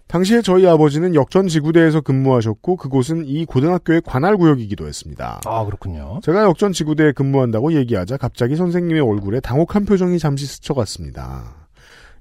당시에 0.06 0.40
저희 0.40 0.66
아버지는 0.66 1.14
역전 1.14 1.48
지구대에서 1.48 2.00
근무하셨고 2.00 2.76
그곳은 2.76 3.24
이 3.26 3.44
고등학교의 3.44 4.00
관할 4.06 4.38
구역이기도 4.38 4.86
했습니다. 4.86 5.40
아, 5.44 5.64
그렇군요. 5.66 6.20
제가 6.22 6.44
역전 6.44 6.72
지구대에 6.72 7.12
근무한다고 7.12 7.74
얘기하자 7.74 8.16
갑자기 8.16 8.56
선생님의 8.56 9.02
얼굴에 9.02 9.40
당혹한 9.40 9.84
표정이 9.84 10.18
잠시 10.18 10.46
스쳐갔습니다. 10.46 11.68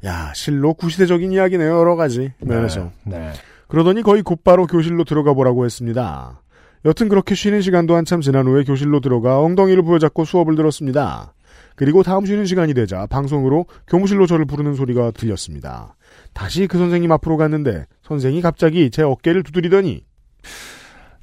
야, 0.06 0.34
실로 0.36 0.74
구시대적인 0.74 1.32
이야기네요, 1.32 1.80
여러 1.80 1.96
가지 1.96 2.34
면에서. 2.40 2.92
네. 3.06 3.20
네. 3.20 3.32
그러더니 3.70 4.02
거의 4.02 4.22
곧바로 4.22 4.68
교실로 4.68 5.06
들어가 5.06 5.34
보라고 5.34 5.66
했습니다. 5.66 6.42
여튼 6.86 7.10
그렇게 7.10 7.36
쉬는 7.36 7.62
시간도 7.62 7.96
한참 7.96 8.22
지난 8.22 8.48
후에 8.48 8.64
교실로 8.64 9.00
들어가 9.00 9.40
엉덩이를 9.40 9.84
부여잡고 9.84 10.26
수업을 10.26 10.56
들었습니다. 10.56 11.34
그리고 11.76 12.04
다음 12.04 12.26
쉬는 12.26 12.46
시간이 12.46 12.74
되자 12.74 13.06
방송으로 13.08 13.66
교무실로 13.88 14.26
저를 14.28 14.46
부르는 14.46 14.76
소리가 14.76 15.12
들렸습니다. 15.12 15.96
다시 16.34 16.68
그 16.68 16.78
선생님 16.78 17.12
앞으로 17.12 17.38
갔는데 17.38 17.86
선생이 18.04 18.42
갑자기 18.42 18.90
제 18.90 19.04
어깨를 19.04 19.44
두드리더니 19.44 20.04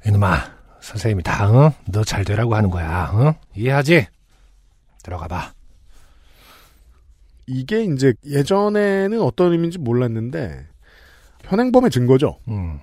이놈아, 0.05 0.37
선생님이 0.81 1.23
다, 1.23 1.49
어? 1.49 1.73
너 1.91 2.03
잘 2.03 2.23
되라고 2.23 2.55
하는 2.55 2.69
거야, 2.69 3.09
어? 3.13 3.35
이해하지? 3.55 4.07
들어가 5.03 5.27
봐. 5.27 5.51
이게 7.47 7.83
이제 7.83 8.13
예전에는 8.25 9.21
어떤 9.21 9.51
의미인지 9.51 9.77
몰랐는데 9.77 10.65
현행범의 11.43 11.91
증거죠. 11.91 12.39
음, 12.47 12.79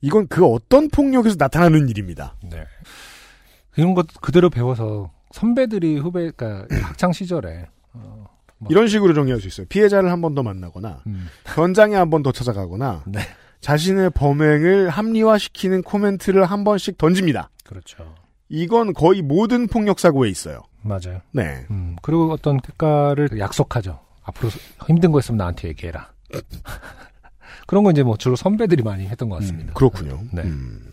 이건 0.00 0.26
그 0.28 0.44
어떤 0.46 0.88
폭력에서 0.88 1.36
나타나는 1.38 1.88
일입니다. 1.88 2.34
네. 2.42 2.64
이런 3.76 3.94
것 3.94 4.06
그대로 4.20 4.48
배워서 4.50 5.10
선배들이 5.32 5.98
후배, 5.98 6.30
그니까 6.30 6.66
학창 6.86 7.12
시절에, 7.12 7.66
어, 7.92 8.26
뭐. 8.58 8.68
이런 8.70 8.86
식으로 8.88 9.12
정리할 9.14 9.40
수 9.40 9.48
있어요. 9.48 9.66
피해자를 9.68 10.10
한 10.12 10.20
번 10.20 10.34
더 10.34 10.42
만나거나 10.42 11.02
음, 11.06 11.26
현장에 11.46 11.94
한 11.96 12.10
번 12.10 12.22
더 12.22 12.30
찾아가거나 12.32 13.04
네. 13.06 13.20
자신의 13.60 14.10
범행을 14.10 14.88
합리화시키는 14.90 15.82
코멘트를 15.82 16.44
한 16.44 16.64
번씩 16.64 16.98
던집니다. 16.98 17.48
그렇죠. 17.64 18.14
이건 18.48 18.92
거의 18.92 19.22
모든 19.22 19.66
폭력 19.66 19.98
사고에 20.00 20.28
있어요. 20.28 20.62
맞아요. 20.82 21.20
네. 21.32 21.64
음, 21.70 21.96
그리고 22.02 22.30
어떤 22.32 22.60
대가를 22.60 23.38
약속하죠. 23.38 23.98
앞으로 24.24 24.50
힘든 24.86 25.10
거 25.12 25.18
있으면 25.20 25.38
나한테 25.38 25.68
얘기해라. 25.68 26.12
그런 27.66 27.84
거 27.84 27.90
이제 27.90 28.02
뭐 28.02 28.16
주로 28.16 28.36
선배들이 28.36 28.82
많이 28.82 29.06
했던 29.06 29.28
것 29.28 29.36
같습니다. 29.40 29.72
음, 29.72 29.74
그렇군요. 29.74 30.20
네. 30.32 30.42
음. 30.42 30.91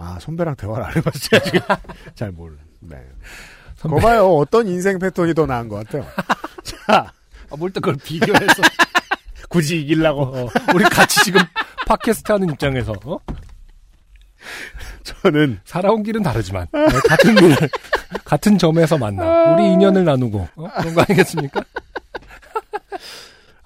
아 0.00 0.18
선배랑 0.18 0.56
대화를 0.56 0.82
안 0.82 0.96
해봤지 0.96 1.28
아직 1.36 1.62
잘 2.16 2.32
몰. 2.32 2.58
네. 2.80 2.96
선배, 3.76 3.96
거 3.96 4.00
봐요. 4.00 4.34
어떤 4.36 4.66
인생 4.66 4.98
패턴이 4.98 5.34
더 5.34 5.44
나은 5.44 5.68
것 5.68 5.76
같아요. 5.86 6.06
자, 6.64 7.12
아, 7.50 7.56
뭘또 7.56 7.80
그걸 7.80 7.96
비교해서. 8.02 8.62
굳이 9.50 9.80
이기려고 9.80 10.22
어, 10.22 10.44
어, 10.44 10.48
우리 10.74 10.84
같이 10.84 11.24
지금 11.24 11.40
팟캐스트 11.86 12.30
하는 12.30 12.48
입장에서, 12.50 12.92
어? 13.04 13.18
저는 15.02 15.60
살아온 15.64 16.02
길은 16.04 16.22
다르지만, 16.22 16.66
네, 16.72 16.86
같은 17.08 17.34
길, 17.34 17.56
같은 18.24 18.58
점에서 18.58 18.96
만나. 18.96 19.52
우리 19.54 19.72
인연을 19.72 20.04
나누고, 20.04 20.48
어? 20.54 20.68
그런 20.78 20.94
거 20.94 21.00
아니겠습니까? 21.02 21.60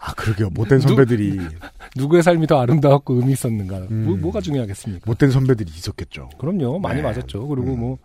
아 0.06 0.12
그러게요. 0.14 0.50
못된 0.50 0.80
선배들이 0.80 1.38
누 1.96 2.08
구의 2.08 2.22
삶이 2.22 2.46
더 2.46 2.60
아름다웠고 2.60 3.14
의미 3.14 3.32
있었는가. 3.32 3.78
뭐, 3.78 3.88
음. 3.90 4.20
뭐 4.20 4.30
가 4.32 4.40
중요하겠습니까? 4.42 5.04
못된 5.06 5.30
선배들이 5.30 5.70
있었겠죠. 5.70 6.28
그럼요. 6.38 6.78
많이 6.78 6.96
네. 6.96 7.02
맞았죠. 7.02 7.46
그리고 7.48 7.72
음. 7.72 7.80
뭐, 7.80 7.98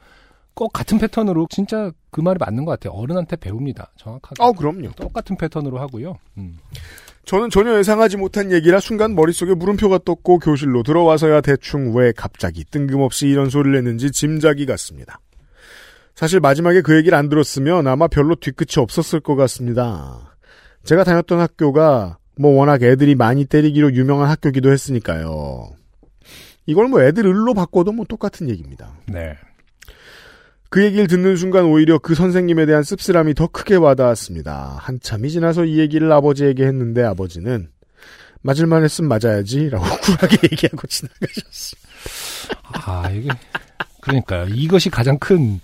꼭 0.53 0.71
같은 0.71 0.97
패턴으로 0.97 1.47
진짜 1.49 1.91
그 2.09 2.21
말이 2.21 2.37
맞는 2.39 2.63
것 2.65 2.71
같아요. 2.71 2.93
어른한테 2.93 3.35
배웁니다. 3.35 3.91
정확하게. 3.97 4.35
아 4.41 4.51
그럼요. 4.53 4.91
똑같은 4.91 5.35
패턴으로 5.35 5.79
하고요. 5.79 6.15
음. 6.37 6.57
저는 7.25 7.49
전혀 7.49 7.77
예상하지 7.77 8.15
못한 8.17 8.51
얘기라 8.51 8.79
순간 8.79 9.13
머릿속에 9.13 9.53
물음표가 9.53 9.99
떴고 10.05 10.39
교실로 10.39 10.83
들어와서야 10.83 11.41
대충 11.41 11.93
왜 11.95 12.11
갑자기 12.15 12.63
뜬금없이 12.63 13.27
이런 13.27 13.49
소리를 13.49 13.77
했는지 13.77 14.11
짐작이 14.11 14.65
갔습니다. 14.65 15.19
사실 16.15 16.39
마지막에 16.39 16.81
그 16.81 16.95
얘기를 16.97 17.17
안 17.17 17.29
들었으면 17.29 17.87
아마 17.87 18.07
별로 18.07 18.35
뒤끝이 18.35 18.81
없었을 18.81 19.19
것 19.19 19.35
같습니다. 19.35 20.28
제가 20.83 21.03
다녔던 21.03 21.39
학교가 21.39 22.17
뭐 22.37 22.51
워낙 22.55 22.81
애들이 22.83 23.15
많이 23.15 23.45
때리기로 23.45 23.93
유명한 23.93 24.29
학교기도 24.29 24.71
했으니까요. 24.71 25.69
이걸 26.65 26.87
뭐 26.87 27.01
애들 27.01 27.25
을로 27.25 27.53
바꿔도 27.53 27.91
뭐 27.91 28.05
똑같은 28.07 28.49
얘기입니다. 28.49 28.93
네. 29.07 29.35
그 30.69 30.83
얘기를 30.83 31.07
듣는 31.07 31.35
순간 31.35 31.65
오히려 31.65 31.97
그 31.97 32.13
선생님에 32.13 32.65
대한 32.67 32.83
씁쓸함이 32.83 33.33
더 33.33 33.47
크게 33.47 33.75
와닿았습니다. 33.75 34.77
한참이 34.79 35.31
지나서 35.31 35.65
이 35.65 35.79
얘기를 35.79 36.11
아버지에게 36.11 36.65
했는데 36.65 37.03
아버지는 37.03 37.69
맞을만 38.41 38.83
했으면 38.83 39.09
맞아야지 39.09 39.69
라고 39.69 39.83
쿨하게 40.01 40.37
얘기하고 40.51 40.87
지나가셨어요. 40.87 41.81
아, 42.63 43.09
이게, 43.09 43.29
그러니까요. 44.01 44.45
이것이 44.49 44.89
가장 44.89 45.17
큰, 45.17 45.59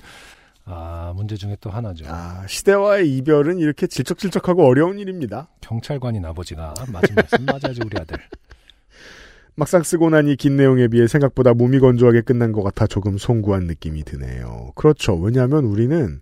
아, 0.65 1.13
문제 1.15 1.35
중에 1.35 1.55
또 1.61 1.69
하나죠. 1.69 2.05
아, 2.07 2.45
시대와의 2.47 3.15
이별은 3.17 3.59
이렇게 3.59 3.87
질척질척하고 3.87 4.65
어려운 4.65 4.97
일입니다. 4.97 5.49
경찰관인 5.61 6.25
아버지가 6.25 6.73
맞은 6.91 7.15
말씀 7.15 7.45
맞아야지, 7.45 7.81
우리 7.85 7.99
아들. 7.99 8.17
막상 9.55 9.83
쓰고 9.83 10.09
나니 10.09 10.35
긴 10.35 10.57
내용에 10.57 10.87
비해 10.89 11.07
생각보다 11.07 11.53
몸이 11.53 11.79
건조하게 11.79 12.21
끝난 12.21 12.51
것 12.51 12.61
같아 12.61 12.87
조금 12.87 13.17
송구한 13.17 13.63
느낌이 13.67 14.03
드네요. 14.03 14.71
그렇죠. 14.75 15.15
왜냐하면 15.15 15.63
우리는 15.63 16.19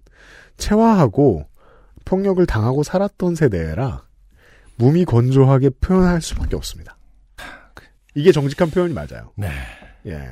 체화하고 0.57 1.47
폭력을 2.05 2.45
당하고 2.45 2.83
살았던 2.83 3.33
세대라 3.35 4.03
몸이 4.75 5.05
건조하게 5.05 5.71
표현할 5.81 6.21
수밖에 6.21 6.55
없습니다. 6.55 6.97
이게 8.13 8.31
정직한 8.31 8.69
표현이 8.69 8.93
맞아요. 8.93 9.31
네. 9.35 9.49
예. 10.05 10.29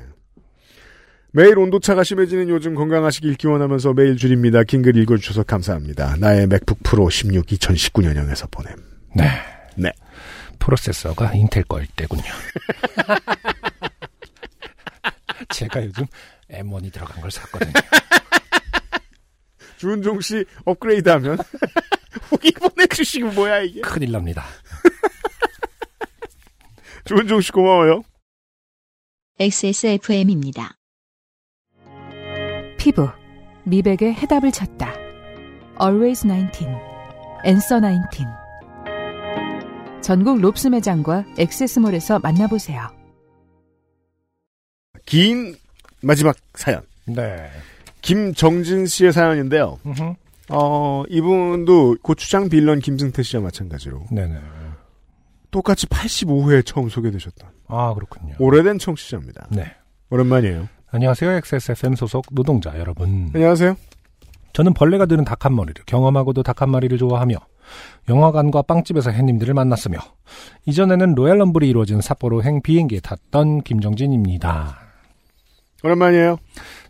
매일 1.33 1.57
온도차가 1.57 2.03
심해지는 2.03 2.49
요즘 2.49 2.75
건강하시길 2.75 3.35
기원하면서 3.35 3.93
매일 3.93 4.17
줄입니다. 4.17 4.63
긴 4.63 4.81
글 4.81 4.97
읽어주셔서 4.97 5.43
감사합니다. 5.43 6.15
나의 6.17 6.47
맥북 6.47 6.79
프로 6.83 7.09
16 7.09 7.45
2019년형에서 7.45 8.49
보냄. 8.51 8.75
네. 9.15 9.29
네. 9.75 9.91
프로세서가 10.59 11.33
인텔 11.33 11.63
거일 11.63 11.87
때군요. 11.95 12.23
제가 15.53 15.83
요즘 15.85 16.05
M1이 16.49 16.91
들어간 16.91 17.21
걸 17.21 17.31
샀거든요. 17.31 17.71
주은종 19.77 20.21
씨 20.21 20.43
업그레이드 20.65 21.07
하면 21.09 21.37
후기 22.29 22.51
보내주시고 22.51 23.31
뭐야 23.31 23.61
이게. 23.61 23.81
큰일 23.81 24.11
납니다. 24.11 24.45
주은종 27.05 27.41
씨 27.41 27.51
고마워요. 27.51 28.03
XSFM입니다. 29.39 30.75
피부, 32.81 33.07
미백의 33.65 34.15
해답을 34.15 34.51
찾다. 34.51 34.91
Always 35.79 36.27
19, 36.27 36.65
Answer 37.45 37.79
19. 37.79 38.25
전국 40.01 40.41
롭스 40.41 40.67
매장과 40.67 41.25
엑세스몰에서 41.37 42.17
만나보세요. 42.17 42.87
긴 45.05 45.55
마지막 46.01 46.35
사연. 46.55 46.81
네. 47.05 47.51
김정진 48.01 48.87
씨의 48.87 49.13
사연인데요. 49.13 49.77
음흠. 49.85 50.15
어, 50.49 51.03
이분도 51.07 51.97
고추장 52.01 52.49
빌런 52.49 52.79
김승태 52.79 53.21
씨와 53.21 53.43
마찬가지로 53.43 54.07
네네. 54.09 54.39
똑같이 55.51 55.85
85회에 55.85 56.65
처음 56.65 56.89
소개되셨던 56.89 57.47
아, 57.67 57.93
그렇군요. 57.93 58.33
오래된 58.39 58.79
청취자입니다. 58.79 59.49
네. 59.51 59.71
오랜만이에요. 60.09 60.67
안녕하세요. 60.91 61.31
XSFM 61.31 61.95
소속 61.95 62.25
노동자 62.31 62.77
여러분. 62.77 63.31
안녕하세요. 63.33 63.75
저는 64.53 64.73
벌레가 64.73 65.05
드는 65.05 65.23
닭 65.23 65.45
한 65.45 65.53
마리를 65.53 65.83
경험하고도 65.85 66.43
닭 66.43 66.61
한 66.61 66.69
마리를 66.69 66.97
좋아하며 66.97 67.35
영화관과 68.09 68.63
빵집에서 68.63 69.11
햇님들을 69.11 69.53
만났으며 69.53 69.99
이전에는 70.65 71.15
Royal 71.15 71.37
Rumble이 71.39 71.69
이루어진 71.69 72.01
삿포로행 72.01 72.61
비행기에 72.61 72.99
탔던 72.99 73.61
김정진입니다. 73.61 74.77
오랜만이에요. 75.83 76.37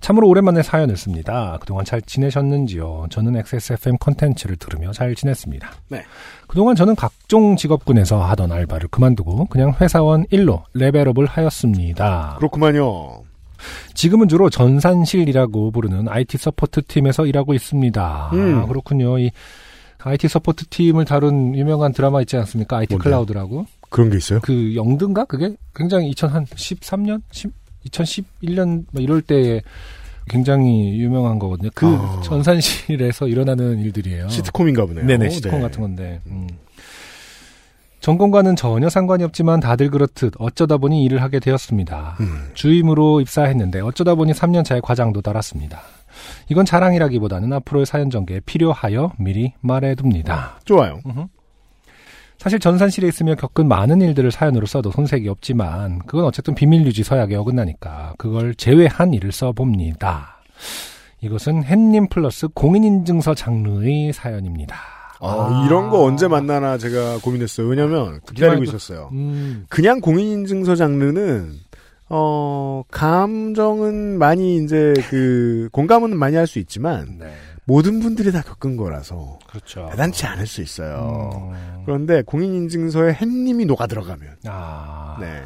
참으로 0.02 0.28
오랜만에 0.28 0.64
사연을 0.64 0.98
씁니다. 0.98 1.58
그동안 1.62 1.86
잘 1.86 2.02
지내셨는지요? 2.02 3.06
저는 3.10 3.38
XSFM 3.38 3.98
컨텐츠를 4.00 4.58
들으며 4.58 4.92
잘 4.92 5.16
지냈습니다. 5.16 5.72
네. 5.90 6.04
그동안 6.48 6.76
저는 6.76 6.96
각종 6.96 7.56
직업군에서 7.56 8.22
하던 8.22 8.52
알바를 8.52 8.90
그만두고 8.90 9.46
그냥 9.46 9.74
회사원 9.80 10.26
1로 10.26 10.64
레벨업을 10.74 11.26
하였습니다. 11.28 12.36
그렇구만요. 12.40 13.24
지금은 13.94 14.28
주로 14.28 14.50
전산실이라고 14.50 15.72
부르는 15.72 16.08
IT 16.08 16.38
support 16.38 16.84
팀에서 16.88 17.26
일하고 17.26 17.54
있습니다. 17.54 18.32
음. 18.34 18.60
아, 18.60 18.66
그렇군요. 18.66 19.20
이 19.20 19.32
IT 20.00 20.28
support 20.28 20.68
팀을 20.68 21.06
다룬 21.06 21.56
유명한 21.56 21.94
드라마 21.94 22.22
있지 22.22 22.38
않습니까? 22.38 22.78
IT 22.78 22.94
뭔데요? 22.96 23.04
Crowd라고. 23.12 23.66
그런 23.90 24.10
게 24.10 24.18
있어요? 24.18 24.40
그 24.42 24.76
영드인가? 24.76 25.26
그게 25.26 25.56
굉장히 25.76 26.12
2013년? 26.12 27.22
2011년 27.86 28.86
뭐 28.92 29.02
이럴 29.02 29.22
때에 29.22 29.62
굉장히 30.30 31.00
유명한 31.00 31.40
거거든요. 31.40 31.70
그 31.74 31.88
아. 31.88 32.22
전산실에서 32.24 33.28
일어나는 33.28 33.80
일들이에요. 33.80 34.30
시트콤인가 34.30 34.86
보네요. 34.86 35.06
네네, 35.06 35.30
시트콤 35.30 35.60
네. 35.60 35.64
같은 35.66 35.82
건데. 35.82 36.22
음. 36.28 36.48
전공과는 38.02 38.56
전혀 38.56 38.90
상관이 38.90 39.24
없지만 39.24 39.60
다들 39.60 39.92
그렇듯 39.92 40.34
어쩌다 40.40 40.78
보니 40.78 41.04
일을 41.06 41.22
하게 41.22 41.40
되었습니다. 41.40 42.18
음. 42.20 42.50
주임으로 42.56 43.22
입사했는데 43.22 43.80
어쩌다 43.82 44.16
보니 44.16 44.34
3년 44.34 44.66
차에 44.66 44.82
과장도 44.82 45.22
달았습니다. 45.22 45.82
이건 46.50 46.66
자랑이라기보다는 46.66 47.54
앞으로의 47.54 47.86
사연 47.86 48.10
전개에 48.10 48.42
필요하여 48.42 49.14
미리 49.20 49.54
말해둡니다. 49.62 50.60
좋아요. 50.66 51.00
음흠. 51.06 51.26
사실 52.40 52.58
전산실에 52.58 53.08
있으며 53.08 53.36
겪은 53.36 53.68
많은 53.68 54.02
일들을 54.02 54.32
사연으로 54.32 54.66
써도 54.66 54.90
손색이 54.90 55.30
없지만 55.30 56.00
그건 56.08 56.26
어쨌든 56.26 56.56
비밀 56.56 56.84
유지 56.88 57.04
서약에 57.04 57.36
어긋나니까 57.36 58.16
그걸 58.18 58.56
제외한 58.56 59.14
일을 59.14 59.32
써봅니다. 59.32 60.42
이것은 61.22 61.64
햇님 61.66 62.10
플러스 62.10 62.48
공인인증서 62.48 63.36
장르의 63.36 64.12
사연입니다. 64.12 65.01
아, 65.22 65.64
이런 65.68 65.90
거 65.90 66.04
언제 66.04 66.28
만나나 66.28 66.78
제가 66.78 67.20
고민했어요. 67.20 67.68
왜냐면 67.68 68.20
기다리고 68.34 68.64
있었어요. 68.64 69.10
음, 69.14 69.66
그냥 69.70 70.02
공인인증서 70.02 70.76
장르는 70.76 71.54
어, 72.14 72.84
감정은 72.92 74.18
많이 74.20 74.58
이제 74.58 74.94
그, 75.10 75.70
공감은 75.72 76.18
많이 76.18 76.36
할 76.36 76.46
수 76.46 76.60
있지만, 76.60 77.18
네. 77.20 77.34
모든 77.64 78.02
분들이 78.02 78.34
다 78.34 78.42
겪은 78.42 78.76
거라서, 78.76 79.40
그렇죠. 79.48 79.88
대단치 79.92 80.26
않을 80.26 80.46
수 80.46 80.62
있어요. 80.62 81.30
음. 81.54 81.84
그런데 81.86 82.22
공인인증서에 82.24 83.14
햇님이 83.14 83.64
녹아 83.66 83.88
들어가면, 83.88 84.28
아. 84.46 85.16
네. 85.22 85.42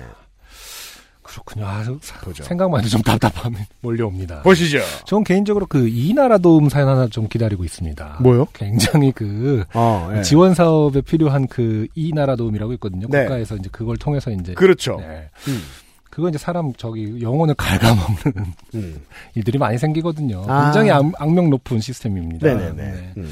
그렇군요. 1.55 1.65
아, 1.65 1.83
사- 2.01 2.19
보죠. 2.21 2.43
생각만 2.43 2.81
해도 2.81 2.89
좀 2.89 3.01
답답함이 3.01 3.55
몰려옵니다. 3.81 4.41
보시죠. 4.43 4.79
전 5.05 5.23
개인적으로 5.23 5.65
그 5.65 5.87
이나라 5.87 6.37
도움 6.37 6.69
사연 6.69 6.87
하나 6.89 7.07
좀 7.07 7.27
기다리고 7.27 7.63
있습니다. 7.63 8.17
뭐요? 8.21 8.45
굉장히 8.53 9.11
그 9.11 9.63
어, 9.73 10.11
예. 10.15 10.21
지원 10.21 10.53
사업에 10.53 11.01
필요한 11.01 11.47
그 11.47 11.87
이나라 11.95 12.35
도움이라고 12.35 12.73
있거든요. 12.73 13.07
네. 13.09 13.23
국가에서 13.23 13.55
이제 13.55 13.69
그걸 13.71 13.97
통해서 13.97 14.31
이제 14.31 14.53
그렇죠. 14.53 14.97
네. 14.99 15.29
음. 15.47 15.61
그거 16.09 16.29
이제 16.29 16.37
사람 16.37 16.71
저기 16.77 17.21
영혼을 17.21 17.55
갉아먹는 17.55 18.53
음. 18.75 19.01
일들이 19.33 19.57
많이 19.57 19.77
생기거든요. 19.77 20.45
아. 20.47 20.65
굉장히 20.65 20.91
악, 20.91 21.03
악명 21.21 21.49
높은 21.49 21.79
시스템입니다. 21.81 22.47
네네네. 22.47 22.73
네. 22.91 23.13
음. 23.17 23.29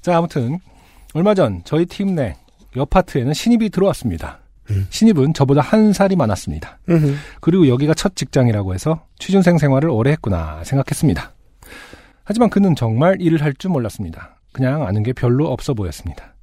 자, 0.00 0.16
아무튼 0.18 0.60
얼마 1.12 1.34
전 1.34 1.62
저희 1.64 1.86
팀 1.86 2.14
내 2.14 2.36
옆 2.76 2.90
파트에는 2.90 3.32
신입이 3.34 3.70
들어왔습니다. 3.70 4.40
음. 4.70 4.86
신입은 4.90 5.34
저보다 5.34 5.60
한 5.60 5.92
살이 5.92 6.16
많았습니다. 6.16 6.78
음흠. 6.88 7.14
그리고 7.40 7.68
여기가 7.68 7.94
첫 7.94 8.16
직장이라고 8.16 8.74
해서 8.74 9.04
취준생 9.18 9.58
생활을 9.58 9.90
오래 9.90 10.12
했구나 10.12 10.62
생각했습니다. 10.64 11.32
하지만 12.24 12.48
그는 12.50 12.74
정말 12.74 13.20
일을 13.20 13.42
할 13.42 13.54
줄 13.54 13.70
몰랐습니다. 13.70 14.40
그냥 14.52 14.86
아는 14.86 15.02
게 15.02 15.12
별로 15.12 15.48
없어 15.50 15.74
보였습니다. 15.74 16.34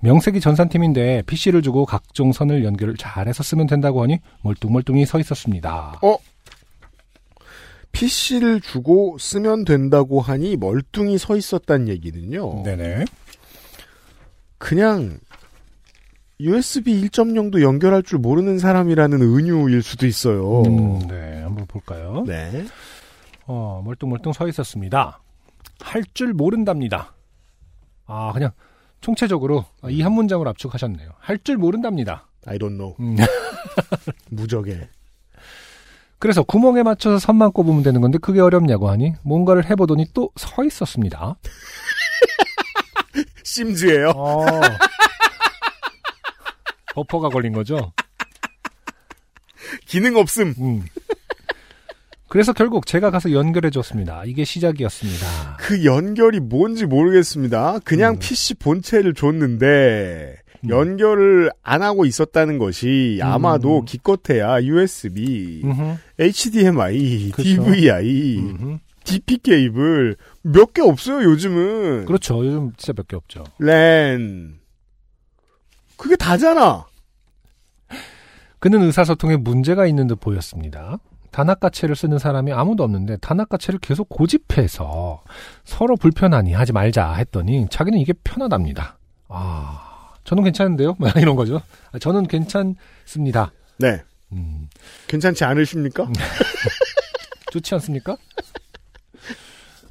명색이 0.00 0.40
전산팀인데 0.40 1.22
PC를 1.26 1.62
주고 1.62 1.84
각종 1.86 2.32
선을 2.32 2.64
연결을 2.64 2.96
잘해서 2.96 3.42
쓰면 3.42 3.66
된다고 3.66 4.02
하니 4.02 4.20
멀뚱멀뚱히 4.42 5.04
서 5.06 5.18
있었습니다. 5.18 5.98
PC를 7.92 8.60
주고 8.60 9.16
쓰면 9.18 9.64
된다고 9.64 10.20
하니 10.20 10.56
멀뚱히 10.56 11.16
서 11.18 11.36
있었단 11.36 11.88
얘기는요. 11.88 12.62
네네. 12.62 13.04
그냥 14.58 15.18
USB 16.38 17.02
1.0도 17.08 17.62
연결할 17.62 18.02
줄 18.02 18.18
모르는 18.18 18.58
사람이라는 18.58 19.22
은유일 19.22 19.82
수도 19.82 20.06
있어요. 20.06 20.62
음, 20.62 21.06
네, 21.08 21.42
한번 21.42 21.66
볼까요? 21.66 22.24
네. 22.26 22.66
어, 23.46 23.80
멀뚱멀뚱 23.84 24.32
서 24.32 24.46
있었습니다. 24.48 25.20
할 25.80 26.02
줄 26.14 26.34
모른답니다. 26.34 27.14
아, 28.06 28.32
그냥 28.32 28.50
총체적으로 29.00 29.64
이 29.88 30.02
한 30.02 30.12
문장을 30.12 30.46
압축하셨네요. 30.46 31.10
할 31.18 31.38
줄 31.42 31.56
모른답니다. 31.56 32.28
I 32.46 32.58
don't 32.58 32.76
know. 32.76 32.94
음. 33.00 33.16
무적에. 34.30 34.88
그래서 36.18 36.42
구멍에 36.42 36.82
맞춰서 36.82 37.18
선만 37.18 37.52
꼽으면 37.52 37.82
되는 37.82 38.00
건데 38.00 38.18
그게 38.18 38.40
어렵냐고 38.40 38.88
하니 38.90 39.14
뭔가를 39.22 39.68
해보더니 39.70 40.06
또 40.12 40.30
서 40.36 40.64
있었습니다. 40.64 41.36
심즈예요. 43.42 44.10
어. 44.16 44.44
버퍼가 46.96 47.28
걸린 47.28 47.52
거죠. 47.52 47.92
기능 49.86 50.16
없음. 50.16 50.54
음. 50.58 50.82
그래서 52.28 52.52
결국 52.52 52.86
제가 52.86 53.10
가서 53.10 53.32
연결해 53.32 53.70
줬습니다. 53.70 54.24
이게 54.24 54.44
시작이었습니다. 54.44 55.56
그 55.60 55.84
연결이 55.84 56.40
뭔지 56.40 56.86
모르겠습니다. 56.86 57.78
그냥 57.84 58.14
음. 58.14 58.18
PC 58.18 58.54
본체를 58.54 59.12
줬는데 59.14 60.36
음. 60.64 60.68
연결을 60.70 61.50
안 61.62 61.82
하고 61.82 62.04
있었다는 62.06 62.58
것이 62.58 63.18
음. 63.22 63.26
아마도 63.26 63.82
기껏해야 63.84 64.62
USB, 64.62 65.60
음흠. 65.64 65.96
HDMI, 66.18 67.30
그쵸. 67.32 67.42
DVI, 67.64 68.38
음흠. 68.38 68.78
DP 69.04 69.38
케이블 69.38 70.16
몇 70.42 70.72
개 70.72 70.82
없어요 70.82 71.22
요즘은. 71.30 72.06
그렇죠. 72.06 72.44
요즘 72.44 72.72
진짜 72.76 72.92
몇 72.96 73.06
개 73.06 73.16
없죠. 73.16 73.44
랜. 73.60 74.58
그게 75.96 76.16
다잖아. 76.16 76.86
그는 78.58 78.82
의사소통에 78.82 79.36
문제가 79.36 79.86
있는 79.86 80.06
듯 80.06 80.16
보였습니다. 80.20 80.98
단학가체를 81.30 81.94
쓰는 81.94 82.18
사람이 82.18 82.52
아무도 82.52 82.82
없는데 82.82 83.18
단학가체를 83.18 83.78
계속 83.80 84.08
고집해서 84.08 85.22
서로 85.64 85.96
불편하니 85.96 86.54
하지 86.54 86.72
말자 86.72 87.12
했더니 87.12 87.66
자기는 87.70 87.98
이게 87.98 88.14
편하답니다. 88.24 88.96
아, 89.28 90.14
저는 90.24 90.44
괜찮은데요? 90.44 90.96
막 90.98 91.14
이런 91.20 91.36
거죠. 91.36 91.60
아, 91.92 91.98
저는 91.98 92.26
괜찮습니다. 92.26 93.52
네. 93.78 94.02
음, 94.32 94.68
괜찮지 95.08 95.44
않으십니까? 95.44 96.08
좋지 97.52 97.74
않습니까? 97.74 98.16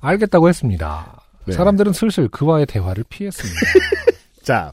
알겠다고 0.01 0.49
했습니다. 0.49 1.22
네. 1.45 1.53
사람들은 1.53 1.93
슬슬 1.93 2.28
그와의 2.28 2.66
대화를 2.66 3.03
피했습니다. 3.08 3.60
자. 4.43 4.72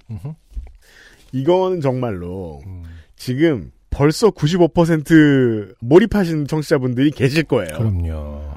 이거는 1.32 1.80
정말로 1.80 2.60
음, 2.66 2.82
지금 3.16 3.72
벌써 3.90 4.30
95% 4.30 5.74
몰입하신 5.80 6.46
청취자분들이 6.46 7.10
계실 7.10 7.42
거예요. 7.44 7.76
그럼요. 7.76 8.52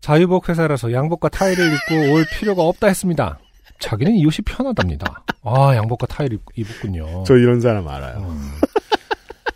자유복 0.00 0.48
회사라서 0.48 0.92
양복과 0.92 1.28
타이를 1.30 1.72
입고 1.74 2.12
올 2.14 2.24
필요가 2.38 2.62
없다 2.62 2.86
했습니다. 2.86 3.38
자기는 3.80 4.14
이 4.14 4.24
옷이 4.24 4.38
편하답니다. 4.46 5.24
아, 5.42 5.74
양복과 5.74 6.06
타이를 6.06 6.38
입- 6.54 6.58
입었군요. 6.58 7.24
저 7.26 7.36
이런 7.36 7.60
사람 7.60 7.88
알아요. 7.88 8.18
음. 8.20 8.52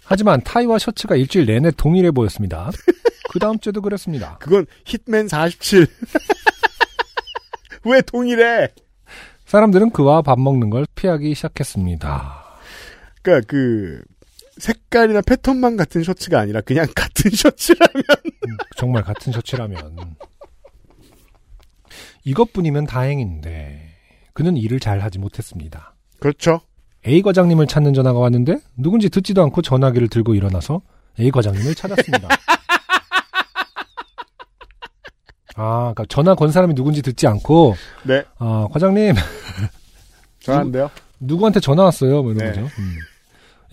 하지만 0.05 0.43
타이와 0.43 0.78
셔츠가 0.78 1.14
일주일 1.16 1.47
내내 1.47 1.70
동일해 1.76 2.11
보였습니다. 2.11 2.70
그 3.31 3.39
다음 3.39 3.59
주에도 3.61 3.81
그랬습니다. 3.81 4.39
그건 4.39 4.66
hitman 4.89 5.28
47. 5.31 5.87
왜 7.85 8.01
동일해? 8.03 8.68
사람들은 9.51 9.90
그와 9.90 10.22
밥 10.22 10.38
먹는 10.38 10.70
걸 10.70 10.86
피하기 10.94 11.34
시작했습니다. 11.34 12.44
그러니까 13.20 13.46
그 13.48 14.01
색깔이나 14.59 15.22
패턴만 15.22 15.76
같은 15.76 16.05
셔츠가 16.05 16.38
아니라 16.38 16.61
그냥 16.61 16.86
같은 16.94 17.32
셔츠라면 17.32 18.05
음, 18.46 18.57
정말 18.76 19.03
같은 19.03 19.32
셔츠라면. 19.32 20.14
이것뿐이면 22.22 22.86
다행인데 22.86 23.88
그는 24.34 24.57
일을 24.57 24.78
잘 24.78 25.01
하지 25.01 25.18
못했습니다. 25.18 25.96
그렇죠. 26.20 26.61
A 27.09 27.20
과장님을 27.20 27.66
찾는 27.66 27.92
전화가 27.92 28.20
왔는데 28.20 28.61
누군지 28.76 29.09
듣지도 29.09 29.42
않고 29.42 29.62
전화기를 29.62 30.07
들고 30.07 30.36
일어나서 30.36 30.80
A 31.18 31.32
과장님을 31.32 31.74
찾았습니다. 31.74 32.28
아, 35.62 35.92
그러니까 35.94 36.06
전화 36.08 36.34
건 36.34 36.50
사람이 36.50 36.74
누군지 36.74 37.02
듣지 37.02 37.26
않고 37.26 37.74
네, 38.04 38.24
아, 38.38 38.66
과장님 38.72 39.14
저한데요. 40.40 40.90
누구한테 41.20 41.61
전화 41.61 41.84
왔어요? 41.84 42.22
뭐 42.22 42.32
이런 42.32 42.38
네. 42.38 42.62
거죠. 42.62 42.74
음. 42.78 42.96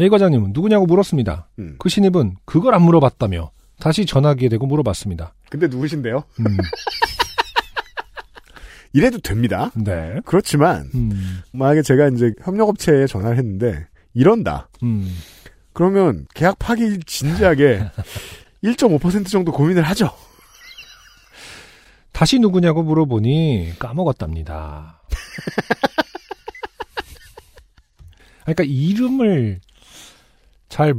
A 0.02 0.10
과장님은 0.10 0.52
누구냐고 0.52 0.86
물었습니다. 0.86 1.48
음. 1.60 1.76
그 1.80 1.88
신입은 1.88 2.36
그걸 2.44 2.76
안 2.76 2.82
물어봤다며 2.82 3.52
다시 3.80 4.06
전화기에 4.06 4.50
대고 4.50 4.66
물어봤습니다. 4.66 5.34
근데 5.50 5.68
누구신데요? 5.68 6.24
음, 6.42 6.58
이래도 8.92 9.18
됩니다. 9.20 9.72
네. 9.76 10.20
그렇지만 10.26 10.90
음, 10.94 11.42
만약에 11.54 11.84
제가 11.84 12.10
이제 12.10 12.34
협력업체에 12.44 13.08
전화를 13.08 13.38
했는데 13.38 13.88
이런다. 14.14 14.68
음. 14.84 15.10
그러면 15.72 16.26
계약 16.34 16.60
파기 16.60 17.00
진지하게 17.06 17.86
1.5% 18.64 19.30
정도 19.30 19.54
고민을 19.54 19.84
하죠. 19.84 20.10
다시 22.18 22.40
누구냐고 22.40 22.82
물어보니 22.82 23.74
까먹었답니다. 23.78 25.02
그러니까 28.44 28.64
이름을 28.64 29.60
잘 30.68 30.96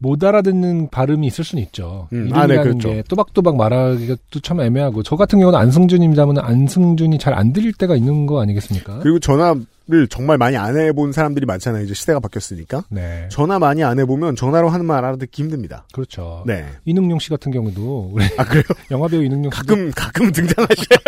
못 0.00 0.22
알아듣는 0.22 0.90
발음이 0.90 1.26
있을 1.26 1.42
수는 1.42 1.60
있죠. 1.64 2.06
음, 2.12 2.28
이름이라는 2.28 2.40
아, 2.40 2.46
네, 2.46 2.62
그렇죠. 2.62 2.88
게 2.88 3.02
또박또박 3.08 3.56
말하기가 3.56 4.14
또 4.30 4.38
참 4.38 4.60
애매하고 4.60 5.02
저 5.02 5.16
같은 5.16 5.40
경우는 5.40 5.58
안승준입니다면 5.58 6.38
안승준이 6.38 7.18
잘 7.18 7.34
안 7.34 7.52
들릴 7.52 7.72
때가 7.72 7.96
있는 7.96 8.26
거 8.26 8.40
아니겠습니까? 8.40 9.00
그리고 9.00 9.18
전화 9.18 9.56
를 9.90 10.06
정말 10.06 10.36
많이 10.36 10.54
안 10.58 10.76
해본 10.76 11.12
사람들이 11.12 11.46
많잖아요. 11.46 11.82
이제 11.82 11.94
시대가 11.94 12.20
바뀌었으니까. 12.20 12.84
네, 12.90 13.26
전화 13.30 13.58
많이 13.58 13.82
안 13.82 13.98
해보면 13.98 14.36
전화로 14.36 14.68
하는 14.68 14.84
말 14.84 15.02
알아듣기 15.02 15.42
힘듭니다. 15.42 15.86
그렇죠. 15.94 16.44
네. 16.46 16.68
이능용 16.84 17.18
씨 17.18 17.30
같은 17.30 17.50
경우도 17.50 18.10
우리 18.12 18.26
아, 18.36 18.44
그래요? 18.44 18.64
영화배우 18.90 19.22
이능용 19.22 19.50
씨 19.50 19.56
가끔, 19.56 19.90
가끔 19.92 20.30
등장하셔요. 20.30 20.98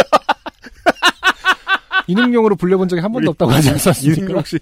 이능용으로 2.08 2.56
불려본 2.56 2.88
적이 2.88 3.02
한 3.02 3.12
번도 3.12 3.32
없다고 3.32 3.52
하지 3.52 3.68
않았습니까? 3.68 4.22
이승용 4.22 4.44
씨. 4.44 4.58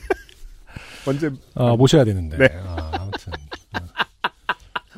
언제 1.06 1.30
아, 1.56 1.76
모셔야 1.76 2.04
되는데. 2.04 2.38
네. 2.38 2.48
아, 2.64 2.90
아무튼. 3.00 3.32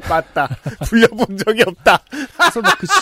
맞다. 0.09 0.47
불려본 0.85 1.39
적이 1.39 1.65
없다. 1.67 1.99
그래서 2.39 2.61
막 2.61 2.79
그, 2.79 2.87
시, 2.87 2.93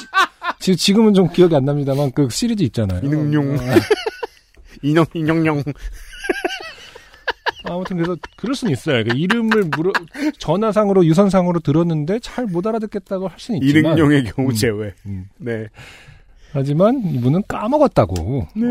지금, 0.61 0.77
지금은 0.79 1.13
좀 1.13 1.31
기억이 1.31 1.55
안 1.55 1.67
납니다만 1.67 2.13
그 2.13 2.27
시리즈 2.31 2.63
있잖아요. 2.63 3.01
이능용. 3.05 3.59
아, 4.75 4.79
인형, 4.83 5.05
인형용. 5.15 5.63
아, 7.67 7.73
아무튼 7.75 7.97
그래서 7.97 8.17
그럴 8.37 8.55
수는 8.55 8.73
있어요. 8.73 9.05
그 9.05 9.17
이름을 9.17 9.65
물어 9.77 9.93
전화상으로 10.39 11.07
유선상으로 11.07 11.61
들었는데 11.61 12.19
잘 12.21 12.45
못 12.47 12.67
알아듣겠다고 12.67 13.29
할 13.29 13.39
수는 13.39 13.63
있지만 13.63 13.97
경우 14.25 14.49
음. 14.51 14.55
제외. 14.55 14.93
음. 15.07 15.29
네. 15.39 15.67
하지만 16.53 17.01
이분은 17.05 17.43
까먹었다고. 17.49 18.49
네. 18.55 18.67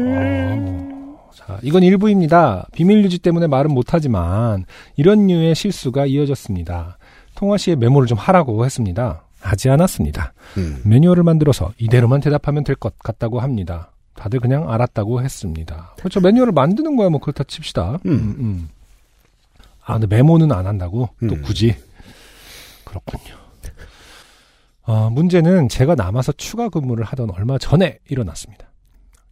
아, 0.51 0.55
뭐. 0.55 1.29
자, 1.35 1.59
이건 1.63 1.81
일부입니다. 1.83 2.67
비밀 2.73 3.03
유지 3.03 3.17
때문에 3.17 3.47
말은 3.47 3.71
못하지만 3.71 4.65
이런 4.95 5.25
류의 5.27 5.55
실수가 5.55 6.05
이어졌습니다. 6.05 6.97
통화 7.35 7.57
시에 7.57 7.75
메모를 7.75 8.07
좀 8.07 8.17
하라고 8.19 8.63
했습니다. 8.63 9.23
하지 9.41 9.69
않았습니다. 9.69 10.33
음. 10.57 10.81
매뉴얼을 10.85 11.23
만들어서 11.23 11.73
이대로만 11.79 12.21
대답하면 12.21 12.63
될 12.63 12.75
것 12.75 12.97
같다고 12.99 13.39
합니다. 13.41 13.89
다들 14.15 14.39
그냥 14.39 14.69
알았다고 14.71 15.21
했습니다. 15.21 15.95
그렇죠. 15.97 16.19
매뉴얼을 16.19 16.53
만드는 16.53 16.95
거야 16.95 17.09
뭐 17.09 17.19
그렇다 17.19 17.43
칩시다. 17.43 17.99
음. 18.05 18.69
아, 19.85 19.93
근데 19.99 20.07
메모는 20.07 20.51
안 20.51 20.65
한다고? 20.67 21.09
또 21.19 21.35
음. 21.35 21.41
굳이? 21.41 21.75
그렇군요. 22.85 23.35
어, 24.85 25.09
문제는 25.09 25.69
제가 25.69 25.95
남아서 25.95 26.31
추가 26.33 26.69
근무를 26.69 27.03
하던 27.05 27.31
얼마 27.31 27.57
전에 27.57 27.99
일어났습니다. 28.09 28.67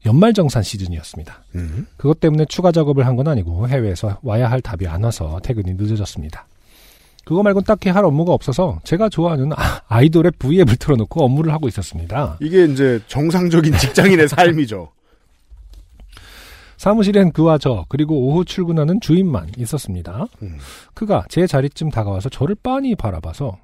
연말정산 0.06 0.64
시즌이었습니다. 0.64 1.44
음. 1.56 1.86
그것 1.98 2.20
때문에 2.20 2.46
추가 2.46 2.72
작업을 2.72 3.06
한 3.06 3.16
건 3.16 3.28
아니고 3.28 3.68
해외에서 3.68 4.18
와야 4.24 4.50
할 4.50 4.62
답이 4.62 4.88
안 4.88 5.04
와서 5.04 5.40
퇴근이 5.44 5.74
늦어졌습니다. 5.76 6.48
그거 7.24 7.44
말곤 7.44 7.64
딱히 7.64 7.90
할 7.90 8.04
업무가 8.04 8.34
없어서 8.34 8.80
제가 8.84 9.10
좋아하는 9.10 9.52
아- 9.54 9.82
아이돌의 9.88 10.32
V앱을 10.40 10.76
틀어놓고 10.78 11.24
업무를 11.24 11.54
하고 11.54 11.68
있었습니다. 11.68 12.38
이게 12.42 12.66
이제 12.66 13.00
정상적인 13.08 13.78
직장인의 13.78 14.28
삶이죠. 14.30 14.90
사무실엔 16.78 17.32
그와 17.32 17.60
저 17.60 17.86
그리고 17.90 18.16
오후 18.28 18.44
출근하는 18.44 19.00
주인만 19.02 19.52
있었습니다. 19.58 20.26
음. 20.42 20.58
그가 20.96 21.26
제 21.30 21.46
자리쯤 21.46 21.92
다가와서 21.92 22.30
저를 22.30 22.56
빤히 22.56 22.96
바라봐서 22.96 23.58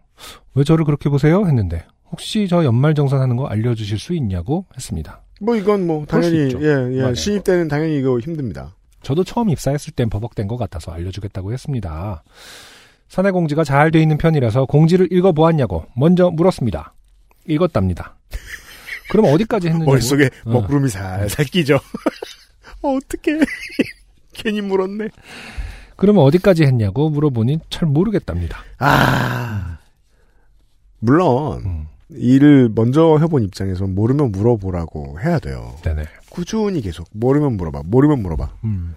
왜 0.53 0.63
저를 0.63 0.85
그렇게 0.85 1.09
보세요? 1.09 1.45
했는데 1.47 1.83
혹시 2.11 2.47
저 2.47 2.63
연말 2.63 2.93
정산하는 2.93 3.35
거 3.35 3.47
알려주실 3.47 3.97
수 3.97 4.13
있냐고 4.13 4.65
했습니다. 4.75 5.21
뭐 5.41 5.55
이건 5.55 5.85
뭐 5.87 6.05
당연히. 6.05 6.53
예, 6.61 7.09
예. 7.09 7.13
신입 7.15 7.43
때는 7.43 7.67
당연히 7.67 7.97
이거 7.97 8.19
힘듭니다. 8.19 8.75
저도 9.01 9.23
처음 9.23 9.49
입사했을 9.49 9.93
땐 9.93 10.09
버벅된 10.09 10.47
것 10.47 10.57
같아서 10.57 10.91
알려주겠다고 10.91 11.53
했습니다. 11.53 12.23
사내 13.07 13.31
공지가 13.31 13.63
잘 13.63 13.91
돼 13.91 14.01
있는 14.01 14.17
편이라서 14.17 14.65
공지를 14.65 15.11
읽어보았냐고 15.11 15.85
먼저 15.95 16.29
물었습니다. 16.29 16.93
읽었답니다. 17.47 18.17
그럼 19.09 19.25
어디까지 19.33 19.67
했느냐고 19.67 19.91
머릿속에 19.91 20.29
어. 20.45 20.49
먹구름이 20.51 20.89
살살 20.89 21.45
끼죠. 21.45 21.75
어, 22.83 22.89
어떡해. 22.95 23.39
괜히 24.33 24.61
물었네. 24.61 25.07
그러면 25.95 26.23
어디까지 26.25 26.63
했냐고 26.63 27.09
물어보니 27.09 27.59
잘 27.69 27.87
모르겠답니다. 27.87 28.59
아. 28.77 29.79
물론 30.99 31.61
음, 31.65 31.87
일을 32.09 32.69
먼저 32.75 33.17
해본 33.19 33.43
입장에서 33.43 33.87
모르면 33.87 34.31
물어보라고 34.31 35.19
해야 35.21 35.39
돼요. 35.39 35.75
네네. 35.83 36.03
꾸준히 36.29 36.81
계속 36.81 37.07
모르면 37.13 37.53
물어봐. 37.57 37.83
모르면 37.85 38.21
물어봐. 38.21 38.49
음, 38.65 38.95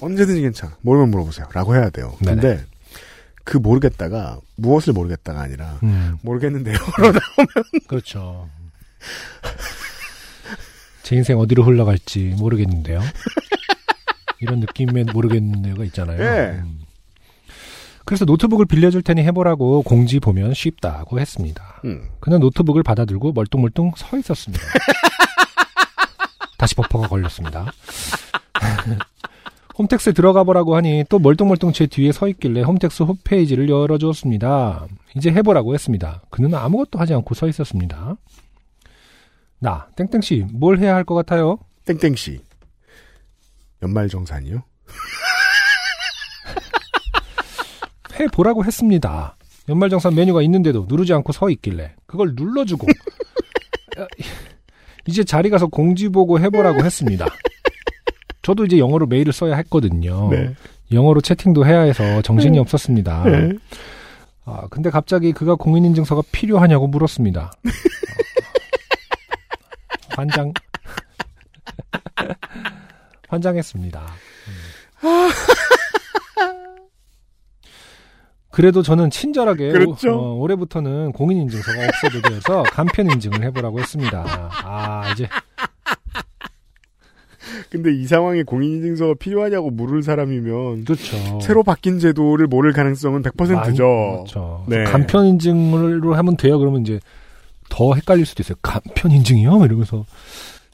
언제든지 0.00 0.40
괜찮아. 0.40 0.76
모르면 0.80 1.10
물어보세요. 1.10 1.46
라고 1.52 1.74
해야 1.76 1.90
돼요. 1.90 2.14
네네. 2.20 2.40
근데 2.40 2.64
그 3.44 3.56
모르겠다가 3.56 4.38
무엇을 4.56 4.92
모르겠다가 4.92 5.40
아니라 5.40 5.78
음, 5.82 6.18
모르겠는데요. 6.22 6.76
그렇죠. 7.88 8.48
제 11.02 11.16
인생 11.16 11.38
어디로 11.38 11.64
흘러갈지 11.64 12.34
모르겠는데요. 12.38 13.00
이런 14.40 14.60
느낌의 14.60 15.04
모르겠는데요가 15.12 15.84
있잖아요. 15.84 16.22
예. 16.22 16.60
음. 16.60 16.80
그래서 18.04 18.24
노트북을 18.24 18.66
빌려줄 18.66 19.02
테니 19.02 19.22
해보라고 19.22 19.82
공지 19.82 20.18
보면 20.18 20.54
쉽다고 20.54 21.20
했습니다. 21.20 21.80
음. 21.84 22.10
그는 22.20 22.40
노트북을 22.40 22.82
받아들고 22.82 23.32
멀뚱멀뚱 23.32 23.92
서 23.96 24.18
있었습니다. 24.18 24.64
다시 26.58 26.74
버퍼가 26.74 27.08
걸렸습니다. 27.08 27.72
홈택스에 29.78 30.12
들어가 30.12 30.44
보라고 30.44 30.76
하니 30.76 31.04
또 31.08 31.18
멀뚱멀뚱 31.18 31.72
제 31.72 31.86
뒤에 31.86 32.12
서 32.12 32.28
있길래 32.28 32.62
홈택스 32.62 33.04
홈페이지를 33.04 33.68
열어주었습니다. 33.68 34.86
이제 35.16 35.30
해보라고 35.30 35.74
했습니다. 35.74 36.22
그는 36.30 36.54
아무것도 36.54 36.98
하지 36.98 37.14
않고 37.14 37.34
서 37.34 37.48
있었습니다. 37.48 38.16
나, 39.58 39.88
땡땡씨, 39.96 40.46
뭘 40.52 40.78
해야 40.78 40.94
할 40.94 41.04
것 41.04 41.14
같아요? 41.14 41.58
땡땡씨. 41.86 42.40
연말정산이요? 43.82 44.62
해보라고 48.20 48.64
했습니다. 48.64 49.36
연말정산 49.68 50.14
메뉴가 50.14 50.42
있는데도 50.42 50.84
누르지 50.88 51.12
않고 51.14 51.32
서 51.32 51.48
있길래 51.48 51.94
그걸 52.06 52.34
눌러주고 52.34 52.86
야, 53.98 54.06
이제 55.06 55.24
자리 55.24 55.48
가서 55.50 55.66
공지 55.68 56.08
보고 56.08 56.38
해보라고 56.40 56.84
했습니다. 56.84 57.26
저도 58.42 58.64
이제 58.64 58.78
영어로 58.78 59.06
메일을 59.06 59.32
써야 59.32 59.54
했거든요. 59.56 60.28
네. 60.30 60.54
영어로 60.92 61.20
채팅도 61.20 61.64
해야 61.64 61.80
해서 61.82 62.20
정신이 62.22 62.58
없었습니다. 62.58 63.22
네. 63.24 63.50
아, 64.44 64.66
근데 64.70 64.90
갑자기 64.90 65.32
그가 65.32 65.54
공인인증서가 65.54 66.22
필요하냐고 66.32 66.88
물었습니다. 66.88 67.52
어, 67.54 67.70
환장, 70.16 70.52
환장했습니다. 73.28 74.00
음. 75.04 75.30
그래도 78.50 78.82
저는 78.82 79.08
친절하게 79.10 79.70
그렇죠. 79.70 80.10
오- 80.10 80.20
어, 80.20 80.34
올해부터는 80.34 81.12
공인인증서가 81.12 81.78
없어도 81.88 82.20
돼서 82.28 82.62
간편 82.64 83.10
인증을 83.10 83.42
해보라고 83.44 83.80
했습니다. 83.80 84.50
아 84.62 85.10
이제 85.12 85.26
근데 87.70 87.92
이 87.94 88.06
상황에 88.06 88.42
공인인증서가 88.42 89.14
필요하냐고 89.18 89.70
물을 89.70 90.02
사람이면 90.02 90.84
그렇죠. 90.84 91.40
새로 91.40 91.62
바뀐 91.62 91.98
제도를 91.98 92.46
모를 92.46 92.72
가능성은 92.72 93.22
100%죠. 93.22 93.54
많이- 93.54 93.76
그렇죠. 93.76 94.64
네. 94.68 94.84
간편 94.84 95.26
인증으로 95.26 96.14
하면 96.14 96.36
돼요. 96.36 96.58
그러면 96.58 96.82
이제 96.82 97.00
더 97.68 97.94
헷갈릴 97.94 98.26
수도 98.26 98.42
있어요. 98.42 98.56
간편 98.62 99.10
인증이요? 99.12 99.64
이러면서 99.64 100.04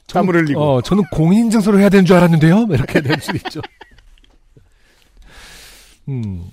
저는- 0.07 0.13
땀을 0.13 0.35
흘리고. 0.35 0.59
어, 0.61 0.81
저는 0.81 1.03
공인인증서를 1.11 1.79
해야 1.79 1.89
되는 1.89 2.05
줄 2.05 2.15
알았는데요. 2.17 2.67
이렇게 2.71 3.01
될 3.01 3.19
수도 3.21 3.37
있죠. 3.37 3.61
음. 6.07 6.43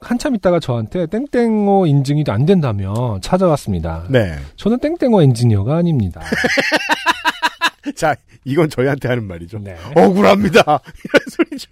한참 0.00 0.36
있다가 0.36 0.60
저한테 0.60 1.06
땡땡어 1.06 1.86
인증이 1.86 2.22
안 2.28 2.46
된다며 2.46 3.18
찾아왔습니다. 3.20 4.04
네. 4.08 4.36
저는 4.54 4.78
땡땡어 4.78 5.22
엔지니어가 5.22 5.76
아닙니다. 5.78 6.20
자, 7.96 8.14
이건 8.44 8.70
저희한테 8.70 9.08
하는 9.08 9.24
말이죠. 9.26 9.58
네. 9.58 9.76
억울합니다. 9.94 10.60
이런 11.04 11.22
소리죠. 11.30 11.70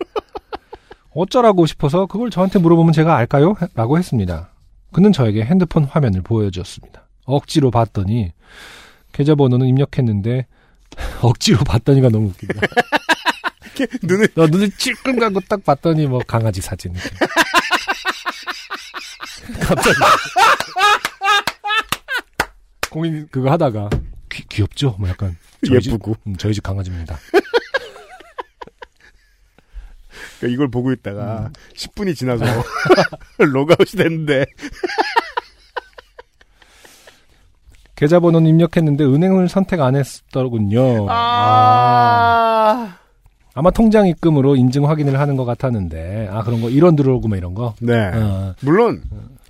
어쩌라고 1.10 1.66
싶어서 1.66 2.06
그걸 2.06 2.30
저한테 2.30 2.58
물어보면 2.58 2.92
제가 2.92 3.16
알까요? 3.16 3.56
라고 3.74 3.98
했습니다. 3.98 4.50
그는 4.92 5.12
저에게 5.12 5.44
핸드폰 5.44 5.84
화면을 5.84 6.22
보여주었습니다. 6.22 7.06
억지로 7.24 7.70
봤더니 7.70 8.32
계좌번호는 9.12 9.66
입력했는데 9.66 10.46
억지로 11.22 11.58
봤더니가 11.64 12.10
너무 12.10 12.28
웃긴다. 12.28 12.66
이렇게 13.76 13.98
눈을 14.02 14.28
너 14.34 14.46
눈을 14.46 14.70
찔끔 14.72 15.18
감고 15.18 15.40
딱 15.48 15.64
봤더니 15.64 16.06
뭐 16.06 16.20
강아지 16.26 16.60
사진. 16.60 16.94
갑자기 19.60 19.96
공인 22.90 23.28
그거 23.30 23.50
하다가 23.50 23.90
귀, 24.30 24.44
귀엽죠? 24.48 24.96
뭐 24.98 25.08
약간 25.08 25.36
저희 25.68 25.80
집- 25.80 25.92
예쁘고 25.92 26.14
음, 26.26 26.36
저희 26.36 26.52
집 26.54 26.62
강아지입니다. 26.62 27.18
그러니까 30.40 30.54
이걸 30.54 30.68
보고 30.70 30.88
음. 30.88 30.94
있다가 30.94 31.50
10분이 31.74 32.14
지나서 32.16 32.44
로그아웃이 33.38 34.02
됐는데 34.02 34.44
계좌번호는 37.96 38.48
입력했는데 38.50 39.04
은행을 39.04 39.48
선택 39.48 39.80
안 39.80 39.96
했더군요. 39.96 41.06
아, 41.10 42.96
아 43.54 43.62
마 43.62 43.70
통장 43.70 44.06
입금으로 44.06 44.54
인증 44.56 44.86
확인을 44.86 45.18
하는 45.18 45.36
것 45.36 45.46
같았는데 45.46 46.28
아 46.30 46.42
그런 46.42 46.60
거 46.60 46.68
이런 46.68 46.94
들어오고 46.94 47.28
뭐 47.28 47.38
이런 47.38 47.54
거. 47.54 47.74
네. 47.80 47.94
어, 48.12 48.54
물론 48.60 49.02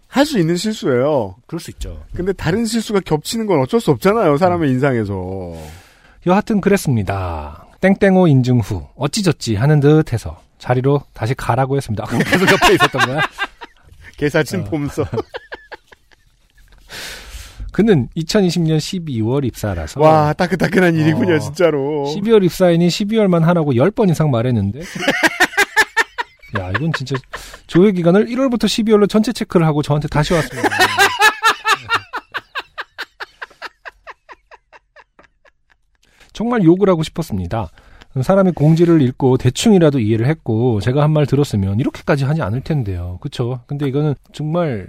할 0.07 0.25
수 0.25 0.39
있는 0.39 0.57
실수예요. 0.57 1.35
그럴 1.49 1.59
수 1.59 1.73
있죠. 1.73 2.05
근데 2.15 2.33
다른 2.33 2.65
실수가 2.67 3.01
겹치는 3.01 3.47
건 3.47 3.61
어쩔 3.61 3.81
수 3.81 3.91
없잖아요. 3.91 4.37
사람의 4.37 4.71
인상에서. 4.71 5.55
여하튼 6.27 6.61
그랬습니다. 6.61 7.67
땡땡호 7.81 8.27
인증 8.27 8.59
후 8.61 8.87
어찌저찌 8.97 9.55
하는 9.55 9.81
듯 9.81 10.13
해서 10.13 10.41
자리로 10.59 11.03
다시 11.13 11.35
가라고 11.35 11.77
했습니다. 11.77 12.05
아, 12.05 12.19
계속 12.19 12.51
옆에 12.51 12.75
있었던 12.75 13.07
거야? 13.07 13.21
개사진 14.17 14.63
어. 14.63 14.65
보면서 14.65 15.05
그는 17.71 18.09
2020년 18.17 18.79
12월 18.79 19.45
입사라서 19.45 20.01
와 20.01 20.33
따끈따끈한 20.33 20.97
일이군요, 20.97 21.35
어. 21.35 21.39
진짜로. 21.39 22.07
12월 22.17 22.43
입사이니 22.45 22.89
12월만 22.89 23.43
하라고 23.43 23.75
10번 23.75 24.11
이상 24.11 24.31
말했는데 24.31 24.81
야, 26.59 26.71
이건 26.71 26.93
진짜 26.95 27.15
조회 27.67 27.93
기간을 27.93 28.27
1월부터 28.27 28.65
12월로 28.65 29.09
전체 29.09 29.33
체크를 29.33 29.67
하고 29.67 29.83
저한테 29.83 30.09
다시 30.09 30.33
왔습니다. 30.33 30.71
정말 36.37 36.63
욕을 36.65 36.91
하고 36.91 37.03
싶었습니다. 37.03 37.71
사람이 38.21 38.53
공지를 38.53 39.01
읽고 39.01 39.39
대충이라도 39.39 40.01
이해를 40.01 40.27
했고 40.27 40.81
제가 40.83 41.03
한 41.03 41.11
말 41.13 41.25
들었으면 41.25 41.81
이렇게까지 41.81 42.25
하지 42.25 42.43
않을 42.43 42.61
텐데요. 42.61 43.19
그쵸? 43.23 43.61
근데 43.67 43.89
이거는 43.89 44.15
정말 44.35 44.87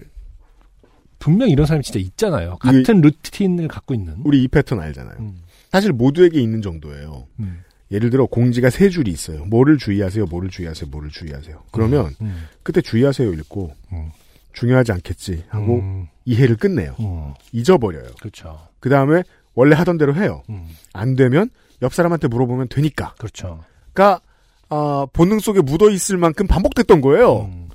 분명 1.19 1.49
이런 1.49 1.65
사람이 1.65 1.83
진짜 1.83 1.99
있잖아요. 1.99 2.57
같은 2.57 2.99
루틴을 2.99 3.69
갖고 3.69 3.93
있는. 3.93 4.17
우리 4.25 4.43
이 4.43 4.47
패턴 4.49 4.81
알잖아요. 4.81 5.15
음, 5.19 5.41
사실 5.71 5.93
모두에게 5.93 6.41
있는 6.41 6.61
정도예요. 6.61 7.27
음, 7.39 7.61
예를 7.91 8.09
들어 8.09 8.25
공지가 8.25 8.69
세 8.69 8.89
줄이 8.89 9.11
있어요. 9.11 9.45
뭐를 9.45 9.77
주의하세요, 9.77 10.25
뭐를 10.25 10.49
주의하세요, 10.49 10.89
뭐를 10.89 11.09
주의하세요. 11.09 11.63
그러면 11.71 12.11
음, 12.21 12.43
그때 12.61 12.81
주의하세요 12.81 13.31
읽고 13.33 13.71
음. 13.93 14.11
중요하지 14.51 14.91
않겠지 14.91 15.43
하고 15.47 15.75
음, 15.79 16.07
이해를 16.25 16.57
끝내요. 16.57 16.95
음, 16.99 17.33
잊어버려요. 17.53 18.09
그렇죠. 18.19 18.59
그 18.81 18.89
다음에 18.89 19.23
원래 19.57 19.75
하던 19.75 19.97
대로 19.97 20.15
해요. 20.15 20.43
음, 20.49 20.67
안 20.93 21.15
되면 21.15 21.49
옆 21.81 21.93
사람한테 21.93 22.27
물어보면 22.27 22.67
되니까. 22.69 23.13
그렇죠. 23.17 23.59
가 23.93 24.21
아, 24.69 25.07
본능 25.13 25.39
속에 25.39 25.61
묻어 25.61 25.89
있을 25.89 26.17
만큼 26.17 26.45
반복됐던 26.47 27.01
거예요. 27.01 27.49
음. 27.51 27.69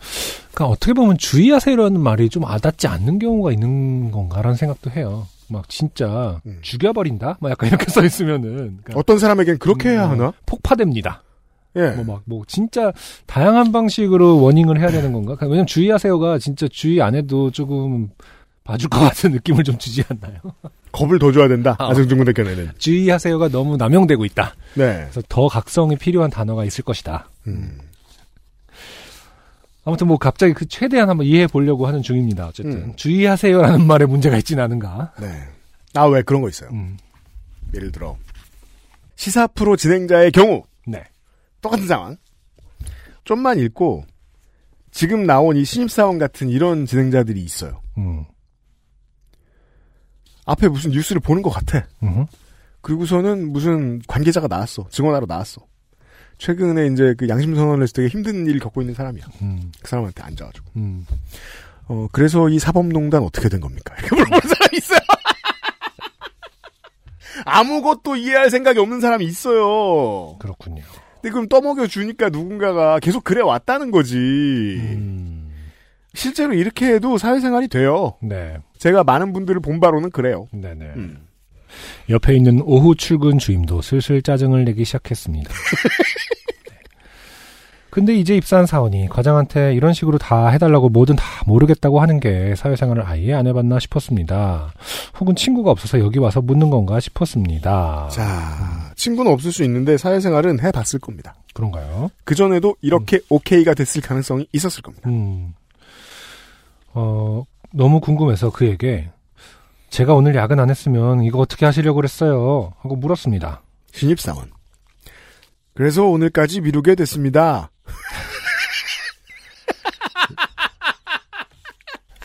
그러니까 0.53 0.67
어떻게 0.73 0.93
보면 0.93 1.19
주의하세요라는 1.19 2.01
말이 2.01 2.29
좀 2.29 2.45
와닿지 2.45 2.87
않는 2.87 3.19
경우가 3.19 3.51
있는 3.53 4.11
건가라는 4.11 4.57
생각도 4.57 4.91
해요. 4.91 5.27
막 5.49 5.69
진짜 5.69 6.41
음. 6.47 6.59
죽여버린다? 6.63 7.39
막 7.41 7.51
약간 7.51 7.69
이렇게 7.69 7.87
써 7.91 8.05
있으면은 8.05 8.55
그러니까 8.85 8.93
어떤 8.97 9.19
사람에겐 9.19 9.59
그렇게 9.59 9.91
해야 9.91 10.07
음, 10.07 10.11
하나? 10.13 10.33
폭파됩니다. 10.47 11.23
예. 11.77 11.91
뭐 11.93 12.05
막 12.05 12.23
뭐 12.27 12.43
진짜 12.47 12.93
다양한 13.27 13.73
방식으로 13.73 14.41
워닝을 14.43 14.79
해야 14.79 14.91
되는 14.91 15.13
건가? 15.13 15.35
그러니까 15.37 15.47
왜냐면 15.47 15.67
주의하세요가 15.67 16.39
진짜 16.39 16.69
주의 16.71 17.01
안 17.01 17.15
해도 17.15 17.51
조금 17.51 18.11
봐줄 18.65 18.89
것 18.89 19.01
같은 19.01 19.33
느낌을 19.33 19.65
좀 19.65 19.77
주지 19.79 20.05
않나요? 20.09 20.39
겁을 20.93 21.19
더 21.19 21.33
줘야 21.33 21.49
된다. 21.49 21.75
아. 21.79 21.91
아승준 21.91 22.19
군 22.19 22.27
대견에는. 22.27 22.73
주의하세요가 22.79 23.49
너무 23.49 23.77
남용되고 23.77 24.25
있다. 24.25 24.55
네. 24.75 25.09
그래서 25.11 25.23
더 25.29 25.49
각성이 25.49 25.97
필요한 25.97 26.31
단어가 26.31 26.65
있을 26.65 26.85
것이다. 26.85 27.29
음. 27.47 27.79
아무튼 29.85 30.07
뭐 30.07 30.17
갑자기 30.17 30.53
그 30.53 30.67
최대한 30.69 31.11
한번 31.11 31.27
이해해 31.27 31.49
보려고 31.49 31.87
하는 31.87 32.03
중입니다. 32.03 32.47
어쨌든 32.47 32.73
음. 32.73 32.93
주의하세요라는 32.97 33.85
말에 33.87 34.07
문제가 34.07 34.37
있지는 34.37 34.63
않은가. 34.63 35.13
네. 35.21 35.43
아, 35.95 36.05
왜 36.07 36.23
그런 36.23 36.41
거 36.41 36.49
있어요. 36.49 36.71
음. 36.71 36.97
예를 37.75 37.91
들어. 37.91 38.17
시사 39.17 39.49
프로 39.49 39.77
진행자의 39.77 40.31
경우. 40.31 40.63
네. 40.87 41.03
똑같은 41.61 41.87
상황. 41.87 42.17
좀만 43.25 43.59
읽고, 43.59 44.05
지금 44.91 45.27
나온 45.27 45.57
이 45.57 45.65
신입사원 45.65 46.19
같은 46.19 46.49
이런 46.49 46.87
진행자들이 46.87 47.41
있어요. 47.41 47.81
음. 47.99 48.25
앞에 50.45 50.69
무슨 50.69 50.91
뉴스를 50.91 51.21
보는 51.21 51.43
것 51.43 51.51
같아. 51.51 51.87
음. 52.03 52.27
그리고서는 52.81 53.53
무슨 53.53 54.01
관계자가 54.07 54.49
나왔어. 54.49 54.89
증언하러 54.91 55.27
나왔어. 55.27 55.65
최근에 56.39 56.89
이제 56.89 57.15
그 57.17 57.29
양심 57.29 57.55
선언을 57.55 57.83
했을 57.83 57.95
때 57.95 58.07
힘든 58.09 58.47
일을 58.47 58.59
겪고 58.59 58.83
있는 58.83 58.95
사람이야. 58.95 59.25
음. 59.43 59.71
그 59.81 59.89
사람한테 59.89 60.23
앉아가지고. 60.23 60.67
음. 60.77 61.07
어, 61.87 62.09
그래서 62.11 62.49
이 62.49 62.59
사법농단 62.59 63.23
어떻게 63.23 63.49
된 63.49 63.61
겁니까? 63.61 63.95
이렇게 63.99 64.17
물어보는 64.17 64.41
사람이 64.41 64.79
있어요. 64.79 64.99
아무것도 67.47 68.17
이해할 68.17 68.51
생각이 68.51 68.79
없는 68.79 69.01
사람이 69.01 69.25
있어요. 69.25 70.37
그렇군요. 70.39 70.83
근데 71.15 71.31
그럼 71.31 71.49
떠먹여 71.49 71.87
주니까 71.87 72.31
누군가가 72.31 72.99
계속 72.99 73.23
그래 73.23 73.43
왔다는 73.43 73.91
거지. 73.93 74.17
음. 74.17 75.42
실제로 76.15 76.53
이렇게 76.55 76.95
해도 76.95 77.19
사회생활이 77.19 77.69
돼요. 77.69 78.15
네. 78.21 78.57
제가 78.79 79.05
많은 79.05 79.33
분들을 79.33 79.61
본 79.61 79.81
바로는 79.81 80.11
그래요. 80.11 80.47
네네. 80.53 80.85
음. 80.97 81.27
옆에 82.11 82.35
있는 82.37 82.61
오후 82.65 82.95
출근 82.95 83.39
주임도 83.39 83.81
슬슬 83.81 84.21
짜증을 84.21 84.65
내기 84.65 84.85
시작했습니다. 84.85 85.49
네. 85.49 85.59
근데 87.93 88.15
이제 88.15 88.35
입사한 88.35 88.65
사원이 88.65 89.09
과장한테 89.11 89.75
이런 89.75 89.93
식으로 89.93 90.17
다 90.17 90.49
해달라고 90.49 90.89
뭐든 90.89 91.15
다 91.15 91.25
모르겠다고 91.47 92.01
하는 92.01 92.21
게 92.21 92.55
사회생활을 92.57 93.05
아예 93.05 93.35
안 93.35 93.47
해봤나 93.47 93.79
싶었습니다. 93.81 94.73
혹은 95.21 95.37
친구가 95.37 95.71
없어서 95.71 95.99
여기 96.01 96.19
와서 96.19 96.41
묻는 96.41 96.71
건가 96.71 97.01
싶었습니다. 97.01 98.09
자, 98.11 98.93
친구는 98.97 99.31
없을 99.31 99.53
수 99.53 99.63
있는데 99.65 99.99
사회생활은 99.99 100.61
해봤을 100.61 101.01
겁니다. 101.03 101.35
그런가요? 101.53 102.11
그전에도 102.25 102.77
이렇게 102.81 103.21
오케이가 103.29 103.75
됐을 103.75 104.01
가능성이 104.01 104.47
있었을 104.53 104.81
겁니다. 104.81 105.11
음. 105.11 105.53
어, 106.95 107.45
너무 107.73 108.01
궁금해서 108.01 108.51
그에게 108.51 109.11
제가 109.91 110.15
오늘 110.15 110.35
야근 110.35 110.59
안 110.59 110.71
했으면 110.71 111.23
이거 111.23 111.39
어떻게 111.39 111.67
하시려고 111.67 111.97
그랬어요? 111.97 112.73
하고 112.81 112.97
물었습니다. 112.97 113.63
신입사원. 113.93 114.51
그래서 115.75 116.05
오늘까지 116.05 116.61
미루게 116.61 116.95
됐습니다. 116.95 117.71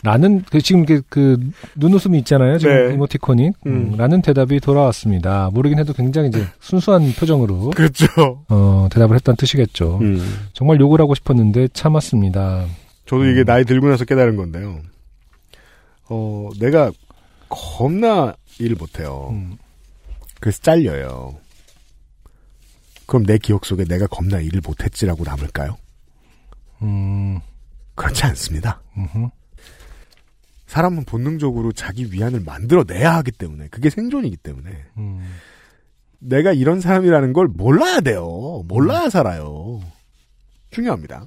라는 0.04 0.42
그 0.50 0.60
지금 0.60 0.86
그, 0.86 1.02
그 1.08 1.38
눈웃음이 1.76 2.18
있잖아요. 2.20 2.58
지금 2.58 2.88
네. 2.88 2.94
이모티콘이 2.94 3.48
음, 3.66 3.92
음. 3.92 3.96
라는 3.96 4.22
대답이 4.22 4.60
돌아왔습니다. 4.60 5.50
모르긴 5.52 5.78
해도 5.78 5.92
굉장히 5.92 6.28
이제 6.28 6.46
순수한 6.60 7.12
표정으로 7.12 7.70
그렇죠. 7.70 8.06
어, 8.48 8.88
대답을 8.90 9.16
했다는 9.16 9.36
뜻이겠죠. 9.36 9.98
음. 10.00 10.22
정말 10.52 10.80
욕을 10.80 11.00
하고 11.00 11.14
싶었는데 11.14 11.68
참았습니다. 11.72 12.64
저도 13.08 13.24
이게 13.24 13.42
나이 13.42 13.64
들고 13.64 13.88
나서 13.88 14.04
깨달은 14.04 14.36
건데요. 14.36 14.82
어, 16.10 16.50
내가 16.60 16.92
겁나 17.48 18.34
일 18.58 18.74
못해요. 18.74 19.30
음, 19.30 19.56
그래서 20.40 20.60
잘려요. 20.60 21.36
그럼 23.06 23.24
내 23.24 23.38
기억 23.38 23.64
속에 23.64 23.84
내가 23.84 24.06
겁나 24.06 24.40
일을 24.40 24.60
못했지라고 24.62 25.24
남을까요? 25.24 25.78
음, 26.82 27.40
그렇지 27.94 28.26
않습니다. 28.26 28.82
음흠. 28.98 29.30
사람은 30.66 31.04
본능적으로 31.04 31.72
자기 31.72 32.12
위안을 32.12 32.40
만들어내야 32.40 33.14
하기 33.16 33.32
때문에 33.32 33.68
그게 33.68 33.88
생존이기 33.88 34.36
때문에 34.36 34.84
음, 34.98 35.34
내가 36.18 36.52
이런 36.52 36.82
사람이라는 36.82 37.32
걸 37.32 37.48
몰라야 37.48 38.00
돼요. 38.00 38.62
몰라야 38.66 39.08
살아요. 39.08 39.80
중요합니다. 40.70 41.26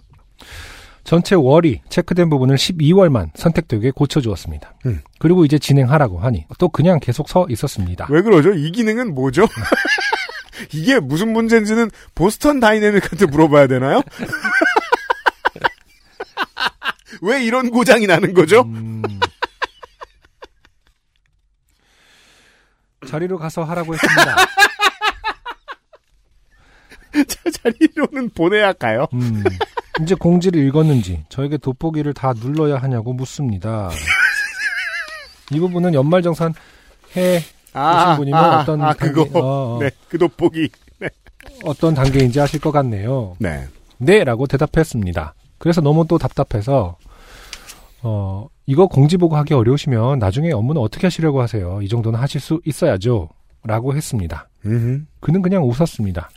전체 1.03 1.35
월이 1.35 1.81
체크된 1.89 2.29
부분을 2.29 2.55
12월만 2.55 3.31
선택되게 3.35 3.91
고쳐주었습니다. 3.91 4.73
음. 4.85 5.01
그리고 5.19 5.45
이제 5.45 5.59
진행하라고 5.59 6.19
하니 6.19 6.45
또 6.57 6.69
그냥 6.69 6.99
계속 6.99 7.29
서 7.29 7.45
있었습니다. 7.49 8.07
왜 8.09 8.21
그러죠? 8.21 8.53
이 8.53 8.71
기능은 8.71 9.13
뭐죠? 9.13 9.45
이게 10.73 10.99
무슨 10.99 11.33
문제인지는 11.33 11.89
보스턴 12.13 12.59
다이내믹한테 12.59 13.25
물어봐야 13.25 13.67
되나요? 13.67 14.01
왜 17.21 17.43
이런 17.43 17.71
고장이 17.71 18.07
나는 18.07 18.33
거죠? 18.33 18.61
음. 18.61 19.01
자리로 23.07 23.37
가서 23.37 23.63
하라고 23.63 23.93
했습니다. 23.93 24.35
저 27.27 27.49
자리로는 27.49 28.29
보내야 28.29 28.73
가요. 28.73 29.07
음, 29.13 29.43
이제 30.01 30.15
공지를 30.15 30.65
읽었는지 30.67 31.23
저에게 31.29 31.57
돋보기를 31.57 32.13
다 32.13 32.33
눌러야 32.35 32.77
하냐고 32.77 33.13
묻습니다. 33.13 33.89
이 35.51 35.59
부분은 35.59 35.93
연말정산 35.93 36.53
해 37.17 37.41
보신 37.73 38.15
분이면 38.17 38.59
어떤 38.59 38.81
아, 38.81 38.93
그거. 38.93 39.23
단계- 39.25 39.39
어, 39.39 39.43
어. 39.75 39.79
네, 39.81 39.91
그 40.07 40.17
돋보기. 40.17 40.69
어떤 41.65 41.93
단계인지 41.93 42.39
아실 42.39 42.59
것 42.61 42.71
같네요. 42.71 43.35
네. 43.39 43.67
네라고 43.97 44.47
대답했습니다. 44.47 45.33
그래서 45.57 45.81
너무 45.81 46.07
또 46.07 46.17
답답해서 46.17 46.97
어 48.03 48.47
이거 48.65 48.87
공지 48.87 49.17
보고 49.17 49.35
하기 49.37 49.53
어려우시면 49.53 50.19
나중에 50.19 50.51
업무는 50.51 50.81
어떻게 50.81 51.05
하시려고 51.07 51.41
하세요? 51.41 51.81
이 51.81 51.87
정도는 51.89 52.19
하실 52.19 52.39
수 52.41 52.61
있어야죠. 52.65 53.29
라고 53.63 53.93
했습니다. 53.95 54.49
음, 54.65 55.05
그는 55.19 55.41
그냥 55.43 55.63
웃었습니다. 55.67 56.31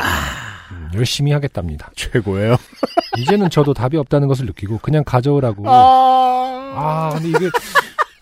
음, 0.73 0.91
열심히 0.95 1.33
하겠답니다. 1.33 1.91
최고예요. 1.97 2.57
이제는 3.17 3.51
저도 3.51 3.75
답이 3.75 3.97
없다는 3.97 4.29
것을 4.29 4.47
느끼고 4.47 4.79
그냥 4.79 5.05
가져오라고. 5.05 5.69
아, 5.69 6.75
아, 6.77 7.11
근데 7.15 7.29
이게 7.29 7.51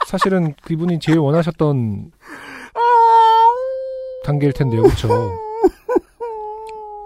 사실은 0.06 0.54
그분이 0.62 1.00
제일 1.00 1.18
원하셨던 1.18 2.12
단계일 4.24 4.52
텐데요, 4.52 4.82
그렇죠? 4.82 5.08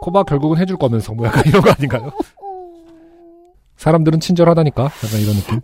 코바 0.02 0.24
결국은 0.24 0.58
해줄 0.58 0.76
거면서 0.76 1.14
뭐 1.14 1.26
약간 1.26 1.42
이런 1.46 1.62
거 1.62 1.70
아닌가요? 1.70 2.10
사람들은 3.76 4.20
친절하다니까 4.20 4.82
약간 4.84 5.20
이런 5.20 5.36
느낌. 5.36 5.60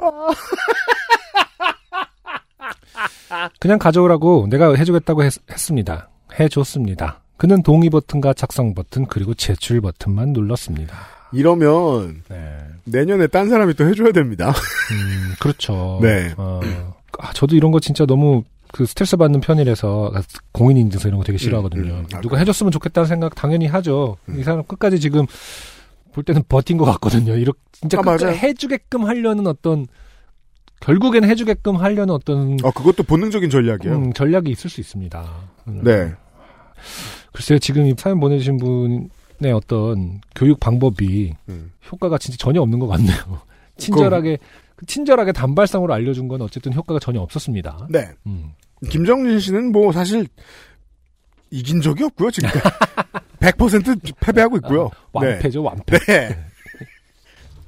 그냥 3.61 3.78
가져오라고 3.78 4.47
내가 4.49 4.74
해주겠다고 4.74 5.24
했, 5.24 5.32
습니다 5.57 6.11
해줬습니다. 6.39 7.20
그는 7.36 7.62
동의 7.62 7.90
버튼과 7.90 8.35
작성 8.35 8.74
버튼 8.74 9.07
그리고 9.07 9.35
제출 9.35 9.81
버튼만 9.81 10.32
눌렀습니다. 10.32 10.94
이러면 11.33 12.23
네. 12.29 12.59
내년에 12.85 13.27
딴 13.27 13.49
사람이 13.49 13.75
또 13.75 13.87
해줘야 13.87 14.13
됩니다. 14.13 14.49
음, 14.51 15.35
그렇죠. 15.41 15.99
네. 16.03 16.35
어, 16.37 16.61
아, 17.19 17.33
저도 17.33 17.57
이런 17.57 17.71
거 17.71 17.81
진짜 17.81 18.07
너무 18.07 18.43
그 18.73 18.87
스트레스 18.87 19.17
받는 19.17 19.41
편이라서 19.41 20.13
공인 20.53 20.79
인증서 20.79 21.09
이런 21.09 21.19
거 21.19 21.25
되게 21.25 21.39
싫어하거든요. 21.39 21.93
음, 21.93 21.99
음. 22.01 22.07
아, 22.15 22.21
누가 22.21 22.39
해줬으면 22.39 22.73
좋겠다는 22.73 23.07
생각 23.07 23.35
당연히 23.35 23.67
하죠. 23.67 24.17
이 24.37 24.43
사람 24.43 24.65
끝까지 24.65 24.99
지금 24.99 25.27
볼 26.13 26.25
때는 26.25 26.43
버틴 26.49 26.79
것 26.79 26.85
같거든요. 26.87 27.37
이렇게 27.37 27.59
진짜 27.73 27.99
아, 27.99 28.03
끝까지 28.03 28.25
맞아요. 28.25 28.37
해주게끔 28.37 29.05
하려는 29.05 29.47
어떤 29.47 29.87
결국엔 30.81 31.25
해주게끔 31.25 31.77
하려는 31.77 32.15
어떤 32.15 32.59
어, 32.63 32.71
그것도 32.71 33.05
본능적인 33.05 33.51
전략이에요. 33.51 33.97
음, 33.97 34.13
전략이 34.13 34.51
있을 34.51 34.69
수 34.69 34.81
있습니다. 34.81 35.31
음. 35.69 35.81
네. 35.85 36.13
글쎄요, 37.33 37.59
지금 37.59 37.87
이 37.87 37.95
사연 37.97 38.21
보내주신 38.21 38.59
분의 38.59 39.09
어떤 39.51 40.20
교육 40.36 40.60
방법이 40.60 41.35
음. 41.48 41.73
효과가 41.90 42.19
진짜 42.19 42.36
전혀 42.39 42.60
없는 42.60 42.78
것 42.78 42.86
같네요. 42.86 43.40
친절하게, 43.78 44.39
친절하게 44.86 45.32
단발성으로 45.32 45.93
알려준 45.94 46.28
건 46.28 46.43
어쨌든 46.43 46.73
효과가 46.74 47.01
전혀 47.01 47.20
없었습니다. 47.20 47.89
네. 47.90 48.09
음. 48.27 48.52
김정진 48.90 49.40
씨는 49.40 49.73
뭐 49.73 49.90
사실 49.93 50.27
이긴 51.51 51.81
적이 51.81 52.05
없고요, 52.05 52.31
지금. 52.31 52.48
100% 53.40 54.14
패배하고 54.20 54.56
있고요. 54.59 54.90
완패죠, 55.12 55.62
완패. 55.62 55.98
네. 56.06 56.44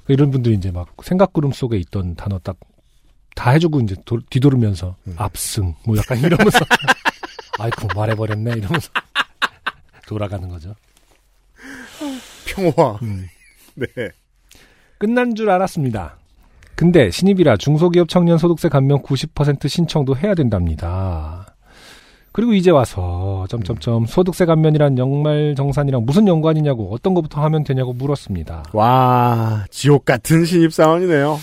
이런 0.08 0.30
분들이 0.30 0.54
이제 0.54 0.70
막 0.70 0.88
생각구름 1.02 1.52
속에 1.52 1.76
있던 1.78 2.14
단어 2.14 2.38
딱 2.38 2.56
다 3.36 3.50
해주고 3.50 3.80
이제 3.80 3.96
도- 4.04 4.20
뒤돌으면서 4.30 4.94
음. 5.08 5.14
압승 5.16 5.74
뭐 5.84 5.96
약간 5.96 6.16
이러면서 6.18 6.60
아이고 7.58 7.88
말해버렸네 7.92 8.52
이러면서 8.52 8.90
돌아가는 10.06 10.48
거죠. 10.48 10.72
평화. 12.46 12.98
음. 13.02 13.26
네. 13.74 13.86
끝난 14.98 15.34
줄 15.34 15.50
알았습니다. 15.50 16.16
근데 16.76 17.10
신입이라 17.10 17.56
중소기업 17.56 18.08
청년 18.08 18.38
소득세 18.38 18.68
감면 18.68 19.02
90% 19.02 19.68
신청도 19.68 20.16
해야 20.16 20.34
된답니다. 20.34 21.46
그리고 22.32 22.52
이제 22.52 22.72
와서 22.72 23.46
점점점 23.48 24.06
소득세 24.06 24.44
감면이란 24.44 24.98
연말 24.98 25.54
정산이랑 25.56 26.04
무슨 26.04 26.26
연관이냐고 26.26 26.92
어떤 26.92 27.14
것부터 27.14 27.40
하면 27.44 27.62
되냐고 27.62 27.92
물었습니다. 27.92 28.64
와, 28.72 29.64
지옥 29.70 30.04
같은 30.04 30.44
신입 30.44 30.72
사원이네요. 30.72 31.38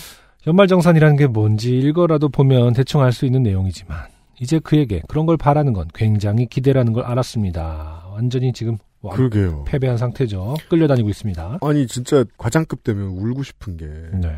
연말 0.46 0.66
정산이라는 0.66 1.16
게 1.16 1.26
뭔지 1.28 1.78
읽어라도 1.78 2.28
보면 2.28 2.74
대충 2.74 3.00
알 3.00 3.12
수 3.12 3.24
있는 3.24 3.42
내용이지만 3.42 3.96
이제 4.38 4.58
그에게 4.58 5.00
그런 5.08 5.24
걸 5.24 5.38
바라는 5.38 5.72
건 5.72 5.88
굉장히 5.94 6.44
기대라는 6.46 6.92
걸 6.92 7.04
알았습니다. 7.04 8.04
완전히 8.12 8.52
지금 8.52 8.72
완- 8.72 8.78
그러게요. 9.10 9.64
패배한 9.66 9.96
상태죠. 9.98 10.54
끌려다니고 10.68 11.08
있습니다. 11.08 11.58
아니, 11.60 11.86
진짜 11.86 12.24
과장급 12.38 12.84
되면 12.84 13.06
울고 13.08 13.42
싶은 13.42 13.76
게, 13.76 13.86
네. 13.86 14.28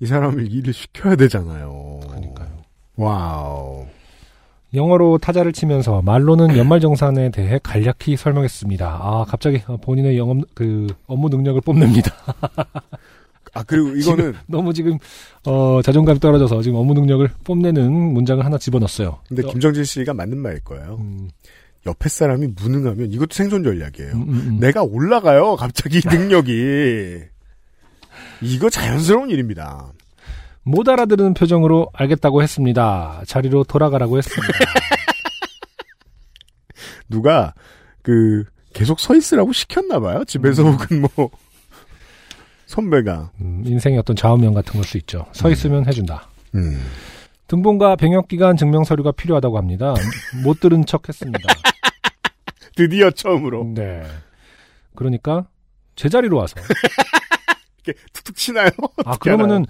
이 0.00 0.06
사람을 0.06 0.50
일을 0.50 0.72
시켜야 0.72 1.14
되잖아요. 1.16 2.00
그러니까요. 2.08 2.48
와우. 2.96 3.86
영어로 4.72 5.18
타자를 5.18 5.52
치면서 5.52 6.00
말로는 6.02 6.56
연말정산에 6.56 7.30
대해 7.30 7.58
간략히 7.62 8.16
설명했습니다. 8.16 8.86
아, 8.86 9.24
갑자기 9.26 9.60
본인의 9.82 10.16
영업, 10.16 10.38
그, 10.54 10.86
업무 11.06 11.28
능력을 11.28 11.60
뽐냅니다. 11.60 12.12
아, 13.52 13.64
그리고 13.64 13.88
이거는, 13.96 14.34
너무 14.46 14.72
지금, 14.72 14.96
어, 15.44 15.80
자존감이 15.82 16.20
떨어져서 16.20 16.62
지금 16.62 16.78
업무 16.78 16.94
능력을 16.94 17.28
뽐내는 17.42 17.92
문장을 17.92 18.44
하나 18.44 18.58
집어넣었어요. 18.58 19.18
근데 19.28 19.42
어, 19.44 19.50
김정진 19.50 19.82
씨가 19.82 20.14
맞는 20.14 20.38
말일 20.38 20.60
거예요. 20.60 20.98
음, 21.00 21.28
옆에 21.86 22.08
사람이 22.08 22.48
무능하면 22.60 23.10
이것도 23.12 23.28
생존 23.32 23.64
전략이에요. 23.64 24.12
음, 24.12 24.22
음, 24.22 24.28
음. 24.28 24.60
내가 24.60 24.82
올라가요, 24.82 25.56
갑자기 25.56 26.00
능력이. 26.04 27.20
이거 28.42 28.70
자연스러운 28.70 29.30
일입니다. 29.30 29.92
못 30.62 30.88
알아들은 30.88 31.34
표정으로 31.34 31.88
알겠다고 31.94 32.42
했습니다. 32.42 33.22
자리로 33.26 33.64
돌아가라고 33.64 34.18
했습니다. 34.18 34.52
누가, 37.08 37.54
그, 38.02 38.44
계속 38.72 39.00
서 39.00 39.16
있으라고 39.16 39.52
시켰나 39.52 39.98
봐요. 40.00 40.24
집에서 40.26 40.62
혹은 40.62 41.02
뭐, 41.16 41.30
선배가. 42.66 43.30
음, 43.40 43.62
인생의 43.64 43.98
어떤 43.98 44.14
좌우명 44.14 44.52
같은 44.54 44.74
걸 44.74 44.84
수 44.84 44.96
있죠. 44.98 45.26
서 45.32 45.50
있으면 45.50 45.86
해준다. 45.86 46.28
음. 47.50 47.56
등본과 47.56 47.96
병역기간 47.96 48.56
증명 48.56 48.84
서류가 48.84 49.12
필요하다고 49.12 49.58
합니다. 49.58 49.94
못 50.44 50.60
들은 50.60 50.86
척 50.86 51.08
했습니다. 51.08 51.40
드디어 52.76 53.10
처음으로. 53.10 53.64
네. 53.74 54.02
그러니까 54.94 55.46
제자리로 55.96 56.36
와서 56.36 56.60
이렇게 57.84 58.00
툭툭 58.12 58.36
치나요? 58.36 58.70
아 59.04 59.16
그러면은 59.18 59.66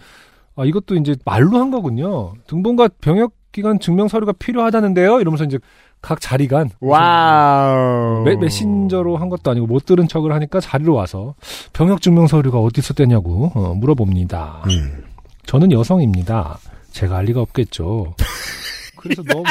아 0.56 0.64
이것도 0.64 0.96
이제 0.96 1.16
말로 1.24 1.58
한 1.58 1.70
거군요. 1.70 2.34
등본과 2.46 2.88
병역 3.00 3.32
기간 3.52 3.80
증명 3.80 4.08
서류가 4.08 4.34
필요하다는데요. 4.38 5.20
이러면서 5.20 5.44
이제 5.44 5.58
각 6.02 6.20
자리간 6.20 6.70
와우. 6.80 8.22
메, 8.24 8.36
메신저로 8.36 9.16
한 9.16 9.28
것도 9.28 9.50
아니고 9.50 9.66
못 9.66 9.84
들은 9.84 10.06
척을 10.06 10.32
하니까 10.32 10.60
자리로 10.60 10.94
와서 10.94 11.34
병역 11.72 12.00
증명 12.00 12.26
서류가 12.26 12.58
어디서 12.58 12.94
떼냐고 12.94 13.50
어, 13.54 13.74
물어봅니다. 13.74 14.64
음. 14.68 15.04
저는 15.46 15.72
여성입니다. 15.72 16.58
제가 16.90 17.18
알 17.18 17.24
리가 17.26 17.40
없겠죠. 17.40 18.14
그래서 18.96 19.22
너무 19.22 19.44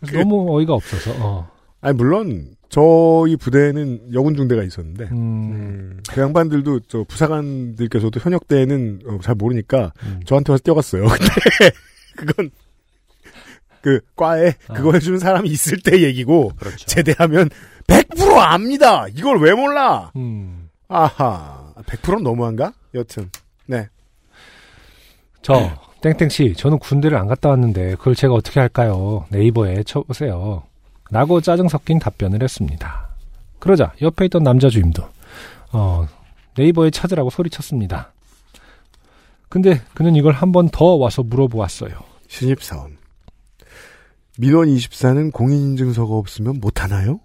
그래서 0.00 0.18
너무 0.18 0.56
어이가 0.58 0.74
없어서 0.74 1.12
어. 1.18 1.54
아니, 1.84 1.94
물론, 1.98 2.56
저희 2.70 3.36
부대에는 3.36 4.14
여군 4.14 4.34
중대가 4.36 4.62
있었는데, 4.62 5.04
음, 5.12 5.16
음, 5.16 6.00
그 6.08 6.18
양반들도, 6.22 6.80
저, 6.88 7.04
부사관들께서도 7.04 8.20
현역 8.20 8.48
때는 8.48 9.00
어, 9.06 9.18
잘 9.22 9.34
모르니까, 9.34 9.92
음. 10.02 10.20
저한테 10.24 10.52
와서 10.52 10.62
떼어갔어요. 10.64 11.04
근데, 11.12 11.76
그건, 12.16 12.50
그, 13.82 14.00
과에 14.16 14.52
그거 14.74 14.92
아. 14.92 14.94
해주는 14.94 15.18
사람이 15.18 15.50
있을 15.50 15.82
때 15.82 16.02
얘기고, 16.02 16.52
그렇죠. 16.58 16.86
제대하면 16.86 17.50
100% 17.86 18.34
압니다! 18.38 19.08
이걸 19.08 19.42
왜 19.42 19.52
몰라! 19.52 20.10
음. 20.16 20.70
아하. 20.88 21.74
100%는 21.84 22.22
너무한가? 22.22 22.72
여튼. 22.94 23.30
네. 23.66 23.88
저 25.44 25.70
땡땡 26.00 26.28
씨 26.28 26.54
저는 26.54 26.78
군대를 26.78 27.16
안 27.16 27.26
갔다 27.28 27.50
왔는데 27.50 27.94
그걸 27.96 28.14
제가 28.14 28.34
어떻게 28.34 28.60
할까요? 28.60 29.26
네이버에 29.30 29.82
쳐보세요. 29.84 30.62
라고 31.10 31.40
짜증 31.40 31.68
섞인 31.68 31.98
답변을 31.98 32.42
했습니다. 32.42 33.08
그러자 33.58 33.92
옆에 34.02 34.24
있던 34.26 34.42
남자 34.42 34.68
주임도 34.68 35.02
어, 35.72 36.06
네이버에 36.56 36.90
찾으라고 36.90 37.30
소리쳤습니다. 37.30 38.12
근데 39.48 39.80
그는 39.94 40.16
이걸 40.16 40.32
한 40.32 40.50
번 40.52 40.68
더 40.70 40.96
와서 40.96 41.22
물어보았어요. 41.22 41.92
신입사원. 42.28 42.96
민원 44.38 44.66
24는 44.68 45.32
공인인증서가 45.32 46.12
없으면 46.14 46.58
못하나요? 46.60 47.20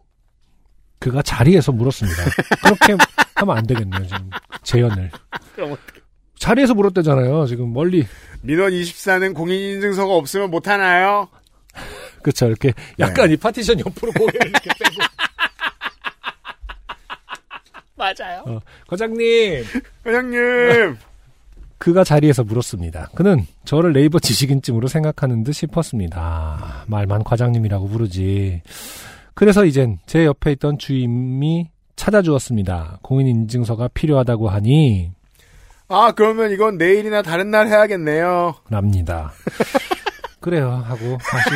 그가 0.99 1.21
자리에서 1.23 1.71
물었습니다. 1.71 2.23
그렇게 2.63 2.95
하면 3.35 3.57
안 3.57 3.65
되겠네요, 3.65 4.03
지금. 4.05 4.29
재연을. 4.63 5.09
자리에서 6.39 6.73
물었대잖아요, 6.73 7.45
지금 7.45 7.71
멀리. 7.73 8.05
민원 8.41 8.71
24는 8.71 9.33
공인인증서가 9.35 10.13
없으면 10.13 10.49
못 10.49 10.67
하나요? 10.67 11.27
그쵸, 12.23 12.47
이렇게 12.47 12.73
약간 12.97 13.29
이 13.29 13.37
파티션 13.37 13.79
옆으로 13.79 14.11
고개를 14.13 14.47
이렇게 14.49 14.69
빼고. 14.79 14.95
맞아요. 17.95 18.43
어, 18.45 18.59
과장님! 18.87 19.63
회장님! 20.05 20.97
그가 21.77 22.03
자리에서 22.03 22.43
물었습니다. 22.43 23.09
그는 23.15 23.45
저를 23.63 23.93
네이버 23.93 24.19
지식인증으로 24.19 24.87
생각하는 24.87 25.43
듯 25.43 25.53
싶었습니다. 25.53 26.85
말만 26.87 27.23
과장님이라고 27.23 27.87
부르지. 27.87 28.61
그래서 29.33 29.63
이젠 29.63 29.97
제 30.05 30.25
옆에 30.25 30.51
있던 30.53 30.77
주임이 30.77 31.69
찾아주었습니다. 31.95 32.99
공인인증서가 33.01 33.89
필요하다고 33.89 34.49
하니 34.49 35.11
아, 35.89 36.11
그러면 36.15 36.51
이건 36.51 36.77
내일이나 36.77 37.21
다른 37.21 37.49
날 37.51 37.67
해야겠네요. 37.67 38.55
랍니다. 38.69 39.33
그래요 40.39 40.69
하고 40.69 41.17
다시 41.17 41.49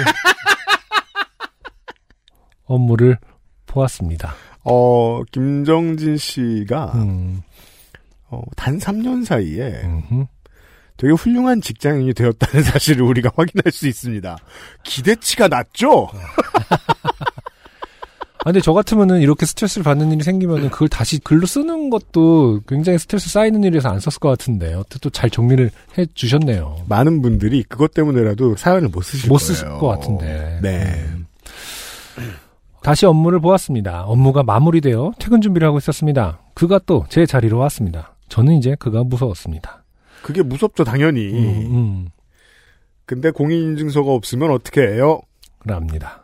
업무를 2.65 3.17
보았습니다. 3.67 4.33
어, 4.63 5.21
김정진 5.31 6.17
씨가, 6.17 6.93
음, 6.95 7.41
어, 8.29 8.41
단 8.55 8.77
3년 8.79 9.23
사이에 9.25 9.81
음흠. 9.83 10.25
되게 10.97 11.13
훌륭한 11.13 11.59
직장인이 11.61 12.13
되었다는 12.13 12.63
사실을 12.65 13.03
우리가 13.03 13.31
확인할 13.35 13.71
수 13.71 13.87
있습니다. 13.87 14.37
기대치가 14.83 15.47
낮죠? 15.47 16.09
아, 18.45 18.51
근데 18.51 18.59
저 18.59 18.73
같으면은 18.73 19.21
이렇게 19.21 19.45
스트레스를 19.45 19.83
받는 19.83 20.11
일이 20.11 20.21
생기면은 20.23 20.69
그걸 20.69 20.89
다시 20.89 21.17
글로 21.19 21.45
쓰는 21.45 21.89
것도 21.89 22.61
굉장히 22.67 22.97
스트레스 22.99 23.29
쌓이는 23.29 23.63
일이라서 23.63 23.87
안 23.89 23.99
썼을 24.01 24.19
것 24.19 24.29
같은데, 24.29 24.73
어떻게 24.73 24.99
또 24.99 25.09
잘 25.09 25.29
정리를 25.29 25.69
해 25.97 26.05
주셨네요. 26.13 26.83
많은 26.89 27.21
분들이 27.21 27.63
그것 27.63 27.93
때문에라도 27.93 28.55
사연을 28.57 28.89
못 28.89 29.01
쓰실 29.03 29.29
못 29.29 29.37
거예요. 29.37 29.47
쓰실 29.47 29.69
것 29.69 29.87
같은데. 29.87 30.59
네. 30.61 31.05
음. 32.17 32.35
다시 32.81 33.05
업무를 33.05 33.39
보았습니다. 33.39 34.03
업무가 34.03 34.43
마무리되어 34.43 35.13
퇴근 35.19 35.39
준비를 35.39 35.65
하고 35.65 35.77
있었습니다. 35.77 36.39
그가 36.53 36.79
또 36.85 37.05
제 37.07 37.25
자리로 37.25 37.57
왔습니다. 37.59 38.15
저는 38.27 38.55
이제 38.55 38.75
그가 38.77 39.03
무서웠습니다. 39.05 39.83
그게 40.21 40.41
무섭죠, 40.41 40.83
당연히. 40.83 41.31
음, 41.31 41.75
음, 41.75 42.07
근데 43.05 43.31
공인인증서가 43.31 44.11
없으면 44.11 44.51
어떻게 44.51 44.81
해요? 44.81 45.21
랍니다. 45.65 46.22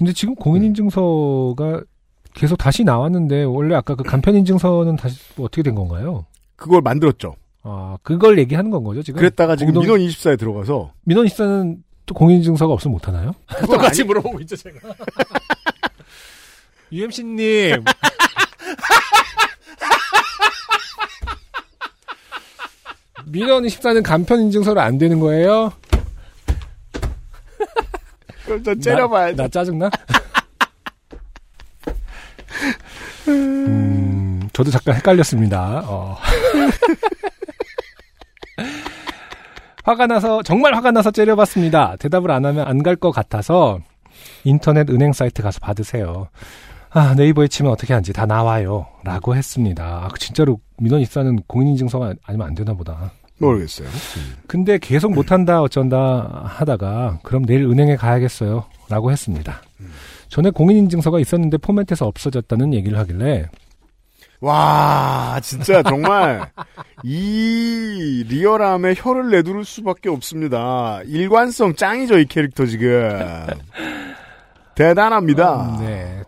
근데 0.00 0.14
지금 0.14 0.34
공인인증서가 0.34 1.82
계속 2.32 2.56
다시 2.56 2.84
나왔는데 2.84 3.42
원래 3.44 3.74
아까 3.74 3.94
그 3.94 4.02
간편인증서는 4.02 4.96
다시 4.96 5.18
뭐 5.36 5.44
어떻게 5.44 5.62
된 5.62 5.74
건가요? 5.74 6.24
그걸 6.56 6.80
만들었죠. 6.80 7.34
아 7.64 7.98
그걸 8.02 8.38
얘기하는 8.38 8.70
건 8.70 8.82
거죠 8.82 9.02
지금? 9.02 9.18
그랬다가 9.18 9.56
지금 9.56 9.74
공동- 9.74 9.94
민원 9.96 10.00
24에 10.10 10.38
들어가서 10.38 10.94
민원 11.04 11.26
입사는 11.26 11.82
또 12.06 12.14
공인인증서가 12.14 12.72
없으면 12.72 12.92
못 12.94 13.08
하나요? 13.08 13.32
그건 13.46 13.84
아니- 13.84 14.02
물어보고 14.02 14.40
있죠 14.40 14.56
제가. 14.56 14.78
UMC님. 16.90 17.84
민원 23.26 23.64
24는 23.64 24.02
간편 24.02 24.40
인증서로 24.40 24.80
안 24.80 24.98
되는 24.98 25.20
거예요? 25.20 25.72
그럼 28.50 28.64
저 28.64 28.74
째려봐야 28.74 29.30
나, 29.36 29.44
나 29.44 29.48
짜증나? 29.48 29.88
음, 33.28 34.48
저도 34.52 34.70
잠깐 34.72 34.96
헷갈렸습니다. 34.96 35.84
어. 35.86 36.16
화가 39.84 40.06
나서 40.08 40.42
정말 40.42 40.74
화가 40.74 40.90
나서 40.90 41.10
째려봤습니다. 41.10 41.96
대답을 41.98 42.30
안 42.32 42.44
하면 42.44 42.66
안 42.66 42.78
갈 42.82 42.96
것 42.96 43.12
같아서 43.12 43.78
인터넷 44.44 44.90
은행 44.90 45.12
사이트 45.12 45.42
가서 45.42 45.60
받으세요. 45.60 46.28
아 46.90 47.14
네이버에 47.14 47.46
치면 47.48 47.70
어떻게 47.72 47.92
하는지 47.92 48.12
다 48.12 48.26
나와요. 48.26 48.86
라고 49.04 49.36
했습니다. 49.36 49.84
아, 49.84 50.08
진짜로 50.18 50.58
민원 50.78 51.00
입사는 51.00 51.36
공인인증서가 51.46 52.14
아니면 52.26 52.48
안 52.48 52.54
되나 52.54 52.74
보다. 52.74 53.12
모르겠어요. 53.40 53.88
근데 54.46 54.78
계속 54.78 55.12
못한다 55.12 55.62
어쩐다 55.62 56.44
하다가 56.44 57.20
그럼 57.22 57.44
내일 57.44 57.64
은행에 57.64 57.96
가야겠어요 57.96 58.64
라고 58.88 59.10
했습니다. 59.10 59.62
전에 60.28 60.50
공인인증서가 60.50 61.18
있었는데 61.18 61.58
포맷에서 61.58 62.06
없어졌다는 62.06 62.74
얘기를 62.74 62.98
하길래 62.98 63.48
와, 64.40 65.38
진짜 65.42 65.82
정말 65.82 66.50
이 67.04 68.24
리얼함에 68.26 68.94
혀를 68.96 69.30
내두를 69.30 69.64
수밖에 69.64 70.08
없습니다. 70.08 71.00
일관성 71.04 71.74
짱이죠, 71.74 72.18
이 72.18 72.24
캐릭터 72.24 72.64
지금. 72.64 73.20
대단합니다. 74.74 75.76
네. 75.80 76.19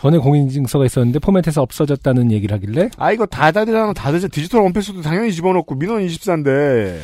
전에 0.00 0.18
공인인증서가 0.18 0.84
있었는데 0.84 1.18
포맷에서 1.18 1.62
없어졌다는 1.62 2.30
얘기를 2.30 2.54
하길래 2.54 2.90
아, 2.98 3.12
이거 3.12 3.26
다 3.26 3.50
되잖아. 3.50 3.92
다 3.92 4.12
되죠. 4.12 4.28
디지털 4.28 4.60
원패스도 4.62 5.02
당연히 5.02 5.32
집어넣고 5.32 5.74
민원 5.74 6.06
24인데 6.06 7.00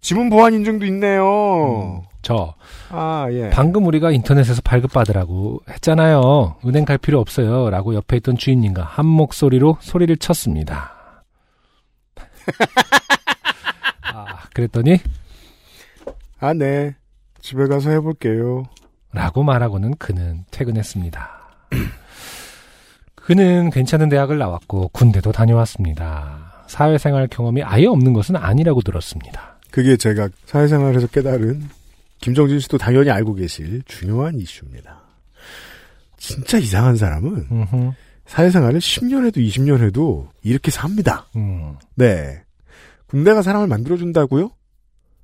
지문 0.00 0.30
보안 0.30 0.54
인증도 0.54 0.86
있네요. 0.86 2.02
저 2.22 2.54
아, 2.90 3.28
예. 3.30 3.50
방금 3.50 3.86
우리가 3.86 4.10
인터넷에서 4.10 4.62
발급받으라고 4.62 5.60
했잖아요. 5.68 6.56
은행 6.66 6.84
갈 6.84 6.98
필요 6.98 7.20
없어요. 7.20 7.70
라고 7.70 7.94
옆에 7.94 8.16
있던 8.18 8.36
주인님과 8.36 8.82
한 8.82 9.06
목소리로 9.06 9.76
소리를 9.80 10.16
쳤습니다. 10.16 11.22
아, 14.12 14.24
그랬더니 14.54 14.98
아, 16.40 16.52
네. 16.54 16.94
집에 17.40 17.66
가서 17.66 17.90
해볼게요. 17.90 18.64
라고 19.12 19.42
말하고는 19.42 19.96
그는 19.96 20.44
퇴근했습니다. 20.50 21.39
그는 23.24 23.70
괜찮은 23.70 24.08
대학을 24.08 24.38
나왔고 24.38 24.88
군대도 24.88 25.32
다녀왔습니다. 25.32 26.64
사회생활 26.66 27.28
경험이 27.28 27.62
아예 27.62 27.86
없는 27.86 28.12
것은 28.12 28.36
아니라고 28.36 28.80
들었습니다. 28.82 29.58
그게 29.70 29.96
제가 29.96 30.28
사회생활에서 30.46 31.06
깨달은 31.08 31.68
김정진 32.20 32.60
씨도 32.60 32.78
당연히 32.78 33.10
알고 33.10 33.34
계실 33.34 33.82
중요한 33.86 34.38
이슈입니다. 34.38 35.00
진짜 36.16 36.58
이상한 36.58 36.96
사람은 36.96 37.46
음흠, 37.50 37.92
사회생활을 38.26 38.78
10년 38.78 39.26
해도 39.26 39.40
20년 39.40 39.82
해도 39.82 40.28
이렇게 40.42 40.70
삽니다. 40.70 41.26
음, 41.36 41.76
네. 41.94 42.42
군대가 43.06 43.42
사람을 43.42 43.66
만들어준다고요? 43.66 44.50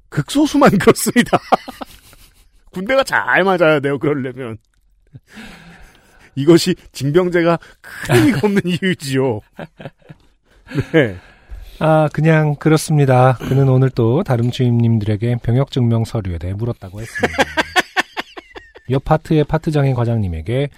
극소수만 0.09 0.71
그렇습니다. 0.79 1.39
군대가 2.73 3.05
잘 3.05 3.45
맞아야 3.45 3.81
돼요, 3.81 3.99
그러려면. 3.99 4.59
이것이 6.37 6.75
징병제가 6.93 7.59
큰 7.81 8.15
의미가 8.17 8.41
없는 8.45 8.63
이유지요. 8.65 9.41
네. 10.93 11.17
아, 11.79 12.09
그냥 12.13 12.55
그렇습니다. 12.55 13.37
그는 13.41 13.69
오늘 13.69 13.91
또 13.91 14.23
다른 14.23 14.51
주임님들에게 14.51 15.37
병역 15.43 15.71
증명 15.71 16.05
서류에 16.05 16.39
대해 16.39 16.55
물었다고 16.55 17.01
했습니다. 17.01 17.43
옆 18.91 19.05
파트의 19.05 19.45
파트장인 19.45 19.95
과장님에게 19.95 20.69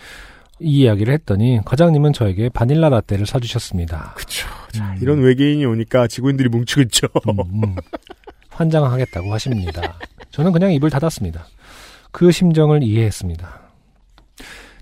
이 0.60 0.80
이야기를 0.80 1.12
했더니 1.14 1.60
과장님은 1.64 2.14
저에게 2.14 2.48
바닐라 2.48 2.88
라떼를 2.88 3.26
사주셨습니다. 3.26 4.14
그쵸. 4.16 4.48
자, 4.72 4.96
이런 5.00 5.20
외계인이 5.20 5.64
오니까 5.64 6.08
지구인들이 6.08 6.48
뭉치고 6.48 6.80
있죠. 6.82 7.06
음, 7.28 7.38
음. 7.62 7.76
환장하겠다고 8.50 9.32
하십니다. 9.32 9.98
저는 10.30 10.50
그냥 10.52 10.72
입을 10.72 10.90
닫았습니다. 10.90 11.46
그 12.10 12.32
심정을 12.32 12.82
이해했습니다. 12.82 13.67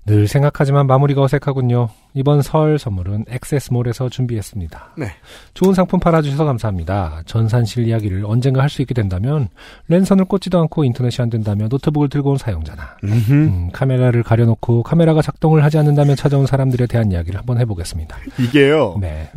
늘 0.07 0.25
생각하지만 0.25 0.87
마무리가 0.87 1.21
어색하군요. 1.21 1.89
이번 2.13 2.41
설 2.41 2.79
선물은 2.79 3.25
액세스몰에서 3.27 4.07
준비했습니다. 4.07 4.93
네. 4.97 5.07
좋은 5.53 5.73
상품 5.73 5.99
팔아주셔서 5.99 6.45
감사합니다. 6.45 7.23
전산실 7.25 7.85
이야기를 7.87 8.23
언젠가 8.25 8.61
할 8.61 8.69
수 8.69 8.81
있게 8.81 8.93
된다면 8.93 9.49
랜선을 9.89 10.25
꽂지도 10.25 10.59
않고 10.61 10.85
인터넷이 10.85 11.21
안 11.21 11.29
된다면 11.29 11.67
노트북을 11.69 12.07
들고 12.07 12.31
온 12.31 12.37
사용자나. 12.37 12.97
음, 13.03 13.69
카메라를 13.73 14.23
가려놓고 14.23 14.83
카메라가 14.83 15.21
작동을 15.21 15.63
하지 15.63 15.77
않는다면 15.77 16.15
찾아온 16.15 16.45
사람들에 16.45 16.87
대한 16.87 17.11
이야기를 17.11 17.37
한번 17.37 17.59
해보겠습니다. 17.59 18.17
이게요. 18.39 18.97
네. 19.01 19.29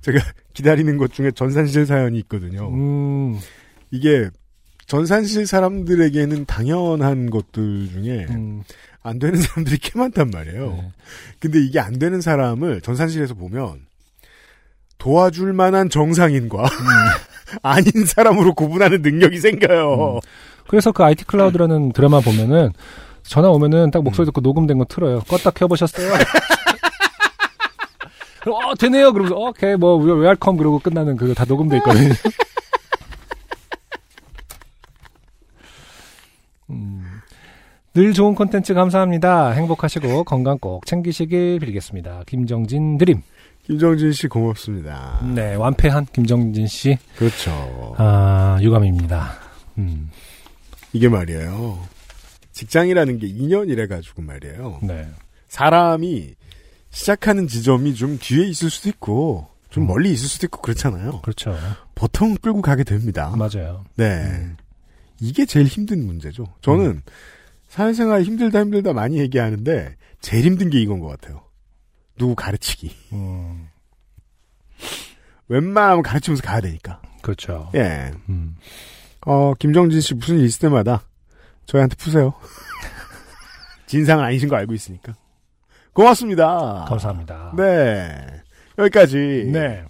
제가 0.00 0.18
기다리는 0.54 0.96
것 0.98 1.12
중에 1.12 1.30
전산실 1.30 1.86
사연이 1.86 2.18
있거든요. 2.20 2.68
음, 2.68 3.38
이게 3.92 4.28
전산실 4.86 5.46
사람들에게는 5.46 6.46
당연한 6.46 7.30
것들 7.30 7.88
중에 7.92 8.26
음, 8.30 8.64
안 9.02 9.18
되는 9.18 9.40
사람들이 9.40 9.78
꽤 9.78 9.98
많단 9.98 10.30
말이에요. 10.30 10.70
네. 10.72 10.92
근데 11.38 11.60
이게 11.60 11.80
안 11.80 11.98
되는 11.98 12.20
사람을 12.20 12.82
전산실에서 12.82 13.34
보면 13.34 13.86
도와줄 14.98 15.52
만한 15.54 15.88
정상인과 15.88 16.68
아닌 17.62 17.90
사람으로 18.06 18.54
구분하는 18.54 19.02
능력이 19.02 19.38
생겨요. 19.38 20.20
그래서 20.68 20.92
그 20.92 21.02
IT 21.02 21.24
클라우드라는 21.24 21.92
드라마 21.92 22.20
보면은 22.20 22.70
전화 23.22 23.48
오면은 23.48 23.90
딱 23.90 24.02
목소리 24.02 24.26
듣고 24.26 24.40
녹음된 24.40 24.78
거 24.78 24.84
틀어요. 24.84 25.20
껐다 25.20 25.54
켜보셨어요? 25.54 26.12
그럼 28.40 28.64
어 28.64 28.74
되네요. 28.74 29.12
그러면서 29.12 29.36
어, 29.36 29.48
오케이 29.48 29.76
뭐 29.76 29.96
welcome 29.96 30.56
그러고 30.56 30.78
끝나는 30.78 31.16
그거 31.16 31.34
다 31.34 31.44
녹음돼 31.44 31.76
있거든요. 31.78 32.14
늘 37.92 38.12
좋은 38.12 38.36
콘텐츠 38.36 38.72
감사합니다. 38.72 39.50
행복하시고 39.50 40.22
건강 40.22 40.58
꼭 40.58 40.86
챙기시길 40.86 41.58
빌겠습니다. 41.58 42.22
김정진 42.24 42.98
드림. 42.98 43.20
김정진 43.64 44.12
씨 44.12 44.28
고맙습니다. 44.28 45.20
네, 45.34 45.56
완패한 45.56 46.06
김정진 46.12 46.68
씨. 46.68 46.96
그렇죠. 47.16 47.94
아, 47.98 48.58
유감입니다. 48.60 49.32
음, 49.78 50.08
이게 50.92 51.08
말이에요. 51.08 51.80
직장이라는 52.52 53.18
게 53.18 53.26
2년이래 53.26 53.88
가지고 53.88 54.22
말이에요. 54.22 54.78
네. 54.82 55.08
사람이 55.48 56.34
시작하는 56.90 57.48
지점이 57.48 57.94
좀 57.94 58.18
뒤에 58.20 58.46
있을 58.46 58.70
수도 58.70 58.88
있고 58.88 59.48
좀 59.68 59.84
음. 59.84 59.86
멀리 59.88 60.12
있을 60.12 60.28
수도 60.28 60.46
있고 60.46 60.60
그렇잖아요. 60.60 61.22
그렇죠. 61.22 61.56
보통 61.96 62.36
끌고 62.36 62.62
가게 62.62 62.84
됩니다. 62.84 63.34
맞아요. 63.36 63.84
네. 63.96 64.22
음. 64.26 64.56
이게 65.20 65.44
제일 65.44 65.66
힘든 65.66 66.06
문제죠. 66.06 66.44
저는 66.60 67.02
사회생활 67.70 68.24
힘들다 68.24 68.60
힘들다 68.60 68.92
많이 68.92 69.18
얘기하는데 69.18 69.94
제일 70.20 70.44
힘든 70.44 70.70
게 70.70 70.80
이건 70.80 70.98
것 70.98 71.06
같아요. 71.06 71.44
누구 72.18 72.34
가르치기. 72.34 72.94
음, 73.12 73.68
웬만하면 75.48 76.02
가르치면서 76.02 76.42
가야 76.42 76.60
되니까. 76.60 77.00
그렇죠. 77.22 77.70
예. 77.76 78.10
음. 78.28 78.56
어, 79.24 79.54
김정진 79.54 80.00
씨 80.00 80.14
무슨 80.14 80.40
일 80.40 80.46
있을 80.46 80.62
때마다 80.62 81.04
저희한테 81.66 81.94
푸세요. 81.94 82.34
진상은 83.86 84.24
아니신 84.24 84.48
거 84.48 84.56
알고 84.56 84.74
있으니까. 84.74 85.14
고맙습니다. 85.92 86.86
감사합니다. 86.88 87.54
네. 87.56 88.42
여기까지. 88.78 89.48
네. 89.52 89.84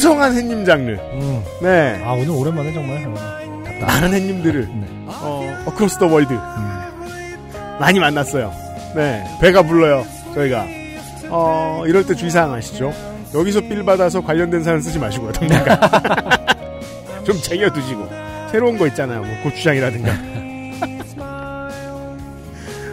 풍성한 0.00 0.34
햇님 0.34 0.64
장르. 0.64 0.92
음. 0.92 1.44
네. 1.60 2.00
아, 2.02 2.12
오늘 2.12 2.30
오랜만에 2.30 2.72
정말. 2.72 3.04
어, 3.06 3.84
많은 3.84 4.14
햇님들을, 4.14 4.66
네. 4.66 4.86
어, 5.06 5.62
어크로스 5.66 5.98
더 5.98 6.06
월드. 6.06 6.32
음. 6.32 7.78
많이 7.78 7.98
만났어요. 8.00 8.50
네, 8.96 9.22
배가 9.42 9.60
불러요. 9.62 10.06
저희가 10.34 10.66
어 11.28 11.84
이럴 11.86 12.06
때 12.06 12.14
주의사항 12.14 12.54
아시죠? 12.54 12.94
여기서 13.34 13.60
삘 13.60 13.84
받아서 13.84 14.22
관련된 14.22 14.64
사연 14.64 14.80
쓰지 14.80 14.98
마시고요. 14.98 15.32
당분간 15.32 15.78
좀 17.24 17.36
쟁여두시고 17.36 18.08
새로운 18.50 18.78
거 18.78 18.86
있잖아요. 18.86 19.20
뭐 19.22 19.30
고추장이라든가. 19.42 20.12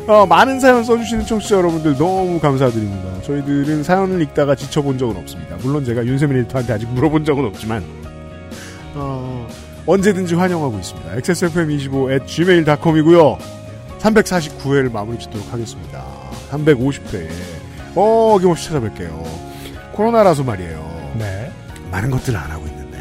어, 0.07 0.25
많은 0.25 0.61
사연 0.61 0.85
써주시는 0.85 1.25
청취자 1.25 1.57
여러분들 1.57 1.97
너무 1.97 2.39
감사드립니다. 2.39 3.21
저희들은 3.23 3.83
사연을 3.83 4.21
읽다가 4.21 4.55
지쳐본 4.55 4.97
적은 4.97 5.17
없습니다. 5.17 5.57
물론 5.61 5.83
제가 5.83 6.05
윤세민 6.05 6.37
에디터한테 6.39 6.73
아직 6.73 6.87
물어본 6.89 7.25
적은 7.25 7.43
없지만 7.43 7.83
어, 8.95 9.47
언제든지 9.85 10.35
환영하고 10.35 10.77
있습니다. 10.77 11.13
xsfm25 11.17 12.11
at 12.13 12.25
gmail.com이고요. 12.25 13.37
349회를 13.99 14.91
마무리 14.91 15.19
짓도록 15.19 15.51
하겠습니다. 15.51 16.05
350회에 16.51 17.29
어김없이 17.93 18.69
찾아뵐게요. 18.69 19.23
코로나라서 19.91 20.43
말이에요. 20.43 21.15
네. 21.19 21.51
많은 21.91 22.11
것들을 22.11 22.37
안 22.37 22.49
하고 22.49 22.65
있는데 22.67 22.97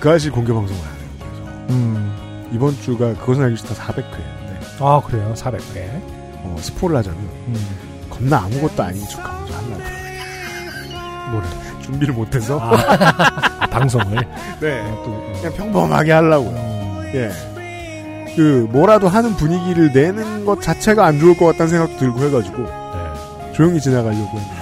그 0.00 0.10
아실 0.10 0.32
공개 0.32 0.50
방송을 0.54 0.80
안 0.80 0.88
해요. 0.96 1.08
그래서 1.18 1.66
음. 1.70 2.48
이번 2.54 2.74
주가 2.80 3.12
그것은 3.14 3.42
알기 3.42 3.56
싫다 3.56 3.74
400회인데 3.74 4.37
아, 4.80 5.00
그래요. 5.04 5.32
400회. 5.34 6.18
어, 6.44 6.56
스포를 6.60 6.96
하자면 6.98 7.18
음. 7.20 8.06
겁나 8.08 8.44
아무것도 8.44 8.82
아닌 8.82 9.02
척 9.08 9.24
하면서 9.24 9.54
하려고 9.54 11.30
뭐를. 11.32 11.48
준비를 11.82 12.14
못해서 12.14 12.58
아, 12.60 13.66
방송을. 13.70 14.16
네 14.60 14.82
또, 15.04 15.32
그냥 15.34 15.52
평범하게 15.54 16.12
하려고요. 16.12 16.50
음. 16.50 17.10
예. 17.14 17.30
그 18.36 18.68
뭐라도 18.70 19.08
하는 19.08 19.34
분위기를 19.34 19.92
내는 19.92 20.44
것 20.44 20.60
자체가 20.60 21.04
안 21.06 21.18
좋을 21.18 21.36
것 21.36 21.46
같다는 21.46 21.70
생각도 21.70 21.96
들고 21.96 22.20
해가지고 22.24 22.62
네. 22.62 23.52
조용히 23.54 23.80
지나가려고 23.80 24.26
했는데. 24.26 24.58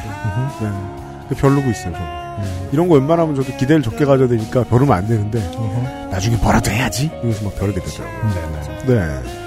네. 0.63 1.37
벼르고 1.37 1.69
있어요. 1.71 1.93
저는. 1.93 2.01
음. 2.01 2.69
이런 2.73 2.89
거 2.89 2.95
웬만하면 2.95 3.35
저도 3.35 3.57
기대를 3.57 3.83
적게 3.83 4.05
가져야 4.05 4.29
되니까 4.29 4.63
벼르면 4.65 4.93
안 4.97 5.07
되는데 5.07 5.39
음흠. 5.39 6.11
나중에 6.11 6.37
뭐라도 6.37 6.71
해야지 6.71 7.11
이러면서 7.13 7.45
막 7.45 7.55
벼르게 7.57 7.81
되더라고요. 7.81 8.31
네 8.87 8.95
네. 8.95 9.46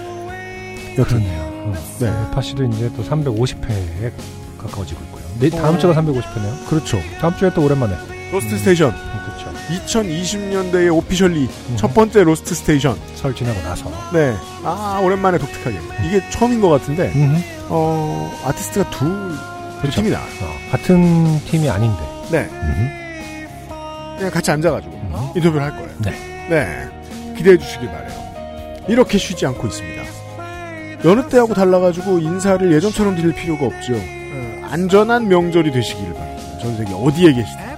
네. 0.95 1.01
여튼 1.01 1.19
그렇네요. 1.19 1.41
어. 1.41 1.73
네. 1.99 2.11
파시도 2.33 2.63
이제 2.65 2.89
또 2.95 3.03
350회에 3.03 4.11
가까워지고 4.57 5.01
있고요. 5.05 5.23
네, 5.39 5.49
다음 5.49 5.75
어. 5.75 5.77
주가 5.77 5.93
350회네요. 5.93 6.67
그렇죠. 6.69 6.99
다음 7.21 7.35
주에 7.37 7.49
또 7.53 7.63
오랜만에. 7.63 7.95
로스트 8.31 8.57
스테이션 8.59 8.93
그렇죠. 8.93 9.51
2020년대에 9.87 10.95
officially 10.95 11.49
음. 11.69 11.75
첫 11.77 11.93
번째 11.93 12.23
로스트 12.23 12.53
스테이션. 12.55 12.97
설 13.15 13.33
지나고 13.35 13.59
나서. 13.61 13.89
네. 14.13 14.35
아 14.63 14.99
오랜만에 15.03 15.37
독특하게 15.37 15.77
이게 16.05 16.29
처음인 16.29 16.61
것 16.61 16.69
같은데 16.69 17.11
음흠. 17.15 17.41
어 17.69 18.31
아티스트가 18.45 18.89
둘 18.91 19.09
그렇죠. 19.81 20.01
팀이 20.01 20.11
나. 20.11 20.19
어, 20.19 20.71
같은 20.71 21.39
팀이 21.45 21.69
아닌데. 21.69 21.97
네. 22.31 22.47
그냥 24.17 24.31
같이 24.31 24.51
앉아가지고 24.51 24.93
음. 24.93 25.13
인터뷰를 25.35 25.61
할 25.63 25.71
거예요. 25.71 25.89
네. 25.99 26.11
네. 26.49 27.33
기대해 27.35 27.57
주시길 27.57 27.87
바래요. 27.89 28.29
이렇게 28.89 29.17
쉬지 29.17 29.45
않고 29.45 29.67
있습니다. 29.67 30.03
여느 31.05 31.27
때하고 31.29 31.53
달라가지고 31.53 32.19
인사를 32.19 32.71
예전처럼 32.71 33.15
드릴 33.15 33.33
필요가 33.33 33.65
없죠. 33.65 33.93
어, 33.95 34.61
안전한 34.69 35.27
명절이 35.27 35.71
되시기를 35.71 36.13
바랍니다. 36.13 36.57
전 36.59 36.75
세계 36.75 36.93
어디에 36.93 37.33
계시든. 37.33 37.69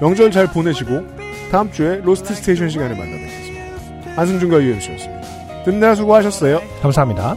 명절 0.00 0.30
잘 0.30 0.46
보내시고 0.48 1.02
다음 1.50 1.70
주에 1.70 2.00
로스트 2.02 2.34
스테이션 2.34 2.68
시간에 2.68 2.94
만나 2.94 3.16
뵙겠습니다. 3.16 4.20
안승준과 4.20 4.60
유엠씨였습니다. 4.62 5.62
듣느라 5.64 5.94
수고하셨어요. 5.94 6.60
감사합니다. 6.82 7.36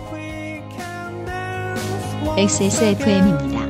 XSFM입니다. 2.37 3.69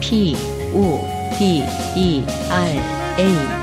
P, 0.00 0.34
O, 0.72 1.00
D, 1.38 1.64
E, 1.96 2.24
R, 2.48 2.70
A. 3.18 3.59